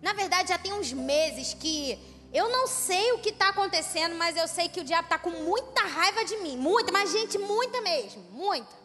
na 0.00 0.12
verdade, 0.12 0.50
já 0.50 0.58
tem 0.58 0.72
uns 0.72 0.92
meses 0.92 1.52
que 1.54 1.98
eu 2.32 2.48
não 2.48 2.68
sei 2.68 3.10
o 3.10 3.18
que 3.18 3.30
está 3.30 3.48
acontecendo, 3.48 4.14
mas 4.14 4.36
eu 4.36 4.46
sei 4.46 4.68
que 4.68 4.78
o 4.78 4.84
diabo 4.84 5.06
está 5.06 5.18
com 5.18 5.30
muita 5.30 5.82
raiva 5.82 6.24
de 6.24 6.36
mim. 6.36 6.56
Muita, 6.56 6.92
mas 6.92 7.10
gente, 7.10 7.36
muita 7.38 7.80
mesmo, 7.80 8.22
muita. 8.30 8.79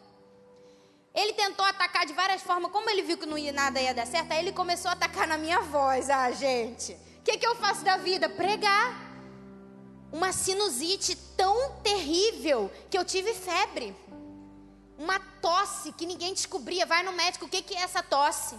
Ele 1.16 1.32
tentou 1.32 1.64
atacar 1.64 2.04
de 2.04 2.12
várias 2.12 2.42
formas. 2.42 2.70
Como 2.70 2.90
ele 2.90 3.00
viu 3.00 3.16
que 3.16 3.24
não 3.24 3.38
ia, 3.38 3.50
nada 3.50 3.80
ia 3.80 3.94
dar 3.94 4.06
certo, 4.06 4.32
aí 4.32 4.38
ele 4.38 4.52
começou 4.52 4.90
a 4.90 4.92
atacar 4.92 5.26
na 5.26 5.38
minha 5.38 5.60
voz. 5.62 6.10
Ah, 6.10 6.30
gente, 6.30 6.92
o 6.92 7.22
que, 7.24 7.38
que 7.38 7.46
eu 7.46 7.56
faço 7.56 7.82
da 7.82 7.96
vida? 7.96 8.28
Pregar. 8.28 9.06
Uma 10.12 10.30
sinusite 10.30 11.16
tão 11.34 11.80
terrível 11.82 12.70
que 12.90 12.98
eu 12.98 13.04
tive 13.04 13.32
febre. 13.32 13.96
Uma 14.98 15.18
tosse 15.40 15.90
que 15.92 16.04
ninguém 16.04 16.34
descobria. 16.34 16.84
Vai 16.84 17.02
no 17.02 17.12
médico, 17.12 17.46
o 17.46 17.48
que, 17.48 17.62
que 17.62 17.74
é 17.74 17.80
essa 17.80 18.02
tosse? 18.02 18.54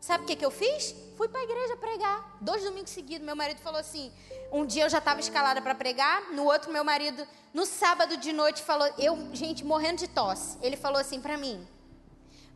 Sabe 0.00 0.24
o 0.24 0.26
que, 0.26 0.34
que 0.34 0.44
eu 0.44 0.50
fiz? 0.50 0.96
Fui 1.16 1.28
para 1.28 1.40
a 1.40 1.44
igreja 1.44 1.76
pregar. 1.76 2.36
Dois 2.40 2.64
domingos 2.64 2.90
seguidos, 2.90 3.24
meu 3.24 3.36
marido 3.36 3.60
falou 3.60 3.78
assim. 3.78 4.12
Um 4.50 4.66
dia 4.66 4.82
eu 4.82 4.90
já 4.90 4.98
estava 4.98 5.20
escalada 5.20 5.62
para 5.62 5.76
pregar, 5.76 6.32
no 6.32 6.44
outro, 6.46 6.72
meu 6.72 6.82
marido, 6.82 7.24
no 7.54 7.64
sábado 7.64 8.16
de 8.16 8.32
noite, 8.32 8.60
falou. 8.60 8.92
Eu, 8.98 9.16
gente, 9.32 9.64
morrendo 9.64 9.98
de 9.98 10.08
tosse. 10.08 10.58
Ele 10.60 10.76
falou 10.76 11.00
assim 11.00 11.20
para 11.20 11.38
mim: 11.38 11.64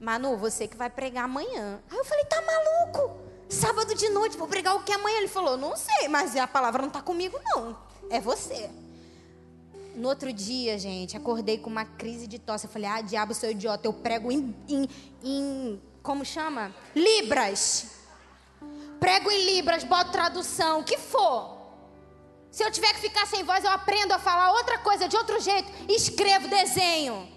Manu, 0.01 0.36
você 0.36 0.68
que 0.68 0.76
vai 0.76 0.90
pregar 0.90 1.24
amanhã. 1.24 1.80
Aí 1.90 1.97
eu 1.97 2.05
falei, 2.05 2.24
tá 2.26 2.42
maluco? 2.42 3.18
Sábado 3.49 3.94
de 3.94 4.09
noite, 4.11 4.36
vou 4.36 4.49
pregar 4.49 4.74
o 4.76 4.82
que 4.82 4.92
amanhã? 4.92 5.18
Ele 5.18 5.28
falou, 5.28 5.57
não 5.57 5.76
sei, 5.76 6.09
mas 6.09 6.36
a 6.36 6.47
palavra 6.47 6.82
não 6.82 6.90
tá 6.90 7.01
comigo, 7.01 7.38
não. 7.44 7.76
É 8.11 8.20
você. 8.20 8.70
No 9.94 10.09
outro 10.09 10.32
dia, 10.32 10.78
gente, 10.78 11.16
acordei 11.16 11.57
com 11.57 11.70
uma 11.70 11.84
crise 11.84 12.26
de 12.26 12.38
tosse. 12.38 12.66
Eu 12.66 12.70
falei, 12.70 12.88
ah, 12.88 13.01
diabo, 13.01 13.32
seu 13.32 13.51
idiota, 13.51 13.86
eu 13.86 13.92
prego 13.92 14.30
em, 14.30 14.55
em, 14.68 14.88
em 15.22 15.82
como 16.03 16.24
chama? 16.24 16.74
Libras. 16.94 17.86
Prego 19.01 19.30
em 19.30 19.47
Libras, 19.47 19.84
boto 19.84 20.12
tradução, 20.12 20.80
o 20.80 20.84
que 20.84 20.99
for. 20.99 21.57
Se 22.51 22.62
eu 22.62 22.70
tiver 22.70 22.92
que 22.94 23.01
ficar 23.01 23.26
sem 23.26 23.44
voz, 23.44 23.64
eu 23.64 23.70
aprendo 23.70 24.12
a 24.12 24.18
falar 24.18 24.53
outra 24.53 24.78
coisa 24.78 25.09
de 25.09 25.16
outro 25.16 25.40
jeito. 25.40 25.70
Escrevo, 25.88 26.49
desenho. 26.49 27.28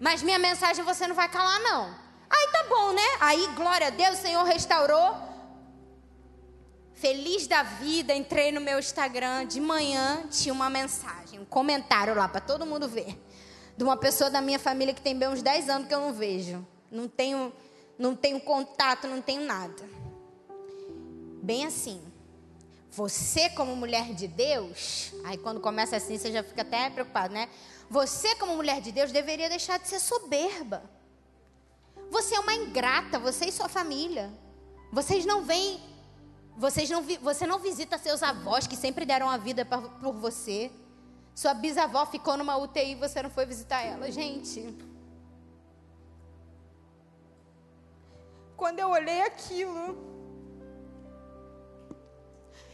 Mas 0.00 0.22
minha 0.22 0.38
mensagem 0.38 0.84
você 0.84 1.06
não 1.06 1.14
vai 1.14 1.28
calar, 1.28 1.60
não. 1.60 2.05
Aí 2.28 2.48
tá 2.52 2.66
bom, 2.68 2.92
né? 2.92 3.02
Aí, 3.20 3.46
glória 3.54 3.88
a 3.88 3.90
Deus, 3.90 4.18
o 4.18 4.22
Senhor 4.22 4.44
restaurou. 4.44 5.14
Feliz 6.94 7.46
da 7.46 7.62
vida, 7.62 8.14
entrei 8.14 8.50
no 8.50 8.60
meu 8.60 8.78
Instagram. 8.78 9.46
De 9.46 9.60
manhã 9.60 10.26
tinha 10.30 10.52
uma 10.52 10.70
mensagem, 10.70 11.38
um 11.38 11.44
comentário 11.44 12.14
lá 12.14 12.26
para 12.26 12.40
todo 12.40 12.64
mundo 12.64 12.88
ver. 12.88 13.20
De 13.76 13.84
uma 13.84 13.96
pessoa 13.96 14.30
da 14.30 14.40
minha 14.40 14.58
família 14.58 14.94
que 14.94 15.02
tem 15.02 15.16
bem 15.16 15.28
uns 15.28 15.42
10 15.42 15.68
anos 15.68 15.88
que 15.88 15.94
eu 15.94 16.00
não 16.00 16.12
vejo. 16.12 16.66
Não 16.90 17.06
tenho, 17.06 17.52
não 17.98 18.16
tenho 18.16 18.40
contato, 18.40 19.06
não 19.06 19.20
tenho 19.20 19.42
nada. 19.42 19.82
Bem 21.42 21.66
assim. 21.66 22.00
Você, 22.90 23.50
como 23.50 23.76
mulher 23.76 24.14
de 24.14 24.26
Deus, 24.26 25.12
aí 25.22 25.36
quando 25.36 25.60
começa 25.60 25.96
assim, 25.96 26.16
você 26.16 26.32
já 26.32 26.42
fica 26.42 26.62
até 26.62 26.88
preocupado, 26.88 27.34
né? 27.34 27.46
Você, 27.90 28.34
como 28.36 28.56
mulher 28.56 28.80
de 28.80 28.90
Deus, 28.90 29.12
deveria 29.12 29.50
deixar 29.50 29.78
de 29.78 29.86
ser 29.86 30.00
soberba. 30.00 30.82
Você 32.16 32.34
é 32.34 32.40
uma 32.40 32.54
ingrata, 32.54 33.18
você 33.18 33.44
e 33.44 33.52
sua 33.52 33.68
família. 33.68 34.32
Vocês 34.90 35.26
não 35.26 35.42
vêm, 35.42 35.78
vocês 36.56 36.88
não, 36.88 37.02
você 37.20 37.46
não 37.46 37.58
visita 37.58 37.98
seus 37.98 38.22
avós 38.22 38.66
que 38.66 38.74
sempre 38.74 39.04
deram 39.04 39.28
a 39.28 39.36
vida 39.36 39.66
pra, 39.66 39.82
por 39.82 40.14
você. 40.14 40.72
Sua 41.34 41.52
bisavó 41.52 42.06
ficou 42.06 42.38
numa 42.38 42.56
UTI 42.56 42.92
e 42.92 42.94
você 42.94 43.22
não 43.22 43.28
foi 43.28 43.44
visitar 43.44 43.82
ela. 43.82 44.10
Gente. 44.10 44.62
Quando 48.56 48.78
eu 48.78 48.88
olhei 48.88 49.20
aquilo, 49.20 49.84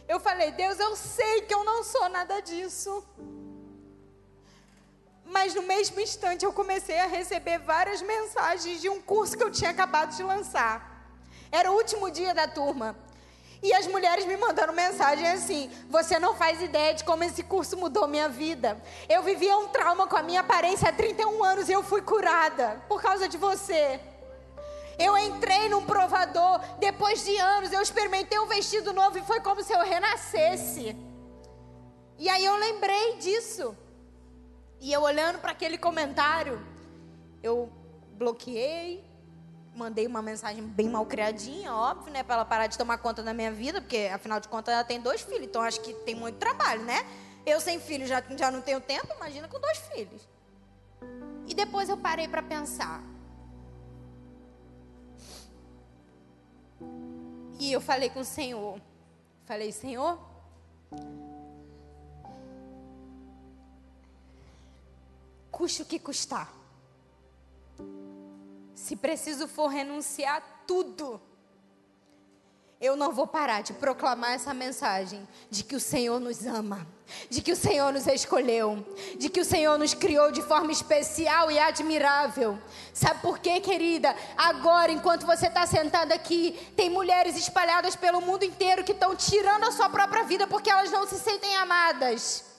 eu 0.07 0.21
falei: 0.21 0.51
Deus, 0.51 0.79
eu 0.79 0.95
sei 0.95 1.41
que 1.41 1.53
eu 1.53 1.65
não 1.65 1.83
sou 1.83 2.07
nada 2.07 2.39
disso. 2.39 3.03
Mas 5.33 5.55
no 5.55 5.63
mesmo 5.63 5.99
instante 5.99 6.45
eu 6.45 6.53
comecei 6.53 6.99
a 6.99 7.07
receber 7.07 7.57
várias 7.57 8.03
mensagens 8.03 8.79
de 8.79 8.87
um 8.87 9.01
curso 9.01 9.35
que 9.35 9.43
eu 9.43 9.49
tinha 9.49 9.71
acabado 9.71 10.15
de 10.15 10.21
lançar. 10.21 10.75
Era 11.51 11.71
o 11.71 11.75
último 11.75 12.11
dia 12.11 12.35
da 12.35 12.47
turma. 12.47 12.95
E 13.63 13.73
as 13.73 13.87
mulheres 13.87 14.25
me 14.25 14.37
mandando 14.37 14.71
mensagem 14.73 15.27
assim: 15.27 15.71
Você 15.89 16.19
não 16.19 16.35
faz 16.35 16.61
ideia 16.61 16.93
de 16.93 17.03
como 17.03 17.23
esse 17.23 17.41
curso 17.41 17.75
mudou 17.75 18.07
minha 18.07 18.29
vida. 18.29 18.79
Eu 19.09 19.23
vivia 19.23 19.57
um 19.57 19.69
trauma 19.69 20.05
com 20.05 20.15
a 20.15 20.21
minha 20.21 20.41
aparência 20.41 20.89
há 20.89 20.93
31 20.93 21.43
anos 21.43 21.67
e 21.67 21.73
eu 21.73 21.81
fui 21.81 22.03
curada 22.03 22.79
por 22.87 23.01
causa 23.01 23.27
de 23.27 23.37
você. 23.37 23.99
Eu 24.99 25.17
entrei 25.17 25.67
num 25.67 25.83
provador, 25.83 26.59
depois 26.77 27.25
de 27.25 27.35
anos, 27.37 27.71
eu 27.71 27.81
experimentei 27.81 28.37
um 28.37 28.45
vestido 28.45 28.93
novo 28.93 29.17
e 29.17 29.23
foi 29.23 29.39
como 29.39 29.63
se 29.63 29.73
eu 29.73 29.81
renascesse. 29.81 30.95
E 32.19 32.29
aí 32.29 32.45
eu 32.45 32.55
lembrei 32.55 33.17
disso. 33.17 33.75
E 34.83 34.91
eu 34.91 35.01
olhando 35.01 35.39
para 35.39 35.51
aquele 35.51 35.77
comentário, 35.77 36.61
eu 37.41 37.71
bloqueei, 38.17 39.01
mandei 39.73 40.05
uma 40.05 40.21
mensagem 40.21 40.61
bem 40.61 40.89
mal 40.89 41.05
criadinha, 41.05 41.73
óbvio, 41.73 42.11
né, 42.11 42.21
para 42.21 42.35
ela 42.35 42.43
parar 42.43 42.67
de 42.67 42.77
tomar 42.77 42.97
conta 42.97 43.23
da 43.23 43.33
minha 43.33 43.49
vida, 43.49 43.79
porque 43.79 44.11
afinal 44.13 44.41
de 44.41 44.49
contas 44.49 44.73
ela 44.73 44.83
tem 44.83 44.99
dois 44.99 45.21
filhos, 45.21 45.45
então 45.45 45.61
acho 45.61 45.79
que 45.79 45.93
tem 45.93 46.13
muito 46.13 46.37
trabalho, 46.37 46.83
né? 46.83 47.07
Eu 47.45 47.61
sem 47.61 47.79
filho 47.79 48.05
já, 48.05 48.21
já 48.37 48.51
não 48.51 48.59
tenho 48.59 48.81
tempo, 48.81 49.07
imagina 49.15 49.47
com 49.47 49.57
dois 49.57 49.77
filhos. 49.77 50.27
E 51.47 51.53
depois 51.53 51.87
eu 51.87 51.95
parei 51.95 52.27
para 52.27 52.43
pensar. 52.43 53.01
E 57.57 57.71
eu 57.71 57.79
falei 57.79 58.09
com 58.09 58.19
o 58.19 58.25
Senhor. 58.25 58.81
Falei, 59.45 59.71
Senhor, 59.71 60.19
custe 65.53 65.83
o 65.83 65.85
que 65.85 65.99
custar. 65.99 66.51
Se 68.73 68.95
preciso 68.95 69.47
for 69.47 69.67
renunciar 69.67 70.41
tudo, 70.65 71.21
eu 72.81 72.97
não 72.97 73.13
vou 73.13 73.27
parar 73.27 73.61
de 73.61 73.71
proclamar 73.71 74.33
essa 74.33 74.53
mensagem 74.53 75.25
de 75.49 75.63
que 75.63 75.75
o 75.75 75.79
Senhor 75.79 76.19
nos 76.19 76.45
ama, 76.45 76.85
de 77.29 77.39
que 77.41 77.51
o 77.51 77.55
Senhor 77.55 77.93
nos 77.93 78.07
escolheu, 78.07 78.85
de 79.17 79.29
que 79.29 79.39
o 79.39 79.45
Senhor 79.45 79.77
nos 79.77 79.93
criou 79.93 80.31
de 80.31 80.41
forma 80.41 80.71
especial 80.71 81.49
e 81.51 81.59
admirável. 81.59 82.59
Sabe 82.93 83.21
por 83.21 83.37
quê, 83.39 83.61
querida? 83.61 84.13
Agora, 84.35 84.91
enquanto 84.91 85.25
você 85.25 85.47
está 85.47 85.65
sentada 85.67 86.13
aqui, 86.15 86.59
tem 86.75 86.89
mulheres 86.89 87.37
espalhadas 87.37 87.95
pelo 87.95 88.19
mundo 88.19 88.43
inteiro 88.43 88.83
que 88.83 88.91
estão 88.91 89.15
tirando 89.15 89.65
a 89.65 89.71
sua 89.71 89.87
própria 89.87 90.23
vida 90.23 90.47
porque 90.47 90.69
elas 90.69 90.91
não 90.91 91.07
se 91.07 91.19
sentem 91.19 91.55
amadas. 91.55 92.52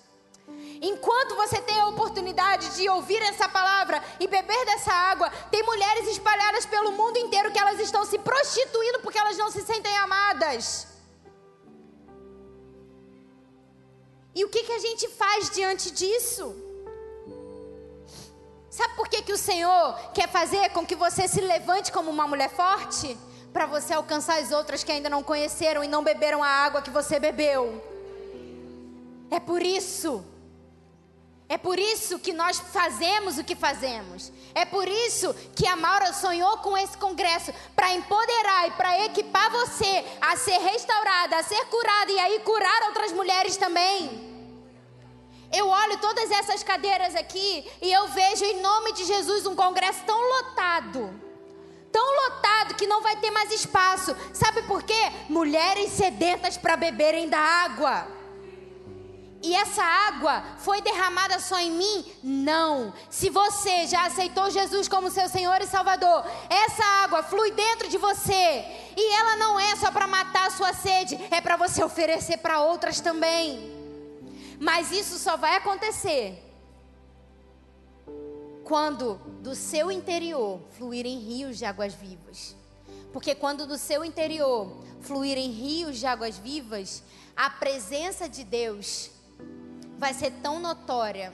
Enquanto 0.86 1.34
você 1.34 1.62
tem 1.62 1.80
a 1.80 1.86
oportunidade 1.86 2.76
de 2.76 2.86
ouvir 2.90 3.22
essa 3.22 3.48
palavra 3.48 4.04
e 4.20 4.28
beber 4.28 4.66
dessa 4.66 4.92
água, 4.92 5.30
tem 5.50 5.62
mulheres 5.62 6.06
espalhadas 6.08 6.66
pelo 6.66 6.92
mundo 6.92 7.16
inteiro 7.16 7.50
que 7.50 7.58
elas 7.58 7.80
estão 7.80 8.04
se 8.04 8.18
prostituindo 8.18 9.00
porque 9.00 9.16
elas 9.18 9.38
não 9.38 9.50
se 9.50 9.62
sentem 9.62 9.96
amadas. 9.96 10.86
E 14.34 14.44
o 14.44 14.48
que, 14.50 14.62
que 14.64 14.72
a 14.72 14.78
gente 14.78 15.08
faz 15.08 15.48
diante 15.48 15.90
disso? 15.90 16.54
Sabe 18.68 18.94
por 18.94 19.08
que, 19.08 19.22
que 19.22 19.32
o 19.32 19.38
Senhor 19.38 19.98
quer 20.12 20.28
fazer 20.28 20.68
com 20.74 20.84
que 20.84 20.94
você 20.94 21.26
se 21.26 21.40
levante 21.40 21.90
como 21.90 22.10
uma 22.10 22.26
mulher 22.26 22.50
forte? 22.50 23.16
Para 23.54 23.64
você 23.64 23.94
alcançar 23.94 24.38
as 24.38 24.52
outras 24.52 24.84
que 24.84 24.92
ainda 24.92 25.08
não 25.08 25.22
conheceram 25.22 25.82
e 25.82 25.88
não 25.88 26.04
beberam 26.04 26.42
a 26.42 26.48
água 26.48 26.82
que 26.82 26.90
você 26.90 27.18
bebeu. 27.18 27.82
É 29.30 29.40
por 29.40 29.62
isso 29.62 30.22
É 31.48 31.58
por 31.58 31.78
isso 31.78 32.18
que 32.18 32.32
nós 32.32 32.58
fazemos 32.58 33.36
o 33.36 33.44
que 33.44 33.54
fazemos. 33.54 34.32
É 34.54 34.64
por 34.64 34.88
isso 34.88 35.34
que 35.54 35.66
a 35.66 35.76
Maura 35.76 36.12
sonhou 36.12 36.56
com 36.58 36.76
esse 36.76 36.96
congresso 36.96 37.52
para 37.76 37.92
empoderar 37.92 38.68
e 38.68 38.70
para 38.72 39.04
equipar 39.04 39.50
você 39.50 40.04
a 40.20 40.36
ser 40.36 40.58
restaurada, 40.58 41.36
a 41.36 41.42
ser 41.42 41.62
curada 41.66 42.10
e 42.10 42.18
aí 42.18 42.40
curar 42.40 42.88
outras 42.88 43.12
mulheres 43.12 43.56
também. 43.58 44.32
Eu 45.52 45.68
olho 45.68 45.98
todas 45.98 46.30
essas 46.30 46.62
cadeiras 46.62 47.14
aqui 47.14 47.70
e 47.80 47.92
eu 47.92 48.08
vejo 48.08 48.44
em 48.44 48.60
nome 48.60 48.92
de 48.92 49.04
Jesus 49.04 49.46
um 49.46 49.54
congresso 49.54 50.00
tão 50.06 50.18
lotado. 50.18 51.20
Tão 51.92 52.24
lotado 52.24 52.74
que 52.74 52.86
não 52.86 53.02
vai 53.02 53.16
ter 53.16 53.30
mais 53.30 53.52
espaço. 53.52 54.16
Sabe 54.32 54.62
por 54.62 54.82
quê? 54.82 55.12
Mulheres 55.28 55.90
sedentas 55.90 56.56
para 56.56 56.76
beberem 56.76 57.28
da 57.28 57.38
água. 57.38 58.23
E 59.44 59.54
essa 59.54 59.82
água 59.82 60.42
foi 60.56 60.80
derramada 60.80 61.38
só 61.38 61.60
em 61.60 61.70
mim? 61.70 62.12
Não. 62.22 62.94
Se 63.10 63.28
você 63.28 63.86
já 63.86 64.06
aceitou 64.06 64.50
Jesus 64.50 64.88
como 64.88 65.10
seu 65.10 65.28
Senhor 65.28 65.60
e 65.60 65.66
Salvador, 65.66 66.24
essa 66.48 66.82
água 67.04 67.22
flui 67.22 67.50
dentro 67.50 67.86
de 67.86 67.98
você. 67.98 68.64
E 68.96 69.14
ela 69.14 69.36
não 69.36 69.60
é 69.60 69.76
só 69.76 69.90
para 69.90 70.06
matar 70.06 70.46
a 70.46 70.50
sua 70.50 70.72
sede, 70.72 71.18
é 71.30 71.42
para 71.42 71.58
você 71.58 71.84
oferecer 71.84 72.38
para 72.38 72.62
outras 72.62 73.00
também. 73.00 73.70
Mas 74.58 74.90
isso 74.90 75.18
só 75.18 75.36
vai 75.36 75.56
acontecer 75.56 76.42
quando 78.64 79.16
do 79.42 79.54
seu 79.54 79.92
interior 79.92 80.58
fluírem 80.78 81.18
rios 81.18 81.58
de 81.58 81.66
águas 81.66 81.92
vivas. 81.92 82.56
Porque 83.12 83.34
quando 83.34 83.66
do 83.66 83.76
seu 83.76 84.02
interior 84.06 84.74
fluírem 85.02 85.50
rios 85.50 85.98
de 85.98 86.06
águas 86.06 86.38
vivas, 86.38 87.02
a 87.36 87.50
presença 87.50 88.26
de 88.26 88.42
Deus 88.42 89.10
vai 89.98 90.14
ser 90.14 90.30
tão 90.42 90.58
notória, 90.58 91.32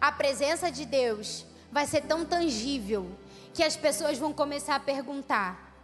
a 0.00 0.12
presença 0.12 0.70
de 0.70 0.84
Deus 0.84 1.46
vai 1.72 1.86
ser 1.86 2.02
tão 2.02 2.24
tangível, 2.24 3.10
que 3.52 3.62
as 3.62 3.76
pessoas 3.76 4.18
vão 4.18 4.32
começar 4.32 4.74
a 4.74 4.80
perguntar: 4.80 5.74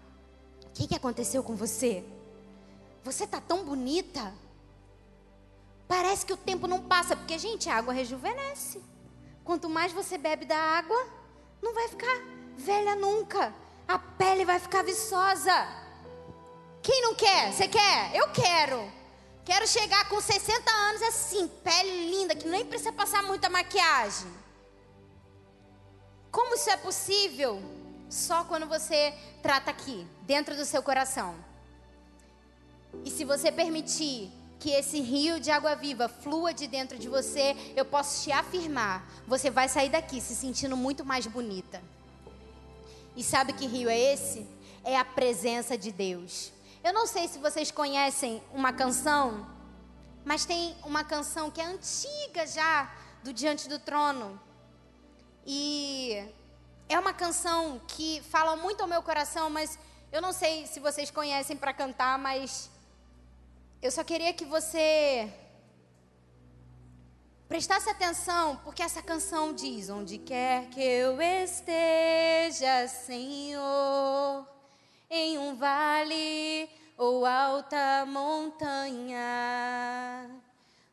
O 0.66 0.70
que, 0.74 0.86
que 0.86 0.94
aconteceu 0.94 1.42
com 1.42 1.54
você? 1.54 2.04
Você 3.02 3.24
está 3.24 3.40
tão 3.40 3.64
bonita. 3.64 4.32
Parece 5.88 6.24
que 6.24 6.32
o 6.32 6.36
tempo 6.36 6.66
não 6.66 6.82
passa, 6.82 7.16
porque, 7.16 7.38
gente, 7.38 7.68
a 7.68 7.76
água 7.76 7.92
rejuvenesce. 7.92 8.80
Quanto 9.42 9.68
mais 9.68 9.92
você 9.92 10.16
bebe 10.16 10.44
da 10.44 10.56
água, 10.56 11.06
não 11.60 11.74
vai 11.74 11.88
ficar 11.88 12.20
velha 12.56 12.94
nunca. 12.94 13.52
A 13.88 13.98
pele 13.98 14.44
vai 14.44 14.60
ficar 14.60 14.84
viçosa. 14.84 15.66
Quem 16.82 17.02
não 17.02 17.14
quer? 17.14 17.52
Você 17.52 17.66
quer? 17.66 18.14
Eu 18.14 18.28
quero. 18.28 18.99
Quero 19.50 19.66
chegar 19.66 20.08
com 20.08 20.20
60 20.20 20.70
anos 20.70 21.02
assim, 21.02 21.48
pele 21.64 22.08
linda, 22.08 22.36
que 22.36 22.46
nem 22.46 22.64
precisa 22.64 22.92
passar 22.92 23.20
muita 23.24 23.50
maquiagem. 23.50 24.30
Como 26.30 26.54
isso 26.54 26.70
é 26.70 26.76
possível? 26.76 27.60
Só 28.08 28.44
quando 28.44 28.68
você 28.68 29.12
trata 29.42 29.72
aqui, 29.72 30.06
dentro 30.22 30.54
do 30.54 30.64
seu 30.64 30.80
coração. 30.84 31.34
E 33.04 33.10
se 33.10 33.24
você 33.24 33.50
permitir 33.50 34.30
que 34.60 34.70
esse 34.70 35.00
rio 35.00 35.40
de 35.40 35.50
água 35.50 35.74
viva 35.74 36.08
flua 36.08 36.54
de 36.54 36.68
dentro 36.68 36.96
de 36.96 37.08
você, 37.08 37.56
eu 37.74 37.84
posso 37.84 38.22
te 38.22 38.30
afirmar, 38.30 39.04
você 39.26 39.50
vai 39.50 39.68
sair 39.68 39.88
daqui 39.88 40.20
se 40.20 40.36
sentindo 40.36 40.76
muito 40.76 41.04
mais 41.04 41.26
bonita. 41.26 41.82
E 43.16 43.24
sabe 43.24 43.52
que 43.54 43.66
rio 43.66 43.90
é 43.90 43.98
esse? 43.98 44.46
É 44.84 44.96
a 44.96 45.04
presença 45.04 45.76
de 45.76 45.90
Deus. 45.90 46.52
Eu 46.82 46.94
não 46.94 47.06
sei 47.06 47.28
se 47.28 47.38
vocês 47.38 47.70
conhecem 47.70 48.42
uma 48.54 48.72
canção, 48.72 49.46
mas 50.24 50.46
tem 50.46 50.74
uma 50.82 51.04
canção 51.04 51.50
que 51.50 51.60
é 51.60 51.64
antiga 51.64 52.46
já, 52.46 52.90
do 53.22 53.34
Diante 53.34 53.68
do 53.68 53.78
Trono. 53.78 54.40
E 55.46 56.24
é 56.88 56.98
uma 56.98 57.12
canção 57.12 57.78
que 57.86 58.22
fala 58.30 58.56
muito 58.56 58.80
ao 58.80 58.88
meu 58.88 59.02
coração, 59.02 59.50
mas 59.50 59.78
eu 60.10 60.22
não 60.22 60.32
sei 60.32 60.66
se 60.66 60.80
vocês 60.80 61.10
conhecem 61.10 61.54
para 61.54 61.74
cantar, 61.74 62.18
mas 62.18 62.70
eu 63.82 63.90
só 63.90 64.02
queria 64.02 64.32
que 64.32 64.46
você 64.46 65.30
prestasse 67.46 67.90
atenção, 67.90 68.56
porque 68.64 68.82
essa 68.82 69.02
canção 69.02 69.52
diz: 69.52 69.90
Onde 69.90 70.16
quer 70.16 70.70
que 70.70 70.80
eu 70.80 71.20
esteja, 71.20 72.88
Senhor 72.88 74.59
em 75.10 75.36
um 75.38 75.56
vale 75.56 76.70
ou 76.96 77.26
alta 77.26 78.06
montanha. 78.06 79.20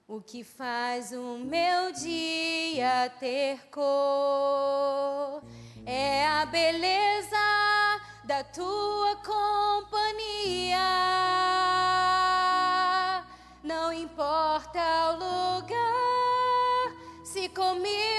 O 0.08 0.20
que 0.20 0.44
faz 0.44 1.12
o 1.12 1.38
meu 1.38 1.92
dia 1.92 3.14
ter 3.20 3.70
cor 3.70 5.44
é 5.86 6.26
a 6.26 6.46
beleza 6.48 7.38
da 8.24 8.44
tua 8.44 9.18
companhia. 9.18 10.80
Não 13.64 13.94
importa 13.94 14.80
o 15.12 15.14
lugar, 15.14 16.96
se 17.24 17.50
comigo 17.50 18.17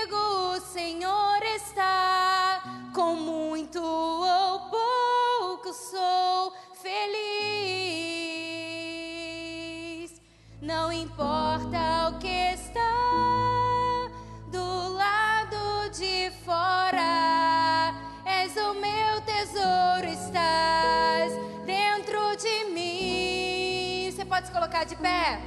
pé? 25.01 25.39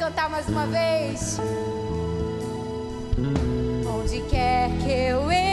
cantar 0.00 0.30
mais 0.30 0.48
uma 0.48 0.64
vez? 0.64 1.38
Onde 3.86 4.22
quer 4.30 4.70
que 4.78 4.90
eu 4.90 5.30
esteja, 5.30 5.49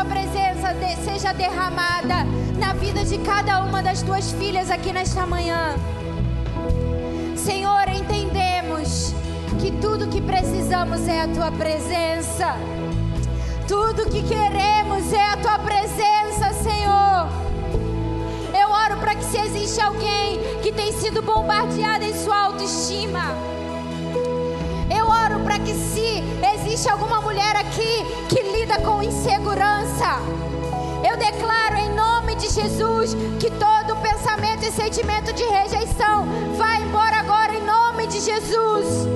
tua 0.00 0.04
presença 0.04 0.74
seja 1.04 1.32
derramada 1.34 2.24
na 2.58 2.72
vida 2.72 3.04
de 3.04 3.18
cada 3.18 3.60
uma 3.60 3.82
das 3.82 4.00
tuas 4.00 4.32
filhas 4.32 4.70
aqui 4.70 4.94
nesta 4.94 5.26
manhã. 5.26 5.74
Senhor, 7.36 7.86
entendemos 7.88 9.12
que 9.60 9.70
tudo 9.72 10.08
que 10.08 10.22
precisamos 10.22 11.06
é 11.06 11.20
a 11.22 11.28
tua 11.28 11.52
presença. 11.52 12.56
Tudo 13.68 14.08
que 14.08 14.22
queremos 14.22 15.12
é 15.12 15.32
a 15.32 15.36
tua 15.36 15.58
presença, 15.58 16.50
Senhor. 16.62 17.28
Eu 18.58 18.70
oro 18.70 18.96
para 19.00 19.14
que 19.14 19.24
se 19.24 19.36
existe 19.36 19.82
alguém 19.82 20.40
que 20.62 20.72
tem 20.72 20.92
sido 20.92 21.20
bombardeado 21.20 22.04
em 22.04 22.14
sua 22.14 22.44
autoestima, 22.44 23.34
para 25.50 25.58
que 25.58 25.74
se 25.74 26.22
existe 26.54 26.88
alguma 26.88 27.20
mulher 27.20 27.56
aqui 27.56 28.06
que 28.28 28.40
lida 28.40 28.78
com 28.82 29.02
insegurança, 29.02 30.20
eu 31.02 31.16
declaro 31.16 31.74
em 31.76 31.92
nome 31.92 32.36
de 32.36 32.48
Jesus 32.48 33.16
que 33.40 33.50
todo 33.50 34.00
pensamento 34.00 34.64
e 34.64 34.70
sentimento 34.70 35.32
de 35.32 35.42
rejeição 35.42 36.24
vai 36.56 36.80
embora 36.80 37.16
agora 37.16 37.52
em 37.52 37.66
nome 37.66 38.06
de 38.06 38.20
Jesus. 38.20 39.08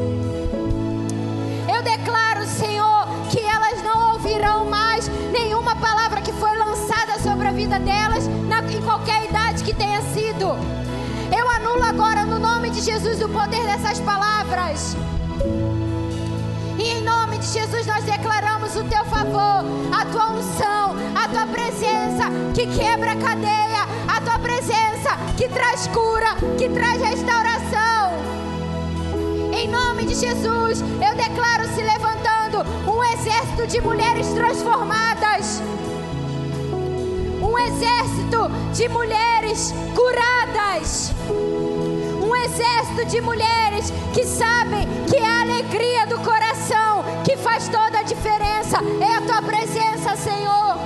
Eu 1.72 1.80
declaro, 1.84 2.44
Senhor, 2.46 3.06
que 3.30 3.38
elas 3.38 3.80
não 3.84 4.14
ouvirão 4.14 4.64
mais 4.64 5.06
nenhuma 5.30 5.76
palavra 5.76 6.20
que 6.20 6.32
foi 6.32 6.58
lançada 6.58 7.16
sobre 7.20 7.46
a 7.46 7.52
vida 7.52 7.78
delas, 7.78 8.26
na, 8.48 8.58
em 8.72 8.82
qualquer 8.82 9.24
idade 9.24 9.62
que 9.62 9.72
tenha 9.72 10.02
sido. 10.02 10.46
Eu 11.30 11.48
anulo 11.48 11.84
agora, 11.84 12.24
no 12.24 12.40
nome 12.40 12.70
de 12.70 12.80
Jesus, 12.80 13.22
o 13.22 13.28
poder 13.28 13.62
dessas 13.66 14.00
palavras. 14.00 14.96
Nome 17.34 17.46
de 17.46 17.52
Jesus 17.52 17.84
nós 17.84 18.04
declaramos 18.04 18.76
o 18.76 18.84
teu 18.84 19.04
favor, 19.06 19.64
a 19.92 20.04
tua 20.06 20.30
unção, 20.34 20.94
a 21.16 21.28
tua 21.28 21.44
presença 21.48 22.30
que 22.54 22.64
quebra 22.64 23.10
a 23.10 23.16
cadeia, 23.16 23.88
a 24.06 24.20
tua 24.20 24.38
presença 24.38 25.18
que 25.36 25.48
traz 25.48 25.88
cura, 25.88 26.36
que 26.56 26.68
traz 26.68 27.02
restauração. 27.02 28.12
Em 29.52 29.66
nome 29.66 30.04
de 30.04 30.14
Jesus, 30.14 30.80
eu 30.80 31.16
declaro 31.16 31.66
se 31.74 31.82
levantando 31.82 32.64
um 32.88 33.02
exército 33.02 33.66
de 33.66 33.80
mulheres 33.80 34.28
transformadas. 34.28 35.60
Um 37.42 37.58
exército 37.58 38.48
de 38.72 38.88
mulheres 38.88 39.74
curadas. 39.92 41.12
Um 41.28 42.36
exército 42.36 43.04
de 43.06 43.20
mulheres 43.20 43.92
que 44.12 44.24
sabem 44.24 44.86
que 45.10 45.18
a 45.18 45.42
alegria 45.42 46.06
do 46.06 46.13
faz 47.64 47.68
toda 47.68 47.98
a 47.98 48.02
diferença. 48.02 48.78
É 49.00 49.16
a 49.16 49.20
tua 49.20 49.42
presença, 49.42 50.16
Senhor. 50.16 50.76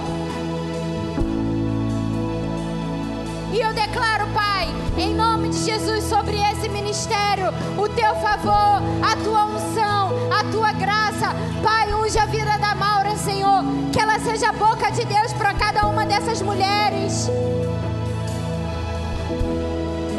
E 3.52 3.60
eu 3.60 3.72
declaro, 3.72 4.26
Pai, 4.28 4.68
em 4.96 5.14
nome 5.14 5.48
de 5.48 5.58
Jesus, 5.58 6.04
sobre 6.04 6.36
esse 6.36 6.68
ministério, 6.68 7.48
o 7.76 7.88
teu 7.88 8.14
favor, 8.16 8.82
a 9.02 9.16
tua 9.24 9.44
unção, 9.46 10.30
a 10.30 10.44
tua 10.52 10.72
graça. 10.72 11.34
Pai, 11.62 11.92
unge 11.94 12.18
a 12.18 12.26
vida 12.26 12.58
da 12.58 12.74
Maura, 12.74 13.16
Senhor. 13.16 13.64
Que 13.92 14.00
ela 14.00 14.18
seja 14.18 14.50
a 14.50 14.52
boca 14.52 14.90
de 14.90 15.04
Deus 15.04 15.32
para 15.32 15.54
cada 15.54 15.86
uma 15.86 16.04
dessas 16.04 16.42
mulheres. 16.42 17.28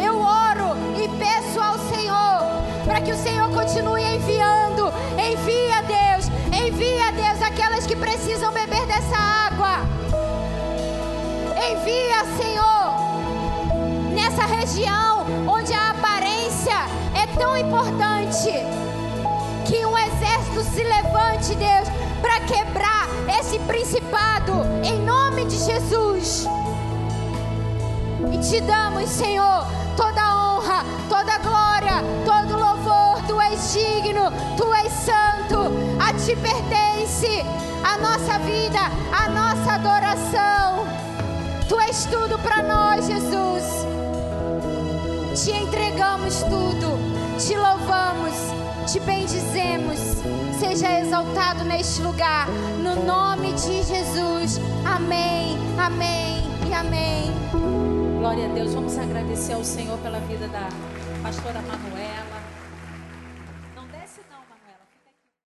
Eu 0.04 0.20
oro 0.20 0.76
e 0.98 1.08
peço 1.18 1.60
ao 1.62 1.78
Senhor 1.78 2.30
para 2.86 3.02
que 3.02 3.12
o 3.12 3.18
Senhor 3.18 3.50
continue 3.52 4.04
enviando. 4.04 4.92
Envia, 5.18 5.82
Deus, 5.84 6.09
envia, 6.68 7.12
Deus, 7.12 7.42
aquelas 7.42 7.86
que 7.86 7.96
precisam 7.96 8.52
beber 8.52 8.86
dessa 8.86 9.18
água. 9.18 9.80
Envia, 11.72 12.26
Senhor 12.38 12.70
nessa 14.30 14.46
região 14.46 15.26
onde 15.48 15.74
a 15.74 15.92
aparência 15.92 16.86
é 17.16 17.26
tão 17.38 17.58
importante. 17.58 18.52
Que 19.66 19.86
um 19.86 19.98
exército 19.98 20.64
se 20.64 20.84
levante, 20.84 21.56
Deus, 21.56 21.88
para 22.22 22.40
quebrar 22.42 23.08
esse 23.40 23.60
principado, 23.60 24.54
em 24.84 25.00
nome 25.00 25.46
de 25.46 25.58
Jesus. 25.58 26.48
E 28.32 28.38
te 28.40 28.62
damos, 28.62 29.10
Senhor, 29.10 29.66
toda 29.96 30.36
honra, 30.36 30.84
toda 31.08 31.38
glória, 31.40 32.04
todo 32.26 32.60
louvor. 32.60 32.79
És 33.52 33.74
digno, 33.74 34.32
tu 34.58 34.72
és 34.74 34.92
santo. 34.92 35.72
A 36.00 36.14
ti 36.14 36.36
pertence 36.36 37.44
a 37.84 37.98
nossa 37.98 38.40
vida, 38.40 38.80
a 39.12 39.30
nossa 39.30 39.74
adoração. 39.74 40.88
Tu 41.68 41.80
és 41.80 42.06
tudo 42.06 42.38
para 42.40 42.64
nós, 42.64 43.08
Jesus 43.08 43.90
te 45.44 45.52
entregamos 45.52 46.44
tudo, 46.44 46.98
te 47.38 47.56
louvamos, 47.56 48.36
te 48.92 49.00
bendizemos. 49.00 50.00
Seja 50.60 51.00
exaltado 51.00 51.64
neste 51.64 52.02
lugar, 52.02 52.48
no 52.84 53.06
nome 53.06 53.54
de 53.54 53.84
Jesus. 53.84 54.60
Amém, 54.86 55.58
amém 55.78 56.44
e 56.70 56.74
amém. 56.74 57.32
Glória 58.20 58.46
a 58.46 58.54
Deus. 58.54 58.74
Vamos 58.74 58.98
agradecer 58.98 59.54
ao 59.54 59.64
Senhor 59.64 59.98
pela 60.00 60.20
vida 60.20 60.48
da 60.50 60.68
pastora 61.24 61.62
Manuela. 61.62 62.09